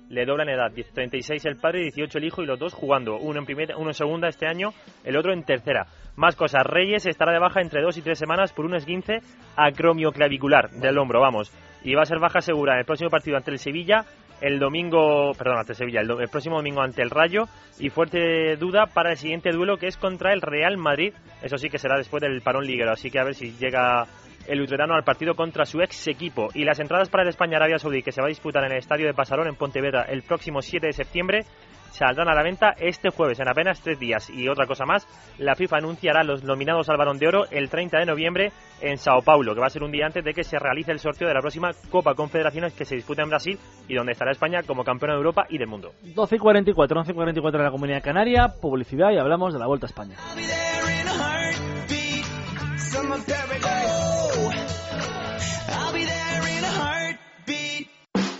le 0.09 0.26
doblan 0.26 0.49
edad. 0.49 0.72
36 0.72 1.45
el 1.45 1.57
padre 1.57 1.82
y 1.82 1.84
18 1.86 2.18
el 2.18 2.26
hijo 2.26 2.43
y 2.43 2.45
los 2.45 2.59
dos 2.59 2.74
jugando. 2.74 3.18
Uno 3.18 3.39
en, 3.39 3.45
primera, 3.45 3.78
uno 3.78 3.89
en 3.89 3.93
segunda 3.93 4.28
este 4.28 4.47
año, 4.47 4.70
el 5.03 5.18
otro 5.18 5.34
en 5.34 5.43
tercera. 5.43 5.88
Más 6.16 6.36
cosas. 6.36 6.63
Reyes 6.66 7.05
estará 7.05 7.34
de 7.34 7.39
baja 7.39 7.61
entre 7.61 7.82
dos 7.82 7.97
y 7.97 8.01
tres 8.01 8.20
semanas 8.20 8.53
por 8.53 8.66
un 8.66 8.76
esguince 8.76 9.20
acromioclavicular 9.55 10.70
del 10.72 10.97
hombro, 10.97 11.22
vamos. 11.22 11.51
Y 11.84 11.93
va 11.93 12.03
a 12.03 12.05
ser 12.05 12.20
baja 12.20 12.41
segura 12.41 12.74
en 12.74 12.80
el 12.80 12.86
próximo 12.86 13.09
partido 13.09 13.38
ante 13.38 13.51
el 13.51 13.59
Sevilla, 13.59 14.05
el 14.41 14.59
domingo, 14.59 15.31
perdón, 15.38 15.59
ante 15.59 15.73
Sevilla, 15.73 16.01
el, 16.01 16.09
el 16.11 16.29
próximo 16.29 16.57
domingo 16.57 16.81
ante 16.81 17.01
el 17.01 17.09
Rayo 17.09 17.45
y 17.79 17.89
fuerte 17.89 18.55
duda 18.57 18.86
para 18.88 19.11
el 19.11 19.17
siguiente 19.17 19.51
duelo 19.51 19.77
que 19.77 19.88
es 19.88 19.97
contra 19.97 20.33
el 20.33 20.41
Real 20.41 20.77
Madrid. 20.77 21.13
Eso 21.41 21.57
sí 21.57 21.69
que 21.69 21.77
será 21.77 21.97
después 21.97 22.21
del 22.21 22.41
parón 22.41 22.65
liguero, 22.65 22.91
así 22.91 23.09
que 23.09 23.19
a 23.19 23.23
ver 23.23 23.36
si 23.36 23.53
llega 23.57 24.05
el 24.47 24.59
luterano 24.59 24.93
al 24.93 25.03
partido 25.03 25.36
contra 25.36 25.65
su 25.65 25.81
ex 25.81 26.07
equipo. 26.07 26.49
Y 26.53 26.63
las 26.63 26.79
entradas 26.79 27.09
para 27.09 27.23
el 27.23 27.29
España-Arabia 27.29 27.79
Saudí, 27.79 28.01
que 28.01 28.11
se 28.11 28.21
va 28.21 28.27
a 28.27 28.29
disputar 28.29 28.63
en 28.63 28.71
el 28.71 28.77
estadio 28.77 29.07
de 29.07 29.13
Pasarón 29.13 29.47
en 29.47 29.55
Pontevedra 29.55 30.03
el 30.03 30.23
próximo 30.23 30.61
7 30.61 30.88
de 30.88 30.93
septiembre, 30.93 31.45
saldrán 31.91 32.29
a 32.29 32.36
la 32.36 32.43
venta 32.43 32.73
este 32.77 33.09
jueves, 33.09 33.39
en 33.39 33.47
apenas 33.47 33.81
tres 33.81 33.99
días. 33.99 34.29
Y 34.29 34.47
otra 34.47 34.67
cosa 34.67 34.86
más, 34.86 35.07
la 35.38 35.55
FIFA 35.55 35.77
anunciará 35.77 36.23
los 36.23 36.43
nominados 36.43 36.89
al 36.89 36.97
Balón 36.97 37.17
de 37.17 37.27
Oro 37.27 37.45
el 37.51 37.69
30 37.69 37.99
de 37.99 38.05
noviembre 38.05 38.51
en 38.81 38.97
Sao 38.97 39.21
Paulo, 39.21 39.53
que 39.53 39.61
va 39.61 39.67
a 39.67 39.69
ser 39.69 39.83
un 39.83 39.91
día 39.91 40.05
antes 40.05 40.23
de 40.23 40.33
que 40.33 40.43
se 40.43 40.59
realice 40.59 40.91
el 40.91 40.99
sorteo 40.99 41.27
de 41.27 41.33
la 41.33 41.41
próxima 41.41 41.71
Copa 41.89 42.13
Confederaciones 42.15 42.73
que 42.73 42.86
se 42.86 42.95
disputa 42.95 43.23
en 43.23 43.29
Brasil 43.29 43.59
y 43.88 43.95
donde 43.95 44.11
estará 44.11 44.31
España 44.31 44.63
como 44.63 44.83
campeona 44.83 45.13
de 45.13 45.19
Europa 45.19 45.45
y 45.49 45.57
del 45.57 45.67
mundo. 45.67 45.91
12 46.01 46.36
y 46.36 46.39
44, 46.39 46.99
11 46.99 47.11
y 47.11 47.15
44 47.15 47.59
en 47.59 47.65
la 47.65 47.71
Comunidad 47.71 48.03
Canaria, 48.03 48.47
publicidad 48.61 49.11
y 49.11 49.17
hablamos 49.17 49.53
de 49.53 49.59
la 49.59 49.67
Vuelta 49.67 49.86
a 49.86 49.89
España. 49.89 50.15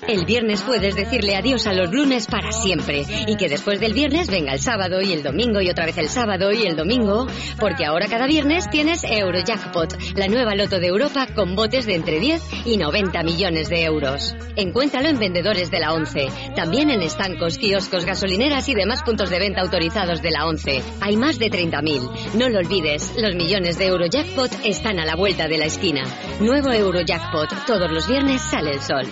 El 0.08 0.24
viernes 0.24 0.62
puedes 0.62 0.96
decirle 0.96 1.36
adiós 1.36 1.66
a 1.66 1.74
los 1.74 1.92
lunes 1.92 2.28
para 2.28 2.52
siempre 2.52 3.06
y 3.26 3.38
que 3.38 3.50
después 3.50 3.80
del 3.80 3.94
viernes 3.94 4.30
venga 4.30 4.54
el 4.54 4.60
sábado 4.60 5.02
y 5.02 5.12
el 5.12 5.24
domingo 5.24 5.62
y 5.62 5.70
otra 5.72 5.88
vez 5.88 5.98
el 5.98 6.10
sábado 6.10 6.52
y 6.52 6.68
el 6.68 6.76
domingo, 6.76 7.26
porque 7.60 7.86
ahora 7.86 8.08
cada 8.08 8.28
viernes 8.28 8.70
tienes 8.70 9.04
Eurojackpot, 9.04 9.98
la 10.16 10.28
nueva 10.28 10.54
loto 10.54 10.80
de 10.80 10.88
Europa 10.88 11.26
con 11.34 11.56
botes 11.56 11.88
de 11.88 11.96
entre 11.96 12.20
10 12.20 12.40
y 12.66 12.78
90 12.78 13.24
millones 13.24 13.68
de 13.70 13.84
euros. 13.84 14.36
Encuéntralo 14.56 15.10
en 15.10 15.18
vendedores 15.18 15.72
de 15.72 15.80
la 15.80 15.94
11, 15.94 16.28
también 16.56 16.92
en 16.92 17.02
estancos, 17.02 17.58
kioscos, 17.58 18.06
gasolineras 18.06 18.70
y 18.70 18.76
demás 18.76 19.02
puntos 19.02 19.32
de 19.32 19.40
venta 19.40 19.62
autorizados 19.62 20.22
de 20.22 20.30
la 20.30 20.46
11. 20.46 20.84
Hay 21.02 21.18
más 21.18 21.40
de 21.40 21.50
30.000. 21.50 22.36
No 22.36 22.50
lo 22.50 22.60
olvides, 22.60 23.12
los 23.18 23.34
millones 23.34 23.80
de 23.80 23.88
Eurojackpot 23.88 24.52
están 24.66 25.00
a 25.00 25.06
la 25.06 25.16
vuelta 25.16 25.48
de 25.48 25.58
la 25.58 25.66
esquina. 25.66 26.04
Nuevo 26.40 26.72
Eurojackpot, 26.72 27.66
todos 27.66 27.92
los 27.92 28.08
viernes 28.08 28.42
sale 28.42 28.70
el 28.70 28.82
sol. 28.82 29.08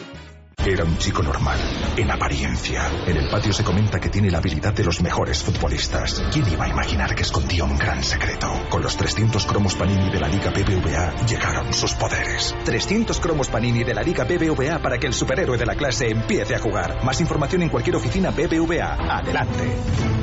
Era 0.66 0.86
un 0.86 0.98
chico 0.98 1.22
normal, 1.22 1.60
en 1.98 2.10
apariencia. 2.10 2.90
En 3.06 3.18
el 3.18 3.30
patio 3.30 3.52
se 3.52 3.66
comenta 3.66 4.00
que 4.00 4.08
tiene 4.08 4.32
la 4.32 4.38
habilidad 4.38 4.74
de 4.74 4.86
los 4.86 5.02
mejores 5.02 5.44
futbolistas. 5.44 6.24
¿Quién 6.32 6.48
iba 6.50 6.64
a 6.64 6.70
imaginar 6.70 7.14
que 7.14 7.24
escondía 7.24 7.66
un 7.66 7.78
gran 7.78 8.02
secreto? 8.02 8.50
Con 8.70 8.82
los 8.82 8.96
300 8.96 9.46
cromos 9.46 9.76
Panini 9.76 10.10
de 10.10 10.22
la 10.22 10.30
Liga 10.30 10.52
BBVA 10.52 11.26
llegaron 11.26 11.74
sus 11.74 11.94
poderes. 11.96 12.56
300 12.64 13.20
cromos 13.20 13.50
Panini 13.50 13.84
de 13.84 13.94
la 13.94 14.04
Liga 14.04 14.24
BBVA 14.24 14.80
para 14.80 14.98
que 14.98 15.08
el 15.08 15.14
superhéroe 15.14 15.58
de 15.58 15.66
la 15.66 15.76
clase 15.76 16.10
empiece 16.10 16.56
a 16.56 16.60
jugar. 16.60 17.04
Más 17.04 17.20
información 17.20 17.64
en 17.64 17.70
cualquier 17.70 17.98
oficina 17.98 18.32
BBVA. 18.32 19.18
Adelante. 19.18 20.23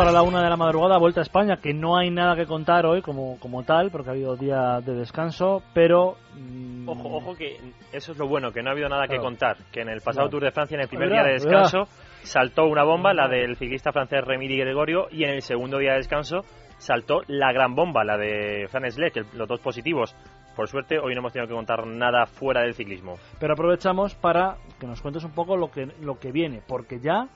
Para 0.00 0.12
la 0.12 0.22
una 0.22 0.42
de 0.42 0.48
la 0.48 0.56
madrugada, 0.56 0.96
vuelta 0.96 1.20
a 1.20 1.22
España, 1.22 1.58
que 1.58 1.74
no 1.74 1.94
hay 1.98 2.10
nada 2.10 2.34
que 2.34 2.46
contar 2.46 2.86
hoy 2.86 3.02
como, 3.02 3.38
como 3.38 3.64
tal, 3.64 3.90
porque 3.90 4.08
ha 4.08 4.12
habido 4.12 4.34
día 4.34 4.80
de 4.80 4.94
descanso, 4.94 5.62
pero... 5.74 6.16
Mm, 6.36 6.88
ojo, 6.88 7.16
ojo 7.16 7.34
que 7.34 7.58
eso 7.92 8.12
es 8.12 8.18
lo 8.18 8.26
bueno, 8.26 8.50
que 8.50 8.62
no 8.62 8.70
ha 8.70 8.72
habido 8.72 8.88
nada 8.88 9.06
que 9.06 9.18
contar, 9.18 9.58
que 9.70 9.82
en 9.82 9.90
el 9.90 10.00
pasado 10.00 10.30
Tour 10.30 10.44
de 10.44 10.52
Francia, 10.52 10.76
en 10.76 10.80
el 10.80 10.88
primer 10.88 11.10
día 11.10 11.22
de 11.22 11.32
descanso, 11.32 11.86
saltó 12.22 12.64
una 12.64 12.82
bomba, 12.82 13.12
la 13.12 13.28
del 13.28 13.56
ciclista 13.56 13.92
francés 13.92 14.24
Remy 14.24 14.48
Di 14.48 14.56
Gregorio, 14.56 15.08
y 15.10 15.24
en 15.24 15.32
el 15.32 15.42
segundo 15.42 15.76
día 15.76 15.90
de 15.90 15.98
descanso 15.98 16.46
saltó 16.78 17.20
la 17.26 17.52
gran 17.52 17.74
bomba, 17.74 18.02
la 18.02 18.16
de 18.16 18.68
Fran 18.70 18.84
que 19.12 19.24
los 19.34 19.48
dos 19.48 19.60
positivos. 19.60 20.16
Por 20.56 20.66
suerte, 20.68 20.98
hoy 20.98 21.12
no 21.12 21.20
hemos 21.20 21.34
tenido 21.34 21.46
que 21.46 21.54
contar 21.54 21.86
nada 21.86 22.24
fuera 22.24 22.62
del 22.62 22.72
ciclismo. 22.72 23.16
Pero 23.38 23.52
aprovechamos 23.52 24.14
para 24.14 24.56
que 24.78 24.86
nos 24.86 25.02
cuentes 25.02 25.24
un 25.24 25.32
poco 25.32 25.58
lo 25.58 25.70
que, 25.70 25.88
lo 26.00 26.18
que 26.18 26.32
viene, 26.32 26.62
porque 26.66 27.00
ya, 27.00 27.28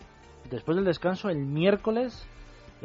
después 0.49 0.77
del 0.77 0.87
descanso, 0.87 1.29
el 1.29 1.45
miércoles 1.45 2.27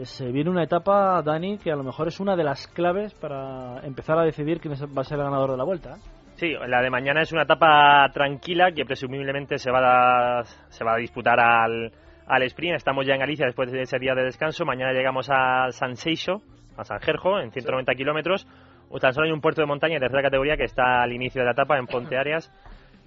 se 0.04 0.32
viene 0.32 0.50
una 0.50 0.64
etapa, 0.64 1.22
Dani, 1.22 1.58
que 1.58 1.72
a 1.72 1.76
lo 1.76 1.84
mejor 1.84 2.08
es 2.08 2.20
una 2.20 2.36
de 2.36 2.44
las 2.44 2.68
claves 2.68 3.14
para 3.14 3.80
empezar 3.86 4.18
a 4.18 4.24
decidir 4.24 4.60
quién 4.60 4.74
va 4.74 5.02
a 5.02 5.04
ser 5.04 5.18
el 5.18 5.26
ganador 5.26 5.52
de 5.52 5.58
la 5.58 5.64
vuelta. 5.64 5.98
Sí, 6.36 6.54
la 6.68 6.82
de 6.82 6.90
mañana 6.90 7.22
es 7.22 7.34
una 7.34 7.42
etapa 7.42 8.10
tranquila 8.14 8.72
que 8.72 8.86
presumiblemente 8.86 9.58
se 9.58 9.72
va 9.72 10.40
a, 10.40 10.44
se 10.44 10.86
va 10.86 10.94
a 10.94 10.98
disputar 10.98 11.38
al, 11.38 11.92
al 12.26 12.44
sprint. 12.44 12.78
Estamos 12.78 13.06
ya 13.06 13.16
en 13.16 13.20
Galicia 13.20 13.46
después 13.46 13.70
de 13.72 13.82
ese 13.82 14.00
día 14.00 14.16
de 14.16 14.24
descanso. 14.24 14.64
Mañana 14.64 14.94
llegamos 14.94 15.30
a 15.30 15.70
San 15.72 15.98
Seixo, 15.98 16.42
a 16.78 16.86
San 16.86 17.02
Jerjo, 17.02 17.40
en 17.40 17.52
190 17.52 17.94
kilómetros. 17.94 18.48
O 18.90 19.00
tan 19.00 19.14
solo 19.14 19.28
hay 19.28 19.34
un 19.34 19.42
puerto 19.42 19.62
de 19.62 19.68
montaña 19.68 19.96
de 19.96 20.00
tercera 20.00 20.24
categoría 20.24 20.56
que 20.56 20.64
está 20.64 21.04
al 21.04 21.12
inicio 21.12 21.42
de 21.42 21.46
la 21.46 21.52
etapa 21.52 21.78
en 21.78 21.88
Ponte 21.88 22.18
Arias. 22.18 22.50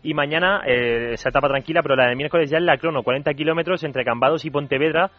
Y 0.03 0.13
mañana 0.13 0.63
eh, 0.67 1.13
esa 1.13 1.31
etapa 1.31 1.49
tranquila, 1.49 1.81
pero 1.83 1.97
la 1.97 2.09
de 2.09 2.17
miércoles 2.17 2.51
ya 2.51 2.59
en 2.59 2.67
la 2.67 2.77
crono, 2.77 3.03
40 3.03 3.33
kilómetros 3.33 3.83
entre 3.85 4.05
Cambados 4.05 4.45
y 4.45 4.51
Pontevedra 4.51 5.11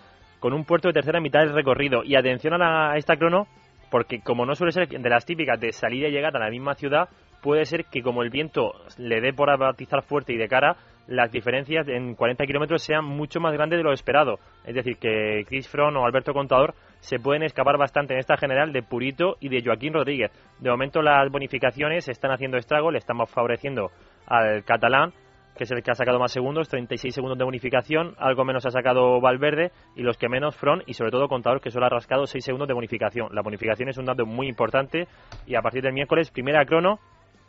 con 0.44 0.52
un 0.52 0.66
puerto 0.66 0.90
de 0.90 0.94
tercera 0.94 1.22
mitad 1.22 1.40
del 1.40 1.54
recorrido. 1.54 2.04
Y 2.04 2.18
atención 2.18 2.62
a, 2.62 2.98
esta 2.98 3.16
crono, 3.16 3.48
porque 3.90 4.20
como 4.20 4.46
no 4.46 4.56
suele 4.56 4.74
ser 4.74 4.90
de 4.90 5.10
las 5.10 5.26
típicas 5.26 5.58
de 5.58 5.72
salida 5.72 6.10
y 6.10 6.12
llegada 6.12 6.38
a 6.38 6.44
la 6.44 6.50
misma 6.50 6.74
ciudad, 6.74 7.08
puede 7.42 7.64
ser 7.64 7.86
que 7.86 8.02
como 8.02 8.24
el 8.24 8.30
viento 8.30 8.74
le 8.98 9.22
dé 9.22 9.32
por 9.32 9.50
abatizar 9.50 10.04
fuerte 10.04 10.34
y 10.34 10.38
de 10.38 10.50
cara, 10.50 10.76
las 11.08 11.32
diferencias 11.32 11.88
en 11.88 12.16
40 12.16 12.46
kilómetros 12.46 12.84
sean 12.84 13.06
mucho 13.06 13.40
más 13.40 13.54
grandes 13.54 13.80
de 13.80 13.84
lo 13.86 13.94
esperado. 13.94 14.36
Es 14.66 14.76
decir, 14.76 14.98
que 14.98 15.46
Chris 15.48 15.70
Froome 15.70 15.98
o 15.98 16.06
Alberto 16.06 16.34
Contador 16.34 16.74
se 17.00 17.20
pueden 17.20 17.44
escapar 17.44 17.78
bastante 17.78 18.14
en 18.14 18.20
esta 18.20 18.36
general 18.36 18.74
de 18.74 18.84
Purito 18.84 19.38
y 19.40 19.48
de 19.48 19.64
Joaquín 19.64 19.94
Rodríguez. 19.94 20.30
De 20.60 20.70
momento 20.70 21.02
las 21.02 21.32
bonificaciones 21.32 22.10
están 22.10 22.32
haciendo 22.32 22.58
estrago, 22.58 22.92
le 22.92 22.98
estamos 22.98 23.30
favoreciendo 23.30 23.92
al 24.28 24.66
catalán 24.66 25.14
que 25.56 25.66
es 25.66 25.72
el 25.72 25.84
que 25.84 25.92
ha 25.92 25.96
sacado 25.96 26.20
más 26.20 26.32
segundos, 26.32 26.68
36 26.70 27.14
segundos 27.14 27.38
de 27.38 27.44
bonificación, 27.44 28.16
algo 28.18 28.44
menos 28.44 28.66
ha 28.66 28.72
sacado 28.72 29.22
Valverde 29.22 29.72
y 29.96 30.02
los 30.02 30.18
que 30.18 30.30
menos 30.30 30.56
Front 30.56 30.84
y 30.88 30.94
sobre 30.94 31.12
todo 31.12 31.28
Contador 31.28 31.62
que 31.62 31.70
solo 31.70 31.86
ha 31.86 31.90
rascado 31.90 32.26
6 32.26 32.44
segundos 32.44 32.68
de 32.68 32.74
bonificación. 32.74 33.30
La 33.34 33.42
bonificación 33.42 33.90
es 33.90 33.98
un 33.98 34.06
dato 34.06 34.26
muy 34.26 34.48
importante 34.48 35.08
y 35.46 35.56
a 35.56 35.62
partir 35.62 35.84
del 35.84 35.94
miércoles 35.94 36.32
primera 36.32 36.66
crono 36.66 37.00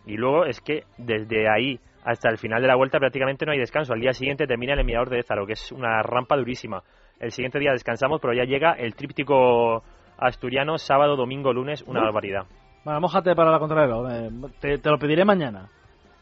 y 0.06 0.16
luego 0.16 0.44
es 0.44 0.60
que 0.60 0.84
desde 0.98 1.48
ahí 1.48 1.80
hasta 2.04 2.28
el 2.28 2.36
final 2.36 2.60
de 2.60 2.68
la 2.68 2.76
vuelta 2.76 2.98
prácticamente 2.98 3.46
no 3.46 3.52
hay 3.52 3.58
descanso. 3.58 3.94
Al 3.94 4.00
día 4.00 4.12
siguiente 4.12 4.46
termina 4.46 4.74
el 4.74 4.84
mirador 4.84 5.08
de 5.08 5.20
Ézaro, 5.20 5.46
que 5.46 5.54
es 5.54 5.72
una 5.72 6.02
rampa 6.02 6.36
durísima. 6.36 6.82
El 7.18 7.30
siguiente 7.30 7.58
día 7.58 7.72
descansamos, 7.72 8.20
pero 8.20 8.34
ya 8.34 8.44
llega 8.44 8.72
el 8.72 8.94
tríptico 8.94 9.82
asturiano 10.18 10.76
sábado, 10.76 11.16
domingo, 11.16 11.52
lunes, 11.54 11.82
una 11.86 12.02
barbaridad. 12.02 12.44
Bueno, 12.84 13.00
mojate 13.00 13.34
para 13.34 13.50
la 13.50 13.58
contraria, 13.58 14.28
te, 14.60 14.76
te 14.76 14.90
lo 14.90 14.98
pediré 14.98 15.24
mañana 15.24 15.70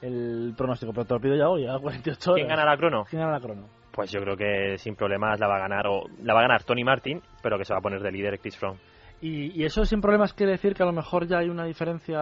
el 0.02 0.52
pronóstico, 0.56 0.92
pero 0.92 1.06
te 1.06 1.14
lo 1.14 1.20
pido 1.20 1.36
ya 1.36 1.48
hoy, 1.48 1.66
a 1.66 1.78
48 1.78 2.32
horas. 2.32 2.44
¿Quién 2.44 2.48
gana 2.48 2.64
la 2.64 2.76
crono? 2.76 3.04
¿Quién 3.08 3.22
gana 3.22 3.32
la 3.32 3.40
crono? 3.40 3.68
Pues 3.92 4.10
yo 4.10 4.20
creo 4.20 4.36
que 4.36 4.78
sin 4.78 4.96
problemas 4.96 5.38
la 5.38 5.46
va 5.46 5.56
a 5.56 5.60
ganar 5.60 5.86
o 5.86 6.04
la 6.22 6.34
va 6.34 6.40
a 6.40 6.42
ganar 6.42 6.64
Tony 6.64 6.82
Martin, 6.82 7.20
pero 7.42 7.58
que 7.58 7.64
se 7.64 7.72
va 7.72 7.78
a 7.78 7.82
poner 7.82 8.00
de 8.00 8.10
líder 8.10 8.38
Chris 8.40 8.58
Froome. 8.58 8.78
Y, 9.20 9.62
eso 9.64 9.84
sin 9.84 10.00
problemas 10.00 10.34
quiere 10.34 10.52
decir 10.52 10.74
que 10.74 10.82
a 10.82 10.86
lo 10.86 10.92
mejor 10.92 11.28
ya 11.28 11.38
hay 11.38 11.48
una 11.48 11.64
diferencia 11.64 12.18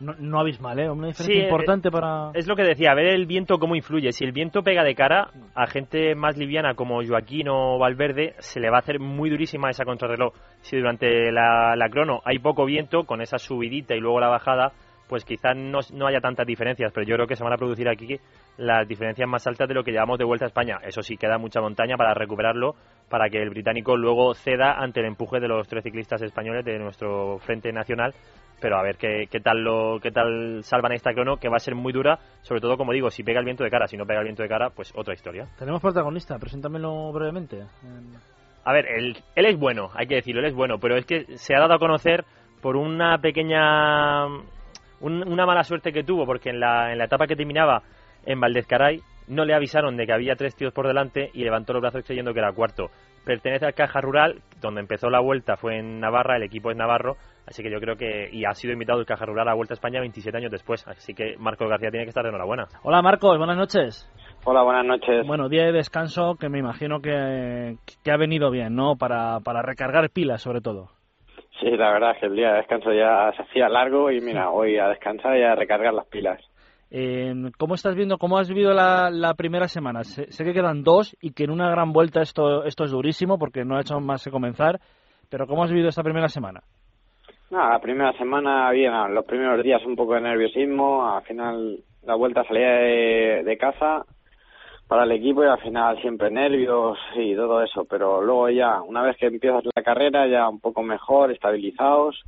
no, 0.00 0.14
no 0.18 0.40
abismal, 0.40 0.80
¿eh? 0.80 0.90
Una 0.90 1.06
diferencia 1.06 1.44
importante 1.44 1.88
para... 1.92 2.32
Es 2.34 2.48
lo 2.48 2.56
que 2.56 2.64
decía, 2.64 2.90
a 2.90 2.94
ver 2.94 3.06
el 3.06 3.26
viento 3.26 3.58
cómo 3.58 3.76
influye. 3.76 4.10
Si 4.10 4.24
el 4.24 4.32
viento 4.32 4.62
pega 4.62 4.82
de 4.82 4.96
cara, 4.96 5.28
a 5.54 5.66
gente 5.68 6.16
más 6.16 6.36
liviana 6.36 6.74
como 6.74 7.00
Joaquín 7.06 7.48
o 7.48 7.78
Valverde 7.78 8.34
se 8.40 8.58
le 8.58 8.70
va 8.70 8.78
a 8.78 8.80
hacer 8.80 8.98
muy 8.98 9.30
durísima 9.30 9.70
esa 9.70 9.84
contrarreloj. 9.84 10.34
Si 10.62 10.76
durante 10.76 11.30
la, 11.30 11.76
la 11.76 11.88
crono 11.88 12.22
hay 12.24 12.40
poco 12.40 12.64
viento, 12.64 13.04
con 13.04 13.20
esa 13.20 13.38
subidita 13.38 13.94
y 13.94 14.00
luego 14.00 14.18
la 14.18 14.28
bajada, 14.28 14.72
pues 15.08 15.24
quizás 15.24 15.56
no, 15.56 15.80
no, 15.92 16.06
haya 16.06 16.20
tantas 16.20 16.46
diferencias, 16.46 16.92
pero 16.92 17.06
yo 17.06 17.14
creo 17.16 17.26
que 17.26 17.36
se 17.36 17.44
van 17.44 17.52
a 17.52 17.56
producir 17.56 17.88
aquí 17.88 18.18
las 18.56 18.86
diferencias 18.88 19.28
más 19.28 19.46
altas 19.46 19.68
de 19.68 19.74
lo 19.74 19.84
que 19.84 19.92
llevamos 19.92 20.18
de 20.18 20.24
vuelta 20.24 20.46
a 20.46 20.48
España. 20.48 20.78
Eso 20.82 21.02
sí, 21.02 21.16
queda 21.16 21.38
mucha 21.38 21.60
montaña 21.60 21.96
para 21.96 22.14
recuperarlo, 22.14 22.74
para 23.08 23.28
que 23.28 23.42
el 23.42 23.50
británico 23.50 23.96
luego 23.96 24.34
ceda 24.34 24.74
ante 24.80 25.00
el 25.00 25.06
empuje 25.06 25.40
de 25.40 25.48
los 25.48 25.68
tres 25.68 25.84
ciclistas 25.84 26.22
españoles 26.22 26.64
de 26.64 26.78
nuestro 26.78 27.38
frente 27.38 27.72
nacional. 27.72 28.14
Pero 28.60 28.78
a 28.78 28.82
ver 28.82 28.96
qué, 28.96 29.26
qué 29.30 29.40
tal 29.40 29.62
lo 29.62 29.98
qué 30.00 30.10
tal 30.10 30.62
salvan 30.62 30.92
esta 30.92 31.12
crono, 31.12 31.36
que 31.36 31.48
va 31.48 31.56
a 31.56 31.60
ser 31.60 31.74
muy 31.74 31.92
dura, 31.92 32.18
sobre 32.42 32.60
todo, 32.60 32.76
como 32.76 32.92
digo, 32.92 33.10
si 33.10 33.22
pega 33.22 33.40
el 33.40 33.44
viento 33.44 33.64
de 33.64 33.70
cara. 33.70 33.88
Si 33.88 33.96
no 33.96 34.06
pega 34.06 34.20
el 34.20 34.24
viento 34.24 34.42
de 34.42 34.48
cara, 34.48 34.70
pues 34.70 34.92
otra 34.96 35.12
historia. 35.12 35.48
Tenemos 35.58 35.82
protagonista, 35.82 36.38
preséntamelo 36.38 37.12
brevemente. 37.12 37.64
A 38.64 38.72
ver, 38.72 38.86
él, 38.86 39.18
él 39.34 39.46
es 39.46 39.58
bueno, 39.58 39.90
hay 39.94 40.06
que 40.06 40.14
decirlo, 40.14 40.40
él 40.40 40.46
es 40.46 40.54
bueno, 40.54 40.78
pero 40.78 40.96
es 40.96 41.04
que 41.04 41.36
se 41.36 41.54
ha 41.54 41.60
dado 41.60 41.74
a 41.74 41.78
conocer 41.78 42.24
por 42.62 42.76
una 42.76 43.18
pequeña 43.18 44.26
una 45.04 45.46
mala 45.46 45.64
suerte 45.64 45.92
que 45.92 46.04
tuvo, 46.04 46.26
porque 46.26 46.50
en 46.50 46.60
la, 46.60 46.92
en 46.92 46.98
la 46.98 47.04
etapa 47.04 47.26
que 47.26 47.36
terminaba 47.36 47.82
en 48.26 48.40
Valdezcaray 48.40 49.00
no 49.28 49.44
le 49.44 49.54
avisaron 49.54 49.96
de 49.96 50.06
que 50.06 50.12
había 50.12 50.36
tres 50.36 50.54
tíos 50.54 50.72
por 50.72 50.86
delante 50.86 51.30
y 51.32 51.44
levantó 51.44 51.72
los 51.72 51.82
brazos 51.82 52.04
creyendo 52.04 52.32
que 52.32 52.40
era 52.40 52.52
cuarto. 52.52 52.90
Pertenece 53.24 53.64
al 53.64 53.74
Caja 53.74 54.00
Rural, 54.00 54.42
donde 54.60 54.82
empezó 54.82 55.08
la 55.08 55.20
vuelta 55.20 55.56
fue 55.56 55.78
en 55.78 55.98
Navarra, 55.98 56.36
el 56.36 56.42
equipo 56.42 56.70
es 56.70 56.76
navarro, 56.76 57.16
así 57.46 57.62
que 57.62 57.70
yo 57.70 57.80
creo 57.80 57.96
que 57.96 58.28
y 58.30 58.44
ha 58.44 58.52
sido 58.52 58.74
invitado 58.74 59.00
el 59.00 59.06
Caja 59.06 59.24
Rural 59.24 59.48
a 59.48 59.52
la 59.52 59.56
Vuelta 59.56 59.72
a 59.72 59.76
España 59.76 60.00
27 60.00 60.36
años 60.36 60.50
después, 60.50 60.86
así 60.86 61.14
que 61.14 61.36
Marcos 61.38 61.68
García 61.68 61.90
tiene 61.90 62.04
que 62.04 62.10
estar 62.10 62.22
de 62.22 62.28
enhorabuena. 62.28 62.66
Hola 62.82 63.00
Marcos, 63.00 63.38
buenas 63.38 63.56
noches. 63.56 64.10
Hola, 64.44 64.62
buenas 64.62 64.84
noches. 64.84 65.26
Bueno, 65.26 65.48
día 65.48 65.64
de 65.64 65.72
descanso 65.72 66.36
que 66.38 66.50
me 66.50 66.58
imagino 66.58 67.00
que, 67.00 67.76
que 68.02 68.10
ha 68.10 68.18
venido 68.18 68.50
bien, 68.50 68.74
¿no? 68.74 68.96
Para, 68.96 69.40
para 69.40 69.62
recargar 69.62 70.10
pilas 70.10 70.42
sobre 70.42 70.60
todo. 70.60 70.90
Sí, 71.64 71.70
la 71.78 71.92
verdad 71.92 72.10
es 72.10 72.18
que 72.18 72.26
el 72.26 72.36
día 72.36 72.50
de 72.50 72.58
descanso 72.58 72.92
ya 72.92 73.32
se 73.34 73.42
hacía 73.42 73.70
largo 73.70 74.10
y 74.10 74.20
mira, 74.20 74.50
hoy 74.50 74.76
a 74.76 74.88
descansar 74.88 75.34
y 75.38 75.42
a 75.44 75.54
recargar 75.54 75.94
las 75.94 76.06
pilas. 76.08 76.38
Eh, 76.90 77.32
¿Cómo 77.56 77.74
estás 77.74 77.94
viendo, 77.94 78.18
cómo 78.18 78.36
has 78.36 78.50
vivido 78.50 78.74
la, 78.74 79.08
la 79.10 79.32
primera 79.32 79.66
semana? 79.66 80.04
Sé, 80.04 80.26
que 80.44 80.52
quedan 80.52 80.82
dos 80.82 81.16
y 81.22 81.32
que 81.32 81.44
en 81.44 81.50
una 81.50 81.70
gran 81.70 81.94
vuelta 81.94 82.20
esto, 82.20 82.64
esto 82.64 82.84
es 82.84 82.90
durísimo 82.90 83.38
porque 83.38 83.64
no 83.64 83.76
ha 83.76 83.80
hecho 83.80 83.98
más 83.98 84.22
que 84.22 84.30
comenzar, 84.30 84.78
pero 85.30 85.46
¿cómo 85.46 85.64
has 85.64 85.70
vivido 85.70 85.88
esta 85.88 86.02
primera 86.02 86.28
semana? 86.28 86.60
la 87.50 87.78
primera 87.80 88.12
semana, 88.18 88.70
bien, 88.72 88.92
los 89.14 89.24
primeros 89.24 89.62
días 89.64 89.80
un 89.86 89.96
poco 89.96 90.14
de 90.14 90.20
nerviosismo, 90.20 91.08
al 91.08 91.22
final 91.22 91.78
la 92.02 92.14
vuelta 92.14 92.44
salía 92.44 92.68
de, 92.68 93.56
casa 93.58 94.04
para 94.94 95.06
el 95.06 95.10
equipo 95.10 95.42
y 95.42 95.48
al 95.48 95.58
final 95.58 96.00
siempre 96.00 96.30
nervios 96.30 96.96
y 97.16 97.34
todo 97.34 97.60
eso, 97.64 97.84
pero 97.84 98.22
luego 98.22 98.48
ya, 98.48 98.80
una 98.80 99.02
vez 99.02 99.16
que 99.16 99.26
empiezas 99.26 99.64
la 99.74 99.82
carrera, 99.82 100.28
ya 100.28 100.48
un 100.48 100.60
poco 100.60 100.84
mejor, 100.84 101.32
estabilizados 101.32 102.22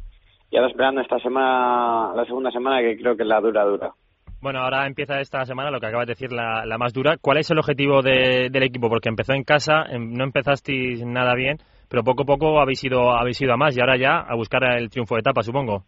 y 0.51 0.57
ahora 0.57 0.71
esperando 0.71 1.01
esta 1.01 1.21
semana, 1.21 2.13
la 2.17 2.25
segunda 2.25 2.51
semana 2.51 2.81
que 2.81 2.97
creo 2.97 3.17
que 3.17 3.23
es 3.23 3.29
la 3.29 3.41
dura 3.41 3.63
dura. 3.63 3.93
Bueno, 4.41 4.59
ahora 4.59 4.85
empieza 4.89 5.21
esta 5.21 5.45
semana 5.45 5.71
lo 5.71 5.79
que 5.79 5.87
acabas 5.87 6.09
de 6.09 6.15
decir, 6.15 6.33
la, 6.33 6.65
más 6.77 6.93
dura. 6.93 7.19
¿Cuál 7.19 7.39
es 7.39 7.49
el 7.53 7.59
objetivo 7.61 8.03
del 8.03 8.63
equipo? 8.65 8.89
Porque 8.89 9.11
empezó 9.11 9.33
en 9.33 9.45
casa, 9.45 9.85
em, 9.89 10.15
no 10.15 10.25
empezasteis 10.25 11.07
nada 11.07 11.37
bien, 11.37 11.59
pero 11.89 12.03
poco 12.03 12.25
a 12.25 12.27
poco 12.27 12.61
habéis 12.61 12.83
ido, 12.83 13.13
habéis 13.13 13.41
ido 13.41 13.53
a 13.53 13.57
más 13.57 13.77
y 13.77 13.81
ahora 13.81 13.97
ya 13.97 14.19
a 14.19 14.35
buscar 14.35 14.65
el 14.65 14.91
triunfo 14.91 15.15
de 15.15 15.21
etapa, 15.21 15.45
supongo. 15.45 15.85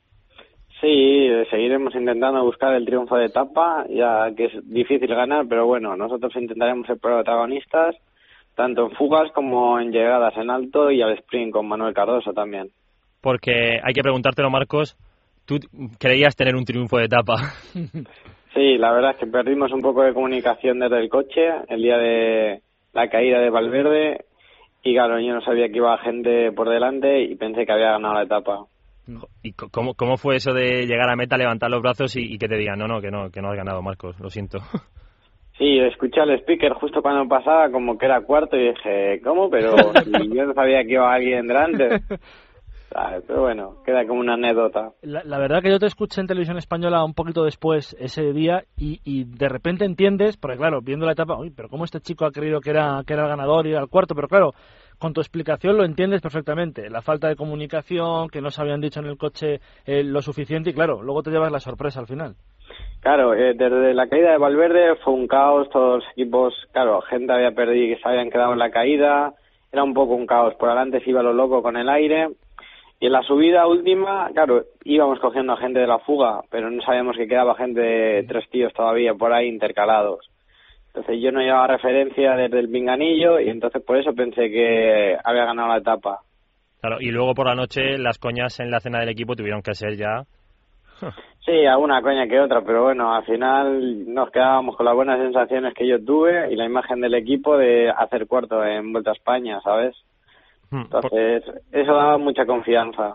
Sí, 0.80 1.28
seguiremos 1.50 1.94
intentando 1.94 2.44
buscar 2.44 2.74
el 2.74 2.84
triunfo 2.84 3.16
de 3.16 3.26
etapa, 3.26 3.84
ya 3.88 4.32
que 4.36 4.44
es 4.44 4.52
difícil 4.70 5.08
ganar, 5.08 5.46
pero 5.48 5.66
bueno, 5.66 5.96
nosotros 5.96 6.34
intentaremos 6.36 6.86
ser 6.86 6.98
protagonistas, 6.98 7.96
tanto 8.54 8.86
en 8.86 8.92
fugas 8.92 9.32
como 9.32 9.80
en 9.80 9.90
llegadas 9.90 10.36
en 10.36 10.50
alto 10.50 10.90
y 10.90 11.02
al 11.02 11.14
sprint 11.18 11.52
con 11.52 11.66
Manuel 11.66 11.94
Cardoso 11.94 12.32
también. 12.32 12.68
Porque 13.20 13.80
hay 13.82 13.92
que 13.92 14.02
preguntártelo, 14.02 14.50
Marcos, 14.50 14.96
¿tú 15.46 15.58
creías 15.98 16.36
tener 16.36 16.54
un 16.54 16.64
triunfo 16.64 16.98
de 16.98 17.06
etapa? 17.06 17.36
Sí, 18.54 18.78
la 18.78 18.92
verdad 18.92 19.12
es 19.12 19.18
que 19.18 19.26
perdimos 19.26 19.70
un 19.72 19.82
poco 19.82 20.02
de 20.02 20.14
comunicación 20.14 20.80
desde 20.80 20.98
el 20.98 21.10
coche 21.10 21.48
el 21.68 21.82
día 21.82 21.98
de 21.98 22.62
la 22.92 23.08
caída 23.08 23.40
de 23.40 23.50
Valverde 23.50 24.24
y 24.82 24.94
claro, 24.94 25.20
yo 25.20 25.34
no 25.34 25.42
sabía 25.42 25.68
que 25.68 25.76
iba 25.76 25.98
gente 25.98 26.50
por 26.52 26.68
delante 26.68 27.22
y 27.22 27.36
pensé 27.36 27.66
que 27.66 27.72
había 27.72 27.92
ganado 27.92 28.14
la 28.14 28.22
etapa. 28.22 28.64
¿Y 29.42 29.52
cómo, 29.52 29.94
cómo 29.94 30.16
fue 30.16 30.36
eso 30.36 30.52
de 30.52 30.86
llegar 30.86 31.08
a 31.10 31.16
meta, 31.16 31.36
levantar 31.36 31.70
los 31.70 31.80
brazos 31.80 32.14
y, 32.16 32.36
que 32.38 32.48
te 32.48 32.56
digan, 32.56 32.78
no, 32.78 32.86
no, 32.86 33.00
que 33.00 33.10
no, 33.10 33.30
que 33.30 33.40
no 33.40 33.50
has 33.50 33.56
ganado, 33.56 33.82
Marcos, 33.82 34.18
lo 34.20 34.30
siento? 34.30 34.58
Sí, 35.56 35.76
escuché 35.80 36.20
al 36.20 36.38
speaker 36.38 36.72
justo 36.74 37.02
cuando 37.02 37.28
pasaba 37.28 37.68
como 37.72 37.98
que 37.98 38.06
era 38.06 38.20
cuarto 38.20 38.56
y 38.56 38.68
dije, 38.68 39.20
¿cómo? 39.24 39.50
Pero 39.50 39.74
yo 40.32 40.46
no 40.46 40.54
sabía 40.54 40.84
que 40.84 40.92
iba 40.92 41.12
alguien 41.12 41.48
delante. 41.48 41.98
Pero 43.26 43.42
bueno, 43.42 43.82
queda 43.84 44.06
como 44.06 44.20
una 44.20 44.34
anécdota. 44.34 44.92
La, 45.02 45.38
verdad 45.38 45.60
que 45.60 45.70
yo 45.70 45.78
te 45.78 45.86
escuché 45.86 46.20
en 46.20 46.26
televisión 46.26 46.56
española 46.56 47.04
un 47.04 47.12
poquito 47.12 47.44
después 47.44 47.94
ese 47.98 48.32
día 48.32 48.64
y, 48.76 49.00
y, 49.04 49.24
de 49.24 49.48
repente 49.48 49.84
entiendes, 49.84 50.36
porque 50.36 50.56
claro, 50.56 50.80
viendo 50.80 51.04
la 51.04 51.12
etapa, 51.12 51.36
uy, 51.36 51.50
pero 51.50 51.68
cómo 51.68 51.84
este 51.84 52.00
chico 52.00 52.24
ha 52.24 52.32
creído 52.32 52.60
que 52.60 52.70
era, 52.70 53.02
que 53.06 53.12
era 53.12 53.24
el 53.24 53.28
ganador 53.28 53.66
y 53.66 53.72
era 53.72 53.80
el 53.80 53.88
cuarto, 53.88 54.14
pero 54.14 54.28
claro, 54.28 54.52
con 54.98 55.12
tu 55.12 55.20
explicación 55.20 55.76
lo 55.76 55.84
entiendes 55.84 56.20
perfectamente. 56.20 56.90
La 56.90 57.02
falta 57.02 57.28
de 57.28 57.36
comunicación, 57.36 58.28
que 58.28 58.40
no 58.40 58.50
se 58.50 58.60
habían 58.60 58.80
dicho 58.80 59.00
en 59.00 59.06
el 59.06 59.16
coche 59.16 59.60
eh, 59.86 60.02
lo 60.04 60.22
suficiente 60.22 60.70
y 60.70 60.74
claro, 60.74 61.02
luego 61.02 61.22
te 61.22 61.30
llevas 61.30 61.52
la 61.52 61.60
sorpresa 61.60 62.00
al 62.00 62.06
final. 62.06 62.34
Claro, 63.00 63.34
eh, 63.34 63.54
desde 63.54 63.94
la 63.94 64.08
caída 64.08 64.32
de 64.32 64.38
Valverde 64.38 64.96
fue 65.04 65.14
un 65.14 65.28
caos, 65.28 65.70
todos 65.70 66.02
los 66.02 66.12
equipos, 66.12 66.54
claro, 66.72 67.00
gente 67.02 67.32
había 67.32 67.52
perdido 67.52 67.94
que 67.94 68.02
se 68.02 68.08
habían 68.08 68.30
quedado 68.30 68.52
en 68.52 68.58
la 68.58 68.70
caída, 68.70 69.34
era 69.72 69.84
un 69.84 69.94
poco 69.94 70.14
un 70.14 70.26
caos, 70.26 70.54
por 70.56 70.68
adelante 70.68 71.00
se 71.00 71.10
iba 71.10 71.22
lo 71.22 71.32
loco 71.32 71.62
con 71.62 71.76
el 71.76 71.88
aire, 71.88 72.28
y 73.00 73.06
en 73.06 73.12
la 73.12 73.22
subida 73.22 73.66
última, 73.68 74.28
claro, 74.34 74.64
íbamos 74.84 75.20
cogiendo 75.20 75.52
a 75.52 75.58
gente 75.58 75.78
de 75.78 75.86
la 75.86 76.00
fuga, 76.00 76.40
pero 76.50 76.68
no 76.70 76.82
sabíamos 76.82 77.16
que 77.16 77.28
quedaba 77.28 77.54
gente 77.54 77.80
de 77.80 78.24
tres 78.24 78.48
tíos 78.50 78.72
todavía 78.72 79.14
por 79.14 79.32
ahí 79.32 79.46
intercalados. 79.46 80.28
Entonces 80.88 81.20
yo 81.22 81.30
no 81.32 81.40
llevaba 81.40 81.68
referencia 81.68 82.34
desde 82.34 82.58
el 82.58 82.70
pinganillo 82.70 83.38
y 83.40 83.48
entonces 83.48 83.82
por 83.82 83.98
eso 83.98 84.12
pensé 84.14 84.50
que 84.50 85.16
había 85.22 85.44
ganado 85.44 85.68
la 85.68 85.78
etapa. 85.78 86.20
Claro, 86.80 86.98
y 87.00 87.10
luego 87.10 87.34
por 87.34 87.46
la 87.46 87.54
noche 87.54 87.98
las 87.98 88.18
coñas 88.18 88.58
en 88.60 88.70
la 88.70 88.80
cena 88.80 89.00
del 89.00 89.08
equipo 89.08 89.36
tuvieron 89.36 89.62
que 89.62 89.74
ser 89.74 89.96
ya... 89.96 90.24
Sí, 91.44 91.64
alguna 91.64 92.02
coña 92.02 92.26
que 92.26 92.40
otra, 92.40 92.60
pero 92.60 92.82
bueno, 92.82 93.14
al 93.14 93.24
final 93.24 94.12
nos 94.12 94.30
quedábamos 94.30 94.76
con 94.76 94.84
las 94.84 94.94
buenas 94.94 95.18
sensaciones 95.18 95.72
que 95.72 95.88
yo 95.88 96.04
tuve 96.04 96.52
y 96.52 96.56
la 96.56 96.66
imagen 96.66 97.00
del 97.00 97.14
equipo 97.14 97.56
de 97.56 97.88
hacer 97.88 98.26
cuarto 98.26 98.62
en 98.62 98.92
Vuelta 98.92 99.12
a 99.12 99.14
España, 99.14 99.58
¿sabes? 99.62 99.96
Hmm, 100.70 100.82
entonces, 100.82 101.44
eso 101.72 101.94
daba 101.94 102.18
mucha 102.18 102.44
confianza. 102.44 103.14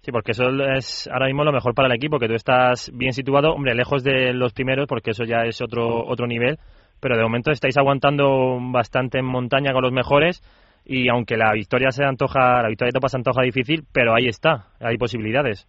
Sí, 0.00 0.10
porque 0.10 0.30
eso 0.30 0.44
es 0.74 1.06
ahora 1.12 1.26
mismo 1.26 1.44
lo 1.44 1.52
mejor 1.52 1.74
para 1.74 1.88
el 1.88 1.94
equipo, 1.94 2.18
que 2.18 2.28
tú 2.28 2.34
estás 2.34 2.90
bien 2.94 3.12
situado, 3.12 3.52
hombre, 3.52 3.74
lejos 3.74 4.02
de 4.02 4.32
los 4.32 4.54
primeros, 4.54 4.86
porque 4.86 5.10
eso 5.10 5.24
ya 5.24 5.42
es 5.44 5.60
otro, 5.60 6.06
otro 6.06 6.26
nivel, 6.26 6.58
pero 7.00 7.16
de 7.16 7.22
momento 7.22 7.50
estáis 7.50 7.76
aguantando 7.76 8.58
bastante 8.60 9.18
en 9.18 9.26
montaña 9.26 9.72
con 9.72 9.82
los 9.82 9.92
mejores 9.92 10.42
y 10.84 11.08
aunque 11.08 11.36
la 11.36 11.52
victoria 11.52 11.90
se 11.90 12.04
antoja, 12.04 12.62
la 12.62 12.68
victoria 12.68 12.90
de 12.90 12.98
Topa 12.98 13.08
se 13.08 13.16
antoja 13.16 13.42
difícil, 13.42 13.82
pero 13.92 14.14
ahí 14.14 14.26
está, 14.26 14.66
hay 14.80 14.96
posibilidades. 14.96 15.68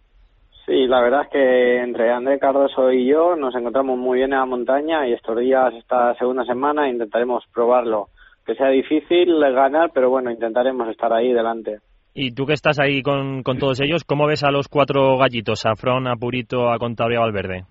Sí, 0.64 0.86
la 0.86 1.00
verdad 1.00 1.22
es 1.22 1.28
que 1.30 1.80
entre 1.80 2.12
André 2.12 2.38
Cardoso 2.38 2.92
y 2.92 3.06
yo 3.06 3.34
nos 3.36 3.54
encontramos 3.54 3.98
muy 3.98 4.18
bien 4.18 4.32
en 4.32 4.38
la 4.38 4.44
montaña 4.44 5.08
y 5.08 5.14
estos 5.14 5.38
días, 5.38 5.72
esta 5.74 6.14
segunda 6.16 6.44
semana, 6.44 6.88
intentaremos 6.90 7.42
probarlo. 7.54 8.08
Que 8.44 8.54
sea 8.54 8.68
difícil 8.68 9.40
ganar, 9.40 9.90
pero 9.94 10.10
bueno, 10.10 10.30
intentaremos 10.30 10.88
estar 10.88 11.12
ahí 11.12 11.32
delante. 11.32 11.78
Y 12.14 12.32
tú 12.32 12.46
que 12.46 12.52
estás 12.52 12.78
ahí 12.78 13.02
con, 13.02 13.42
con 13.42 13.58
todos 13.58 13.80
ellos, 13.80 14.04
¿cómo 14.04 14.26
ves 14.26 14.44
a 14.44 14.50
los 14.50 14.68
cuatro 14.68 15.16
gallitos, 15.16 15.64
a 15.64 15.74
Fron, 15.74 16.06
a 16.06 16.16
Purito, 16.16 16.70
a 16.70 16.78
Contable 16.78 17.14
y 17.14 17.16
a 17.16 17.20
Valverde? 17.20 17.64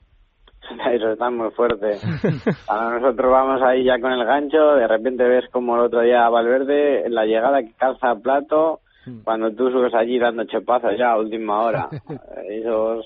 Eso 0.91 1.11
está 1.11 1.29
muy 1.29 1.51
fuerte. 1.51 1.97
Ahora 2.67 2.99
nosotros 2.99 3.31
vamos 3.31 3.61
ahí 3.61 3.83
ya 3.83 3.99
con 3.99 4.11
el 4.11 4.25
gancho, 4.25 4.75
de 4.75 4.87
repente 4.87 5.23
ves 5.23 5.45
como 5.51 5.75
el 5.75 5.83
otro 5.83 6.01
día 6.01 6.29
Valverde 6.29 7.05
en 7.05 7.13
la 7.13 7.25
llegada 7.25 7.61
que 7.61 7.73
calza 7.73 8.15
plato, 8.15 8.81
hmm. 9.05 9.19
cuando 9.23 9.51
tú 9.51 9.69
subes 9.71 9.93
allí 9.93 10.19
dando 10.19 10.45
chepazos 10.45 10.97
ya 10.97 11.11
a 11.11 11.17
última 11.17 11.61
hora. 11.61 11.89
Esos 12.49 13.05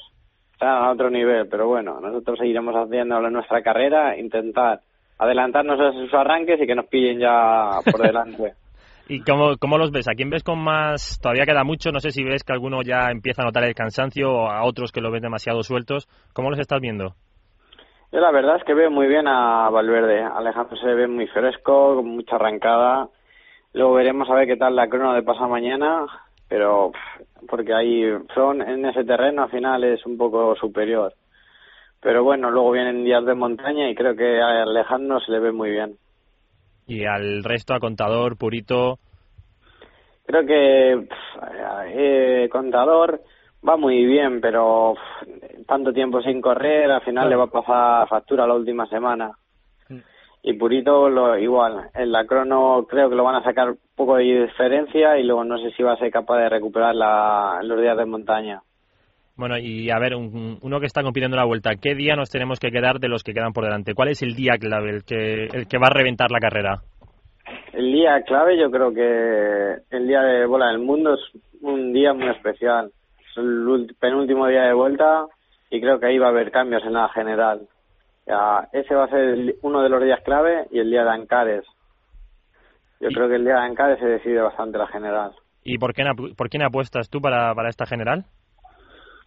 están 0.54 0.84
a 0.84 0.92
otro 0.92 1.10
nivel, 1.10 1.48
pero 1.50 1.68
bueno, 1.68 2.00
nosotros 2.00 2.40
seguiremos 2.40 2.76
haciendo 2.76 3.20
nuestra 3.30 3.62
carrera, 3.62 4.18
intentar 4.18 4.82
adelantarnos 5.18 5.80
a 5.80 5.92
sus 5.92 6.14
arranques 6.14 6.60
y 6.62 6.68
que 6.68 6.76
nos 6.76 6.88
pillen 6.88 7.20
ya 7.20 7.80
por 7.92 8.02
delante. 8.06 8.54
¿Y 9.08 9.22
cómo, 9.22 9.58
cómo 9.58 9.78
los 9.78 9.92
ves? 9.92 10.08
¿A 10.08 10.14
quién 10.14 10.30
ves 10.30 10.44
con 10.44 10.60
más? 10.60 11.20
Todavía 11.22 11.46
queda 11.46 11.64
mucho, 11.64 11.92
no 11.92 12.00
sé 12.00 12.12
si 12.12 12.24
ves 12.24 12.44
que 12.44 12.54
alguno 12.54 12.82
ya 12.82 13.12
empieza 13.12 13.42
a 13.42 13.46
notar 13.46 13.66
el 13.66 13.76
cansancio 13.76 14.32
o 14.32 14.48
a 14.48 14.64
otros 14.64 14.92
que 14.92 15.02
lo 15.02 15.12
ven 15.12 15.22
demasiado 15.22 15.64
sueltos. 15.64 16.08
¿Cómo 16.34 16.50
los 16.50 16.60
estás 16.60 16.80
viendo? 16.80 17.16
Yo 18.12 18.20
la 18.20 18.32
verdad 18.32 18.58
es 18.58 18.64
que 18.66 18.74
veo 18.74 18.92
muy 18.92 19.08
bien 19.08 19.28
a 19.28 19.70
Valverde. 19.70 20.22
Alejandro 20.22 20.76
se 20.76 20.94
ve 20.94 21.08
muy 21.08 21.28
fresco, 21.28 21.96
con 21.96 22.08
mucha 22.08 22.36
arrancada. 22.36 23.08
Luego 23.74 23.94
veremos 23.94 24.30
a 24.30 24.36
ver 24.36 24.48
qué 24.48 24.58
tal 24.58 24.76
la 24.76 24.90
crono 24.90 25.14
de 25.14 25.24
pasado 25.24 25.48
mañana, 25.48 26.06
pero 26.50 26.92
porque 27.48 27.74
ahí 27.74 28.04
en 28.04 28.86
ese 28.86 29.06
terreno 29.06 29.44
al 29.44 29.50
final 29.50 29.84
es 29.86 30.06
un 30.06 30.18
poco 30.18 30.56
superior. 30.56 31.14
Pero 32.02 32.24
bueno, 32.24 32.52
luego 32.52 32.72
vienen 32.72 33.06
días 33.06 33.24
de 33.26 33.36
montaña 33.36 33.90
y 33.90 33.96
creo 33.96 34.16
que 34.16 34.42
a 34.42 34.64
Alejandro 34.64 35.20
se 35.22 35.32
le 35.32 35.40
ve 35.40 35.52
muy 35.54 35.72
bien. 35.72 35.96
¿Y 36.88 37.06
al 37.06 37.44
resto, 37.44 37.74
a 37.74 37.80
Contador, 37.80 38.38
Purito? 38.38 39.00
Creo 40.26 40.46
que 40.46 41.08
eh, 41.94 42.50
Contador 42.52 43.22
va 43.68 43.78
muy 43.78 44.06
bien, 44.06 44.42
pero 44.42 44.96
tanto 45.72 45.94
tiempo 45.94 46.22
sin 46.22 46.42
correr, 46.42 46.92
al 46.92 47.02
final 47.02 47.30
le 47.30 47.38
va 47.38 47.46
a 47.46 47.48
pasar 47.48 48.06
factura 48.10 48.46
la 48.46 48.56
última 48.56 48.88
semana. 48.88 49.32
Y 50.44 50.52
Purito 50.54 51.08
lo 51.08 51.38
igual, 51.38 51.90
en 51.94 52.12
la 52.12 52.26
crono 52.26 52.86
creo 52.90 53.10
que 53.10 53.16
lo 53.16 53.24
van 53.24 53.36
a 53.36 53.44
sacar 53.44 53.70
un 53.70 53.80
poco 53.96 54.18
de 54.18 54.48
diferencia 54.48 55.18
y 55.18 55.24
luego 55.24 55.46
no 55.46 55.58
sé 55.60 55.72
si 55.72 55.82
va 55.82 55.94
a 55.94 55.98
ser 55.98 56.12
capaz 56.12 56.40
de 56.40 56.50
recuperar 56.50 56.94
la, 56.94 57.62
los 57.64 57.80
días 57.80 57.96
de 57.96 58.06
montaña. 58.06 58.62
Bueno, 59.38 59.58
y 59.58 59.90
a 59.90 59.98
ver, 59.98 60.14
uno 60.14 60.80
que 60.82 60.88
está 60.88 61.04
compitiendo 61.04 61.38
la 61.38 61.46
vuelta, 61.46 61.78
¿qué 61.82 61.96
día 61.96 62.18
nos 62.18 62.30
tenemos 62.30 62.60
que 62.60 62.72
quedar 62.72 63.00
de 63.00 63.08
los 63.08 63.24
que 63.24 63.34
quedan 63.34 63.54
por 63.54 63.64
delante? 63.64 63.94
¿Cuál 63.94 64.10
es 64.10 64.22
el 64.24 64.36
día 64.36 64.58
clave, 64.58 64.90
el 64.90 65.06
que, 65.06 65.46
el 65.46 65.70
que 65.70 65.78
va 65.78 65.88
a 65.88 65.96
reventar 65.96 66.32
la 66.32 66.42
carrera? 66.42 66.82
El 67.72 67.94
día 67.94 68.22
clave 68.24 68.60
yo 68.60 68.70
creo 68.70 68.94
que 68.94 69.96
el 69.96 70.06
día 70.06 70.22
de 70.22 70.46
bola 70.46 70.68
del 70.68 70.80
mundo 70.80 71.14
es 71.14 71.22
un 71.62 71.94
día 71.94 72.14
muy 72.14 72.28
especial 72.28 72.92
el 73.38 73.96
penúltimo 74.00 74.48
día 74.48 74.64
de 74.64 74.74
vuelta 74.74 75.28
y 75.72 75.80
creo 75.80 76.00
que 76.00 76.06
ahí 76.06 76.20
va 76.20 76.28
a 76.28 76.30
haber 76.30 76.52
cambios 76.52 76.84
en 76.84 76.94
la 76.94 77.10
general. 77.10 77.62
Ya, 78.28 78.68
ese 78.74 78.94
va 78.94 79.06
a 79.06 79.10
ser 79.10 79.56
uno 79.62 79.82
de 79.82 79.90
los 79.90 80.04
días 80.04 80.20
clave 80.22 80.68
y 80.70 80.80
el 80.80 80.92
día 80.92 81.04
de 81.04 81.10
Ancares. 81.10 81.66
Yo 83.00 83.08
creo 83.10 83.30
que 83.30 83.36
el 83.36 83.46
día 83.46 83.56
de 83.56 83.62
Ancares 83.62 83.98
se 84.00 84.06
decide 84.06 84.42
bastante 84.42 84.78
la 84.78 84.88
general. 84.88 85.32
¿Y 85.64 85.78
por, 85.78 85.94
qué, 85.94 86.04
por 86.38 86.50
quién 86.50 86.64
apuestas 86.64 87.10
tú 87.10 87.22
para, 87.22 87.56
para 87.56 87.70
esta 87.70 87.86
general? 87.86 88.26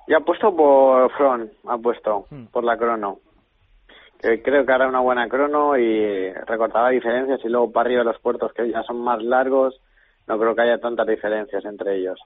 Yo 0.07 0.19
apuesto 0.19 0.55
por 0.55 1.11
Front, 1.13 1.51
apuesto, 1.67 2.27
hmm. 2.31 2.47
por 2.53 2.63
la 2.63 2.77
crono. 2.77 3.21
Que 4.21 4.43
creo 4.43 4.67
que 4.67 4.73
hará 4.73 4.87
una 4.87 5.01
buena 5.01 5.29
crono 5.29 5.79
y 5.79 6.31
recortará 6.31 6.91
diferencias 6.91 7.41
y 7.43 7.49
luego 7.49 7.73
para 7.73 7.89
arriba 7.89 8.05
los 8.05 8.21
puertos 8.21 8.53
que 8.53 8.71
ya 8.71 8.83
son 8.83 9.01
más 9.03 9.23
largos, 9.23 9.81
no 10.27 10.39
creo 10.39 10.55
que 10.55 10.63
haya 10.63 10.79
tantas 10.79 11.07
diferencias 11.07 11.65
entre 11.65 11.97
ellos. 11.97 12.21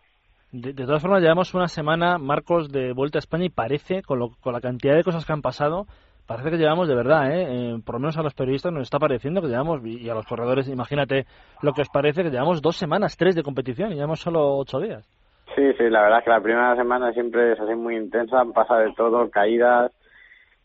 De, 0.50 0.72
todas 0.72 1.02
formas, 1.02 1.20
llevamos 1.20 1.52
una 1.52 1.68
semana, 1.68 2.16
Marcos, 2.16 2.72
de 2.72 2.92
vuelta 2.92 3.18
a 3.18 3.20
España 3.20 3.44
y 3.44 3.50
parece, 3.50 4.02
con, 4.02 4.30
con 4.40 4.54
la 4.54 4.60
cantidad 4.60 4.96
de 4.96 5.04
cosas 5.04 5.26
que 5.26 5.32
han 5.32 5.42
pasado, 5.42 5.86
parece 6.26 6.50
que 6.50 6.56
llevamos 6.56 6.88
de 6.88 6.94
verdad, 6.94 7.30
¿eh? 7.30 7.46
¿eh? 7.48 7.78
por 7.84 7.96
lo 7.96 8.00
menos 8.00 8.16
a 8.16 8.22
los 8.22 8.34
periodistas 8.34 8.72
nos 8.72 8.82
está 8.82 8.98
pareciendo 8.98 9.42
que 9.42 9.48
llevamos, 9.48 9.84
y 9.84 10.08
a 10.08 10.14
los 10.14 10.26
corredores, 10.26 10.68
imagínate 10.68 11.26
lo 11.62 11.72
que 11.72 11.82
os 11.82 11.90
parece, 11.90 12.22
que 12.22 12.30
llevamos 12.30 12.62
dos 12.62 12.76
semanas, 12.76 13.16
tres 13.18 13.34
de 13.34 13.42
competición 13.42 13.92
y 13.92 13.96
llevamos 13.96 14.20
solo 14.20 14.56
ocho 14.56 14.78
días. 14.78 15.06
Sí, 15.54 15.72
sí, 15.76 15.90
la 15.90 16.02
verdad 16.02 16.18
es 16.20 16.24
que 16.24 16.30
la 16.30 16.40
primera 16.40 16.76
semana 16.76 17.12
siempre 17.12 17.52
es 17.52 17.60
así 17.60 17.74
muy 17.74 17.96
intensa, 17.96 18.44
pasa 18.54 18.76
de 18.78 18.92
todo, 18.92 19.28
caídas, 19.30 19.92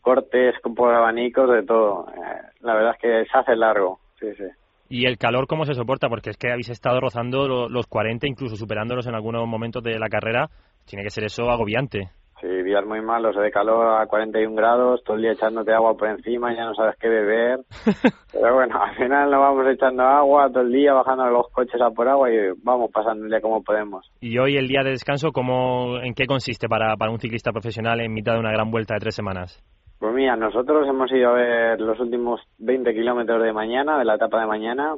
cortes, 0.00 0.54
por 0.76 0.94
abanicos, 0.94 1.50
de 1.50 1.62
todo. 1.62 2.06
Eh, 2.08 2.42
la 2.60 2.74
verdad 2.74 2.92
es 2.92 3.00
que 3.00 3.30
se 3.30 3.38
hace 3.38 3.56
largo, 3.56 3.98
sí, 4.20 4.32
sí. 4.34 4.44
¿Y 4.88 5.06
el 5.06 5.18
calor 5.18 5.46
cómo 5.46 5.64
se 5.64 5.74
soporta? 5.74 6.08
Porque 6.08 6.30
es 6.30 6.36
que 6.36 6.50
habéis 6.50 6.68
estado 6.68 7.00
rozando 7.00 7.68
los 7.68 7.86
40, 7.86 8.26
incluso 8.26 8.56
superándolos 8.56 9.06
en 9.06 9.14
algunos 9.14 9.46
momentos 9.46 9.82
de 9.82 9.98
la 9.98 10.08
carrera. 10.08 10.48
Tiene 10.86 11.02
que 11.02 11.10
ser 11.10 11.24
eso 11.24 11.50
agobiante. 11.50 12.10
Sí, 12.40 12.48
días 12.62 12.84
muy 12.84 13.00
malos, 13.00 13.34
de 13.36 13.50
calor 13.50 14.02
a 14.02 14.06
41 14.06 14.54
grados, 14.54 15.02
todo 15.04 15.16
el 15.16 15.22
día 15.22 15.32
echándote 15.32 15.72
agua 15.72 15.96
por 15.96 16.08
encima, 16.08 16.54
ya 16.54 16.66
no 16.66 16.74
sabes 16.74 16.96
qué 17.00 17.08
beber. 17.08 17.60
Pero 18.32 18.54
bueno, 18.54 18.82
al 18.82 18.94
final 18.96 19.30
nos 19.30 19.40
vamos 19.40 19.66
echando 19.72 20.02
agua 20.02 20.50
todo 20.50 20.62
el 20.62 20.72
día, 20.72 20.92
bajando 20.92 21.24
los 21.30 21.48
coches 21.52 21.80
a 21.80 21.90
por 21.90 22.06
agua 22.06 22.30
y 22.30 22.36
vamos 22.62 22.90
pasando 22.92 23.24
el 23.24 23.30
día 23.30 23.40
como 23.40 23.62
podemos. 23.62 24.10
¿Y 24.20 24.36
hoy 24.38 24.56
el 24.56 24.68
día 24.68 24.82
de 24.82 24.90
descanso, 24.90 25.32
cómo, 25.32 25.98
en 26.02 26.12
qué 26.12 26.26
consiste 26.26 26.68
para, 26.68 26.96
para 26.96 27.12
un 27.12 27.18
ciclista 27.18 27.50
profesional 27.50 28.00
en 28.00 28.12
mitad 28.12 28.34
de 28.34 28.40
una 28.40 28.52
gran 28.52 28.70
vuelta 28.70 28.94
de 28.94 29.00
tres 29.00 29.14
semanas? 29.14 29.62
Pues 30.04 30.14
mira, 30.16 30.36
nosotros 30.36 30.86
hemos 30.86 31.10
ido 31.12 31.30
a 31.30 31.32
ver 31.32 31.80
los 31.80 31.98
últimos 31.98 32.38
20 32.58 32.92
kilómetros 32.92 33.42
de 33.42 33.54
mañana, 33.54 33.96
de 33.96 34.04
la 34.04 34.16
etapa 34.16 34.38
de 34.38 34.46
mañana, 34.46 34.96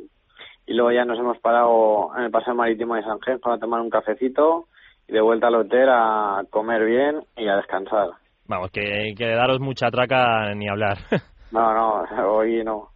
y 0.67 0.75
luego 0.75 0.91
ya 0.91 1.05
nos 1.05 1.17
hemos 1.17 1.39
parado 1.39 2.11
en 2.17 2.25
el 2.25 2.31
paseo 2.33 2.57
marítimo 2.57 2.97
de 2.97 3.05
San 3.05 3.21
Gen 3.21 3.39
para 3.39 3.57
tomar 3.57 3.83
un 3.83 3.89
cafecito 3.89 4.65
y 5.07 5.13
de 5.13 5.21
vuelta 5.21 5.47
al 5.47 5.55
hotel 5.55 5.89
a 5.91 6.43
comer 6.51 6.85
bien 6.85 7.21
y 7.37 7.47
a 7.47 7.55
descansar. 7.55 8.09
Vamos, 8.49 8.73
que, 8.73 9.15
que 9.17 9.29
daros 9.29 9.61
mucha 9.61 9.93
traca 9.93 10.53
ni 10.57 10.69
hablar. 10.69 10.97
no, 11.53 11.73
no, 11.73 12.05
hoy 12.29 12.65
no. 12.65 12.89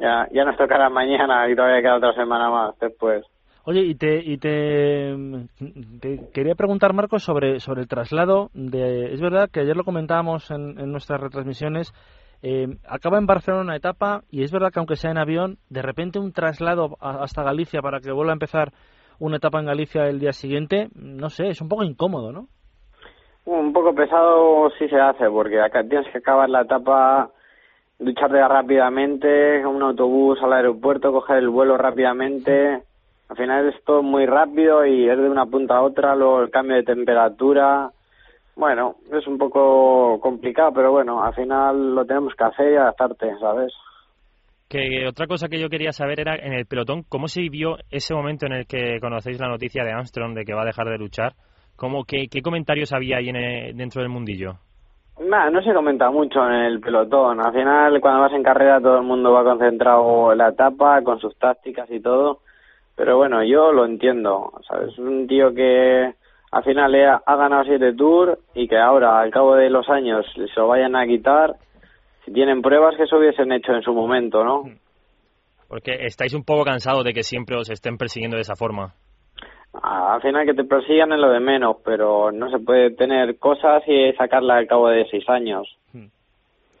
Ya, 0.00 0.26
ya 0.32 0.46
nos 0.46 0.56
tocará 0.56 0.88
mañana 0.88 1.50
y 1.50 1.54
todavía 1.54 1.82
queda 1.82 1.96
otra 1.96 2.14
semana 2.14 2.48
más 2.48 2.78
después. 2.78 3.26
Oye, 3.64 3.82
y 3.82 3.94
te, 3.94 4.16
y 4.16 4.38
te, 4.38 5.16
quería 6.32 6.54
preguntar, 6.56 6.94
Marcos, 6.94 7.22
sobre, 7.22 7.60
sobre 7.60 7.82
el 7.82 7.88
traslado. 7.88 8.50
De, 8.54 9.12
es 9.12 9.20
verdad 9.20 9.48
que 9.50 9.60
ayer 9.60 9.76
lo 9.76 9.84
comentábamos 9.84 10.50
en, 10.50 10.80
en 10.80 10.90
nuestras 10.90 11.20
retransmisiones. 11.20 11.92
Eh, 12.42 12.66
acaba 12.88 13.18
en 13.18 13.26
Barcelona 13.26 13.62
una 13.62 13.76
etapa 13.76 14.22
y 14.28 14.42
es 14.42 14.50
verdad 14.50 14.70
que 14.72 14.80
aunque 14.80 14.96
sea 14.96 15.12
en 15.12 15.18
avión, 15.18 15.58
de 15.70 15.80
repente 15.80 16.18
un 16.18 16.32
traslado 16.32 16.96
hasta 17.00 17.44
Galicia 17.44 17.80
para 17.80 18.00
que 18.00 18.10
vuelva 18.10 18.32
a 18.32 18.34
empezar 18.34 18.72
una 19.20 19.36
etapa 19.36 19.60
en 19.60 19.66
Galicia 19.66 20.08
el 20.08 20.18
día 20.18 20.32
siguiente, 20.32 20.88
no 20.96 21.30
sé, 21.30 21.46
es 21.46 21.60
un 21.60 21.68
poco 21.68 21.84
incómodo, 21.84 22.32
¿no? 22.32 22.48
Un 23.44 23.72
poco 23.72 23.94
pesado 23.94 24.70
sí 24.76 24.88
se 24.88 25.00
hace, 25.00 25.28
porque 25.30 25.60
acá 25.60 25.84
tienes 25.84 26.10
que 26.10 26.18
acabar 26.18 26.48
la 26.48 26.62
etapa, 26.62 27.30
ducharte 28.00 28.38
rápidamente, 28.38 29.64
un 29.64 29.82
autobús 29.82 30.38
al 30.42 30.52
aeropuerto, 30.52 31.12
coger 31.12 31.38
el 31.38 31.48
vuelo 31.48 31.76
rápidamente. 31.76 32.82
Al 33.32 33.38
final 33.38 33.66
es 33.66 33.82
todo 33.84 34.02
muy 34.02 34.26
rápido 34.26 34.84
y 34.84 35.08
es 35.08 35.16
de 35.16 35.26
una 35.26 35.46
punta 35.46 35.76
a 35.76 35.82
otra, 35.82 36.14
luego 36.14 36.42
el 36.42 36.50
cambio 36.50 36.76
de 36.76 36.82
temperatura. 36.82 37.90
Bueno, 38.54 38.96
es 39.10 39.26
un 39.26 39.38
poco 39.38 40.20
complicado, 40.20 40.70
pero 40.74 40.92
bueno, 40.92 41.24
al 41.24 41.32
final 41.34 41.94
lo 41.94 42.04
tenemos 42.04 42.34
que 42.34 42.44
hacer 42.44 42.72
y 42.74 42.76
adaptarte, 42.76 43.32
¿sabes? 43.40 43.72
Que 44.68 45.06
otra 45.08 45.26
cosa 45.26 45.48
que 45.48 45.58
yo 45.58 45.70
quería 45.70 45.92
saber 45.92 46.20
era 46.20 46.36
en 46.36 46.52
el 46.52 46.66
pelotón, 46.66 47.04
¿cómo 47.08 47.26
se 47.26 47.40
vivió 47.40 47.78
ese 47.90 48.12
momento 48.12 48.44
en 48.44 48.52
el 48.52 48.66
que 48.66 49.00
conocéis 49.00 49.40
la 49.40 49.48
noticia 49.48 49.82
de 49.82 49.92
Armstrong 49.92 50.34
de 50.34 50.44
que 50.44 50.52
va 50.52 50.64
a 50.64 50.66
dejar 50.66 50.90
de 50.90 50.98
luchar? 50.98 51.32
¿Cómo, 51.74 52.04
qué, 52.04 52.26
qué 52.30 52.42
comentarios 52.42 52.92
había 52.92 53.16
ahí 53.16 53.30
en 53.30 53.78
dentro 53.78 54.02
del 54.02 54.10
mundillo? 54.10 54.56
Nah, 55.20 55.48
no 55.48 55.62
se 55.62 55.72
comenta 55.72 56.10
mucho 56.10 56.44
en 56.44 56.52
el 56.52 56.80
pelotón. 56.80 57.40
Al 57.40 57.54
final, 57.54 57.98
cuando 58.02 58.20
vas 58.20 58.32
en 58.34 58.42
carrera, 58.42 58.78
todo 58.78 58.98
el 58.98 59.04
mundo 59.04 59.32
va 59.32 59.42
concentrado 59.42 60.32
en 60.32 60.38
la 60.38 60.50
etapa, 60.50 61.00
con 61.02 61.18
sus 61.18 61.34
tácticas 61.38 61.90
y 61.90 61.98
todo. 61.98 62.40
Pero 62.96 63.16
bueno, 63.16 63.42
yo 63.44 63.72
lo 63.72 63.84
entiendo. 63.84 64.52
¿sabes? 64.68 64.92
Es 64.92 64.98
un 64.98 65.26
tío 65.26 65.54
que 65.54 66.12
al 66.50 66.64
final 66.64 66.94
ha 67.24 67.36
ganado 67.36 67.64
siete 67.64 67.94
tours 67.94 68.38
y 68.54 68.68
que 68.68 68.78
ahora, 68.78 69.20
al 69.20 69.30
cabo 69.30 69.54
de 69.54 69.70
los 69.70 69.88
años, 69.88 70.26
se 70.34 70.60
lo 70.60 70.68
vayan 70.68 70.94
a 70.96 71.06
quitar 71.06 71.56
si 72.24 72.32
tienen 72.32 72.62
pruebas 72.62 72.94
que 72.96 73.04
eso 73.04 73.16
hubiesen 73.16 73.52
hecho 73.52 73.72
en 73.72 73.82
su 73.82 73.92
momento, 73.92 74.44
¿no? 74.44 74.64
Porque 75.68 76.04
estáis 76.04 76.34
un 76.34 76.44
poco 76.44 76.64
cansados 76.64 77.04
de 77.04 77.12
que 77.12 77.22
siempre 77.22 77.56
os 77.56 77.70
estén 77.70 77.96
persiguiendo 77.96 78.36
de 78.36 78.42
esa 78.42 78.54
forma. 78.54 78.94
Al 79.82 80.20
final 80.20 80.44
que 80.44 80.52
te 80.52 80.64
persigan 80.64 81.12
es 81.12 81.18
lo 81.18 81.30
de 81.30 81.40
menos, 81.40 81.76
pero 81.82 82.30
no 82.30 82.50
se 82.50 82.58
puede 82.58 82.90
tener 82.90 83.38
cosas 83.38 83.82
y 83.86 84.12
sacarla 84.12 84.56
al 84.56 84.66
cabo 84.66 84.88
de 84.88 85.06
seis 85.10 85.26
años. 85.28 85.66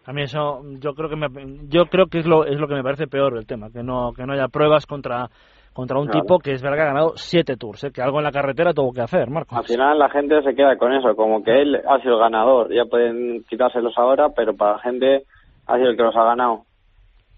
A 0.04 0.12
mí 0.12 0.22
eso, 0.22 0.62
yo 0.80 0.94
creo 0.94 1.08
que 1.08 1.16
me, 1.16 1.28
yo 1.68 1.86
creo 1.86 2.06
que 2.06 2.18
es 2.18 2.26
lo 2.26 2.44
es 2.44 2.58
lo 2.58 2.66
que 2.66 2.74
me 2.74 2.82
parece 2.82 3.06
peor 3.06 3.38
el 3.38 3.46
tema, 3.46 3.70
que 3.70 3.82
no 3.82 4.12
que 4.12 4.26
no 4.26 4.32
haya 4.32 4.48
pruebas 4.48 4.84
contra 4.84 5.30
contra 5.72 5.98
un 5.98 6.08
tipo 6.08 6.38
que 6.38 6.52
es 6.52 6.62
verdad 6.62 6.76
que 6.76 6.82
ha 6.82 6.92
ganado 6.92 7.12
siete 7.16 7.56
tours, 7.56 7.84
¿eh? 7.84 7.90
que 7.92 8.02
algo 8.02 8.18
en 8.18 8.24
la 8.24 8.32
carretera 8.32 8.74
tuvo 8.74 8.92
que 8.92 9.00
hacer, 9.00 9.30
Marcos. 9.30 9.58
Al 9.58 9.64
final 9.64 9.98
la 9.98 10.10
gente 10.10 10.42
se 10.42 10.54
queda 10.54 10.76
con 10.76 10.92
eso, 10.92 11.14
como 11.16 11.42
que 11.42 11.62
él 11.62 11.76
ha 11.76 12.00
sido 12.00 12.14
el 12.14 12.20
ganador. 12.20 12.72
Ya 12.72 12.84
pueden 12.84 13.44
quitárselos 13.48 13.94
ahora, 13.96 14.28
pero 14.34 14.54
para 14.54 14.72
la 14.72 14.78
gente 14.80 15.22
ha 15.66 15.76
sido 15.76 15.90
el 15.90 15.96
que 15.96 16.02
los 16.02 16.16
ha 16.16 16.24
ganado. 16.24 16.64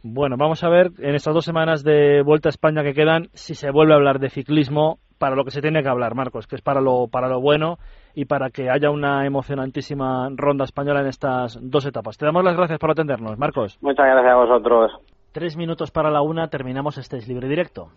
Bueno, 0.02 0.36
vamos 0.36 0.62
a 0.62 0.68
ver 0.68 0.90
en 0.98 1.14
estas 1.14 1.32
dos 1.32 1.46
semanas 1.46 1.82
de 1.82 2.22
Vuelta 2.22 2.48
a 2.48 2.50
España 2.50 2.82
que 2.82 2.92
quedan 2.92 3.28
si 3.32 3.54
se 3.54 3.70
vuelve 3.70 3.94
a 3.94 3.96
hablar 3.96 4.18
de 4.18 4.28
ciclismo 4.28 4.98
para 5.18 5.36
lo 5.36 5.44
que 5.44 5.50
se 5.50 5.62
tiene 5.62 5.82
que 5.82 5.88
hablar, 5.88 6.14
Marcos, 6.14 6.46
que 6.46 6.56
es 6.56 6.60
para 6.60 6.82
lo, 6.82 7.08
para 7.10 7.28
lo 7.28 7.40
bueno 7.40 7.78
y 8.14 8.26
para 8.26 8.50
que 8.50 8.68
haya 8.68 8.90
una 8.90 9.24
emocionantísima 9.24 10.28
ronda 10.36 10.64
española 10.64 11.00
en 11.00 11.06
estas 11.06 11.58
dos 11.62 11.86
etapas. 11.86 12.18
Te 12.18 12.26
damos 12.26 12.44
las 12.44 12.54
gracias 12.54 12.78
por 12.78 12.90
atendernos, 12.90 13.38
Marcos. 13.38 13.78
Muchas 13.80 14.04
gracias 14.04 14.32
a 14.32 14.36
vosotros. 14.36 14.92
Tres 15.32 15.56
minutos 15.56 15.90
para 15.90 16.10
la 16.10 16.20
una, 16.20 16.48
terminamos 16.48 16.98
este 16.98 17.16
es 17.16 17.26
libre 17.26 17.48
directo. 17.48 17.88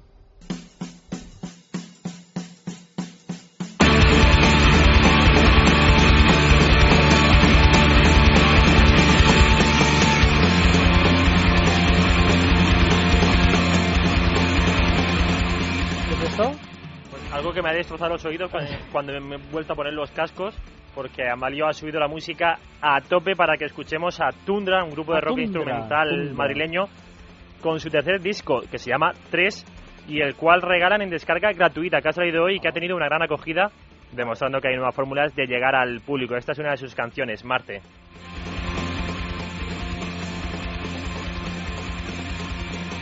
Me 17.67 17.73
ha 17.73 17.75
destrozado 17.75 18.13
los 18.13 18.23
oídos 18.23 18.49
cuando 18.93 19.19
me 19.19 19.35
he 19.35 19.39
vuelto 19.51 19.73
a 19.73 19.75
poner 19.75 19.91
los 19.91 20.09
cascos, 20.11 20.57
porque 20.95 21.27
Amalio 21.29 21.67
ha 21.67 21.73
subido 21.73 21.99
la 21.99 22.07
música 22.07 22.59
a 22.81 23.01
tope 23.01 23.35
para 23.35 23.57
que 23.57 23.65
escuchemos 23.65 24.21
a 24.21 24.29
Tundra, 24.45 24.85
un 24.85 24.91
grupo 24.91 25.13
de 25.13 25.19
rock 25.19 25.39
instrumental 25.39 26.33
madrileño, 26.33 26.85
con 27.61 27.81
su 27.81 27.89
tercer 27.89 28.21
disco, 28.21 28.61
que 28.71 28.77
se 28.77 28.89
llama 28.89 29.11
3, 29.31 29.65
y 30.07 30.21
el 30.21 30.35
cual 30.35 30.61
regalan 30.61 31.01
en 31.01 31.09
descarga 31.09 31.51
gratuita, 31.51 31.99
que 31.99 32.07
ha 32.07 32.13
salido 32.13 32.45
hoy 32.45 32.55
y 32.55 32.59
que 32.61 32.69
ha 32.69 32.71
tenido 32.71 32.95
una 32.95 33.07
gran 33.07 33.21
acogida, 33.21 33.69
demostrando 34.13 34.61
que 34.61 34.69
hay 34.69 34.75
nuevas 34.75 34.95
fórmulas 34.95 35.35
de 35.35 35.45
llegar 35.45 35.75
al 35.75 35.99
público. 35.99 36.37
Esta 36.37 36.53
es 36.53 36.59
una 36.59 36.71
de 36.71 36.77
sus 36.77 36.95
canciones, 36.95 37.43
Marte. 37.43 37.81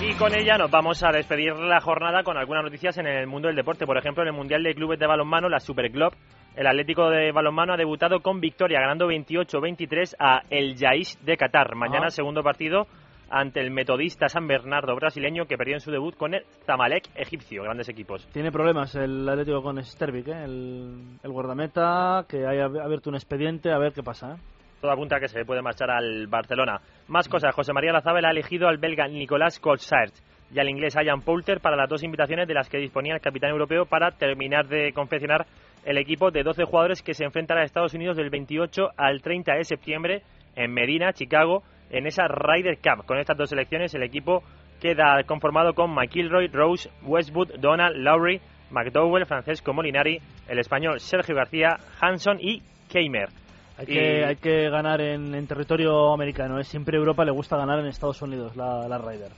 Y 0.08 0.14
con 0.14 0.36
ella 0.36 0.56
nos 0.60 0.70
vamos 0.70 1.04
a 1.04 1.12
despedir 1.12 1.56
la 1.56 1.82
jornada 1.82 2.22
con 2.22 2.38
algunas 2.38 2.64
noticias 2.64 2.96
en 3.00 3.08
el 3.08 3.26
mundo 3.26 3.48
del 3.48 3.56
deporte. 3.56 3.88
Por 3.88 3.98
ejemplo, 3.98 4.22
en 4.22 4.30
el 4.30 4.36
Mundial 4.36 4.62
de 4.62 4.76
Clubes 4.76 5.00
de 5.00 5.08
Balonmano, 5.08 5.50
la 5.50 5.60
Super 5.60 5.90
Globe, 5.90 6.16
el 6.56 6.68
Atlético 6.68 7.10
de 7.10 7.32
Balonmano 7.32 7.74
ha 7.74 7.78
debutado 7.78 8.20
con 8.20 8.40
victoria, 8.40 8.80
ganando 8.80 9.08
28-23 9.08 10.16
a 10.20 10.44
El 10.52 10.78
Jaish 10.78 11.18
de 11.22 11.38
Qatar. 11.38 11.74
Mañana, 11.76 12.08
ah. 12.08 12.12
segundo 12.12 12.44
partido 12.44 12.86
ante 13.32 13.60
el 13.60 13.72
metodista 13.72 14.30
San 14.30 14.48
Bernardo 14.48 14.96
brasileño 14.96 15.48
que 15.48 15.58
perdió 15.58 15.74
en 15.74 15.82
su 15.82 15.90
debut 15.90 16.16
con 16.16 16.36
el 16.36 16.44
Zamalek 16.68 17.10
egipcio. 17.16 17.64
Grandes 17.64 17.90
equipos. 17.90 18.28
Tiene 18.28 18.52
problemas 18.52 18.94
el 18.94 19.28
Atlético 19.28 19.64
con 19.64 19.84
Stervik, 19.84 20.28
¿eh? 20.28 20.44
el, 20.44 21.32
guardameta, 21.32 22.26
que 22.30 22.46
haya 22.46 22.66
abierto 22.66 23.10
un 23.10 23.16
expediente, 23.16 23.72
a 23.72 23.80
ver 23.80 23.92
qué 23.92 24.04
pasa. 24.04 24.36
¿eh? 24.36 24.55
Todo 24.86 24.94
apunta 24.94 25.18
a 25.18 25.20
que 25.20 25.28
se 25.28 25.46
puede 25.46 25.64
marchar 25.64 25.90
al 25.90 26.28
Barcelona. 26.28 26.80
Más 27.08 27.28
cosas, 27.28 27.56
José 27.56 27.74
María 27.74 27.92
Lazábal 27.92 28.26
ha 28.26 28.30
elegido 28.30 28.68
al 28.68 28.78
belga 28.78 29.08
Nicolás 29.08 29.60
Colsart 29.60 30.14
y 30.54 30.60
al 30.60 30.70
inglés 30.70 30.94
Ian 30.94 31.22
Poulter 31.22 31.60
para 31.60 31.76
las 31.76 31.90
dos 31.90 32.04
invitaciones 32.04 32.48
de 32.48 32.54
las 32.54 32.70
que 32.70 32.78
disponía 32.78 33.16
el 33.16 33.20
capitán 33.20 33.50
europeo 33.50 33.88
para 33.88 34.12
terminar 34.12 34.68
de 34.68 34.94
confeccionar 34.94 35.48
el 35.86 35.98
equipo 35.98 36.30
de 36.30 36.44
12 36.44 36.66
jugadores 36.66 37.02
que 37.02 37.16
se 37.16 37.26
enfrentará 37.26 37.62
a 37.62 37.64
Estados 37.64 37.96
Unidos 37.96 38.16
del 38.16 38.30
28 38.30 38.90
al 38.96 39.24
30 39.24 39.56
de 39.56 39.64
septiembre 39.64 40.22
en 40.56 40.72
Medina, 40.72 41.14
Chicago, 41.14 41.64
en 41.90 42.06
esa 42.06 42.28
Ryder 42.28 42.78
Cup. 42.78 43.08
Con 43.08 43.18
estas 43.18 43.38
dos 43.38 43.50
selecciones 43.50 43.96
el 43.96 44.04
equipo 44.04 44.44
queda 44.80 45.24
conformado 45.26 45.74
con 45.74 45.96
McIlroy, 45.96 46.48
Rose, 46.50 46.92
Westwood, 47.02 47.56
Donald, 47.58 47.96
Lowry, 47.98 48.40
McDowell, 48.70 49.26
Francesco 49.26 49.74
Molinari, 49.74 50.20
el 50.48 50.60
español 50.60 51.00
Sergio 51.00 51.34
García, 51.34 51.78
Hanson 52.00 52.38
y 52.40 52.62
Keimer. 52.88 53.45
Hay, 53.78 53.86
que, 53.86 54.26
hay 54.26 54.36
que 54.38 54.70
ganar 54.70 55.02
en, 55.02 55.48
territorio 55.48 56.14
americano. 56.14 56.60
¿eh? 56.60 56.64
Siempre 56.64 56.98
Europa 56.98 57.26
le 57.26 57.32
gusta 57.32 57.58
ganar 57.58 57.80
en 57.80 57.88
Estados 57.88 58.22
Unidos 58.22 58.56
la, 58.56 58.88
la 58.88 58.98
Ryder. 58.98 59.32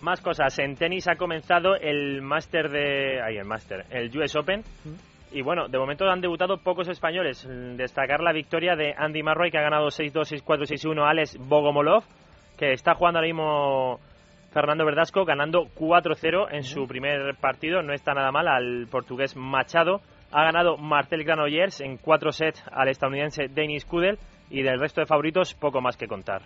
Más 0.00 0.20
cosas. 0.20 0.58
En 0.58 0.76
tenis 0.76 1.06
ha 1.08 1.16
comenzado 1.16 1.76
el 1.76 2.22
Master 2.22 2.70
de... 2.70 3.22
Ahí, 3.22 3.36
el 3.36 3.44
Master. 3.44 3.84
El 3.90 4.16
US 4.18 4.34
Open. 4.34 4.60
Mm. 4.84 5.36
Y 5.36 5.42
bueno, 5.42 5.68
de 5.68 5.78
momento 5.78 6.08
han 6.10 6.20
debutado 6.20 6.58
pocos 6.58 6.88
españoles. 6.88 7.46
Destacar 7.76 8.20
la 8.20 8.32
victoria 8.32 8.76
de 8.76 8.94
Andy 8.96 9.22
Marroy, 9.22 9.50
que 9.50 9.58
ha 9.58 9.62
ganado 9.62 9.86
6-2, 9.88 10.42
6-4, 10.42 10.66
6-1 10.66 11.08
Alex 11.08 11.38
Bogomolov, 11.38 12.04
que 12.58 12.72
está 12.72 12.94
jugando 12.94 13.18
ahora 13.18 13.28
mismo 13.28 14.00
Fernando 14.52 14.84
Verdasco, 14.84 15.24
ganando 15.24 15.68
4-0 15.74 16.48
en 16.50 16.64
su 16.64 16.86
primer 16.86 17.34
partido. 17.36 17.82
No 17.82 17.94
está 17.94 18.12
nada 18.12 18.30
mal 18.30 18.48
al 18.48 18.88
portugués 18.90 19.36
Machado 19.36 20.00
ha 20.32 20.44
ganado 20.44 20.76
Marcel 20.76 21.24
Granollers 21.24 21.80
en 21.80 21.98
cuatro 21.98 22.32
sets 22.32 22.62
al 22.72 22.88
estadounidense 22.88 23.48
Denis 23.48 23.84
Kudel 23.84 24.18
y 24.50 24.62
del 24.62 24.80
resto 24.80 25.00
de 25.00 25.06
favoritos 25.06 25.54
poco 25.54 25.80
más 25.80 25.96
que 25.96 26.06
contar. 26.06 26.42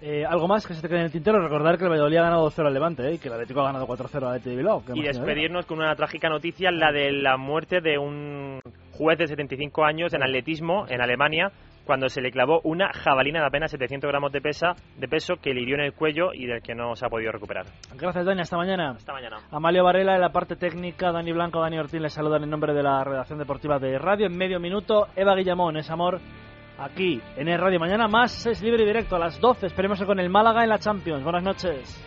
Eh, 0.00 0.24
algo 0.26 0.46
más 0.46 0.66
que 0.66 0.74
se 0.74 0.82
te 0.82 0.88
quede 0.88 0.98
en 0.98 1.04
el 1.06 1.12
tintero, 1.12 1.40
recordar 1.40 1.78
que 1.78 1.84
el 1.84 1.90
Valladolid 1.90 2.18
ha 2.18 2.22
ganado 2.24 2.50
2-0 2.50 2.66
al 2.66 2.74
Levante 2.74 3.08
¿eh? 3.08 3.14
y 3.14 3.18
que 3.18 3.28
el 3.28 3.34
Atlético 3.34 3.60
ha 3.60 3.72
ganado 3.72 3.86
4-0 3.86 4.22
al 4.26 4.42
de 4.42 4.56
Bilbao. 4.56 4.82
Y 4.92 5.02
despedirnos 5.02 5.64
con 5.64 5.78
una 5.78 5.94
trágica 5.94 6.28
noticia, 6.28 6.70
la 6.70 6.92
de 6.92 7.10
la 7.12 7.38
muerte 7.38 7.80
de 7.80 7.96
un 7.96 8.60
juez 8.92 9.18
de 9.18 9.28
75 9.28 9.84
años 9.84 10.12
en 10.12 10.22
atletismo 10.22 10.86
en 10.88 11.00
Alemania 11.00 11.52
cuando 11.84 12.08
se 12.08 12.20
le 12.20 12.30
clavó 12.30 12.60
una 12.64 12.90
jabalina 12.92 13.40
de 13.40 13.46
apenas 13.46 13.70
700 13.70 14.08
gramos 14.08 14.32
de, 14.32 14.40
pesa, 14.40 14.74
de 14.98 15.08
peso 15.08 15.36
que 15.36 15.54
le 15.54 15.62
hirió 15.62 15.76
en 15.76 15.82
el 15.82 15.92
cuello 15.92 16.32
y 16.32 16.46
del 16.46 16.62
que 16.62 16.74
no 16.74 16.96
se 16.96 17.06
ha 17.06 17.08
podido 17.08 17.32
recuperar. 17.32 17.66
Gracias, 17.94 18.24
Dani. 18.24 18.40
Hasta 18.40 18.56
mañana. 18.56 18.90
Hasta 18.90 19.12
mañana. 19.12 19.38
Amalio 19.50 19.84
Varela 19.84 20.14
en 20.14 20.20
la 20.20 20.30
parte 20.30 20.56
técnica, 20.56 21.12
Dani 21.12 21.32
Blanco, 21.32 21.60
Dani 21.60 21.78
Ortiz 21.78 22.00
les 22.00 22.12
saludan 22.12 22.44
en 22.44 22.50
nombre 22.50 22.72
de 22.74 22.82
la 22.82 23.04
redacción 23.04 23.38
deportiva 23.38 23.78
de 23.78 23.98
Radio. 23.98 24.26
En 24.26 24.36
medio 24.36 24.60
minuto, 24.60 25.08
Eva 25.16 25.34
Guillamón, 25.34 25.76
es 25.76 25.90
amor, 25.90 26.20
aquí 26.78 27.20
en 27.36 27.48
el 27.48 27.60
Radio. 27.60 27.78
Mañana 27.78 28.08
más 28.08 28.46
es 28.46 28.62
libre 28.62 28.82
y 28.82 28.86
directo 28.86 29.16
a 29.16 29.18
las 29.18 29.40
12. 29.40 29.66
Esperemos 29.66 30.02
con 30.04 30.18
el 30.18 30.30
Málaga 30.30 30.62
en 30.62 30.70
la 30.70 30.78
Champions. 30.78 31.22
Buenas 31.22 31.42
noches. 31.42 32.00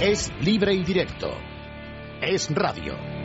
Es 0.00 0.30
libre 0.42 0.74
y 0.74 0.84
directo. 0.84 1.30
Es 2.20 2.54
radio. 2.54 3.15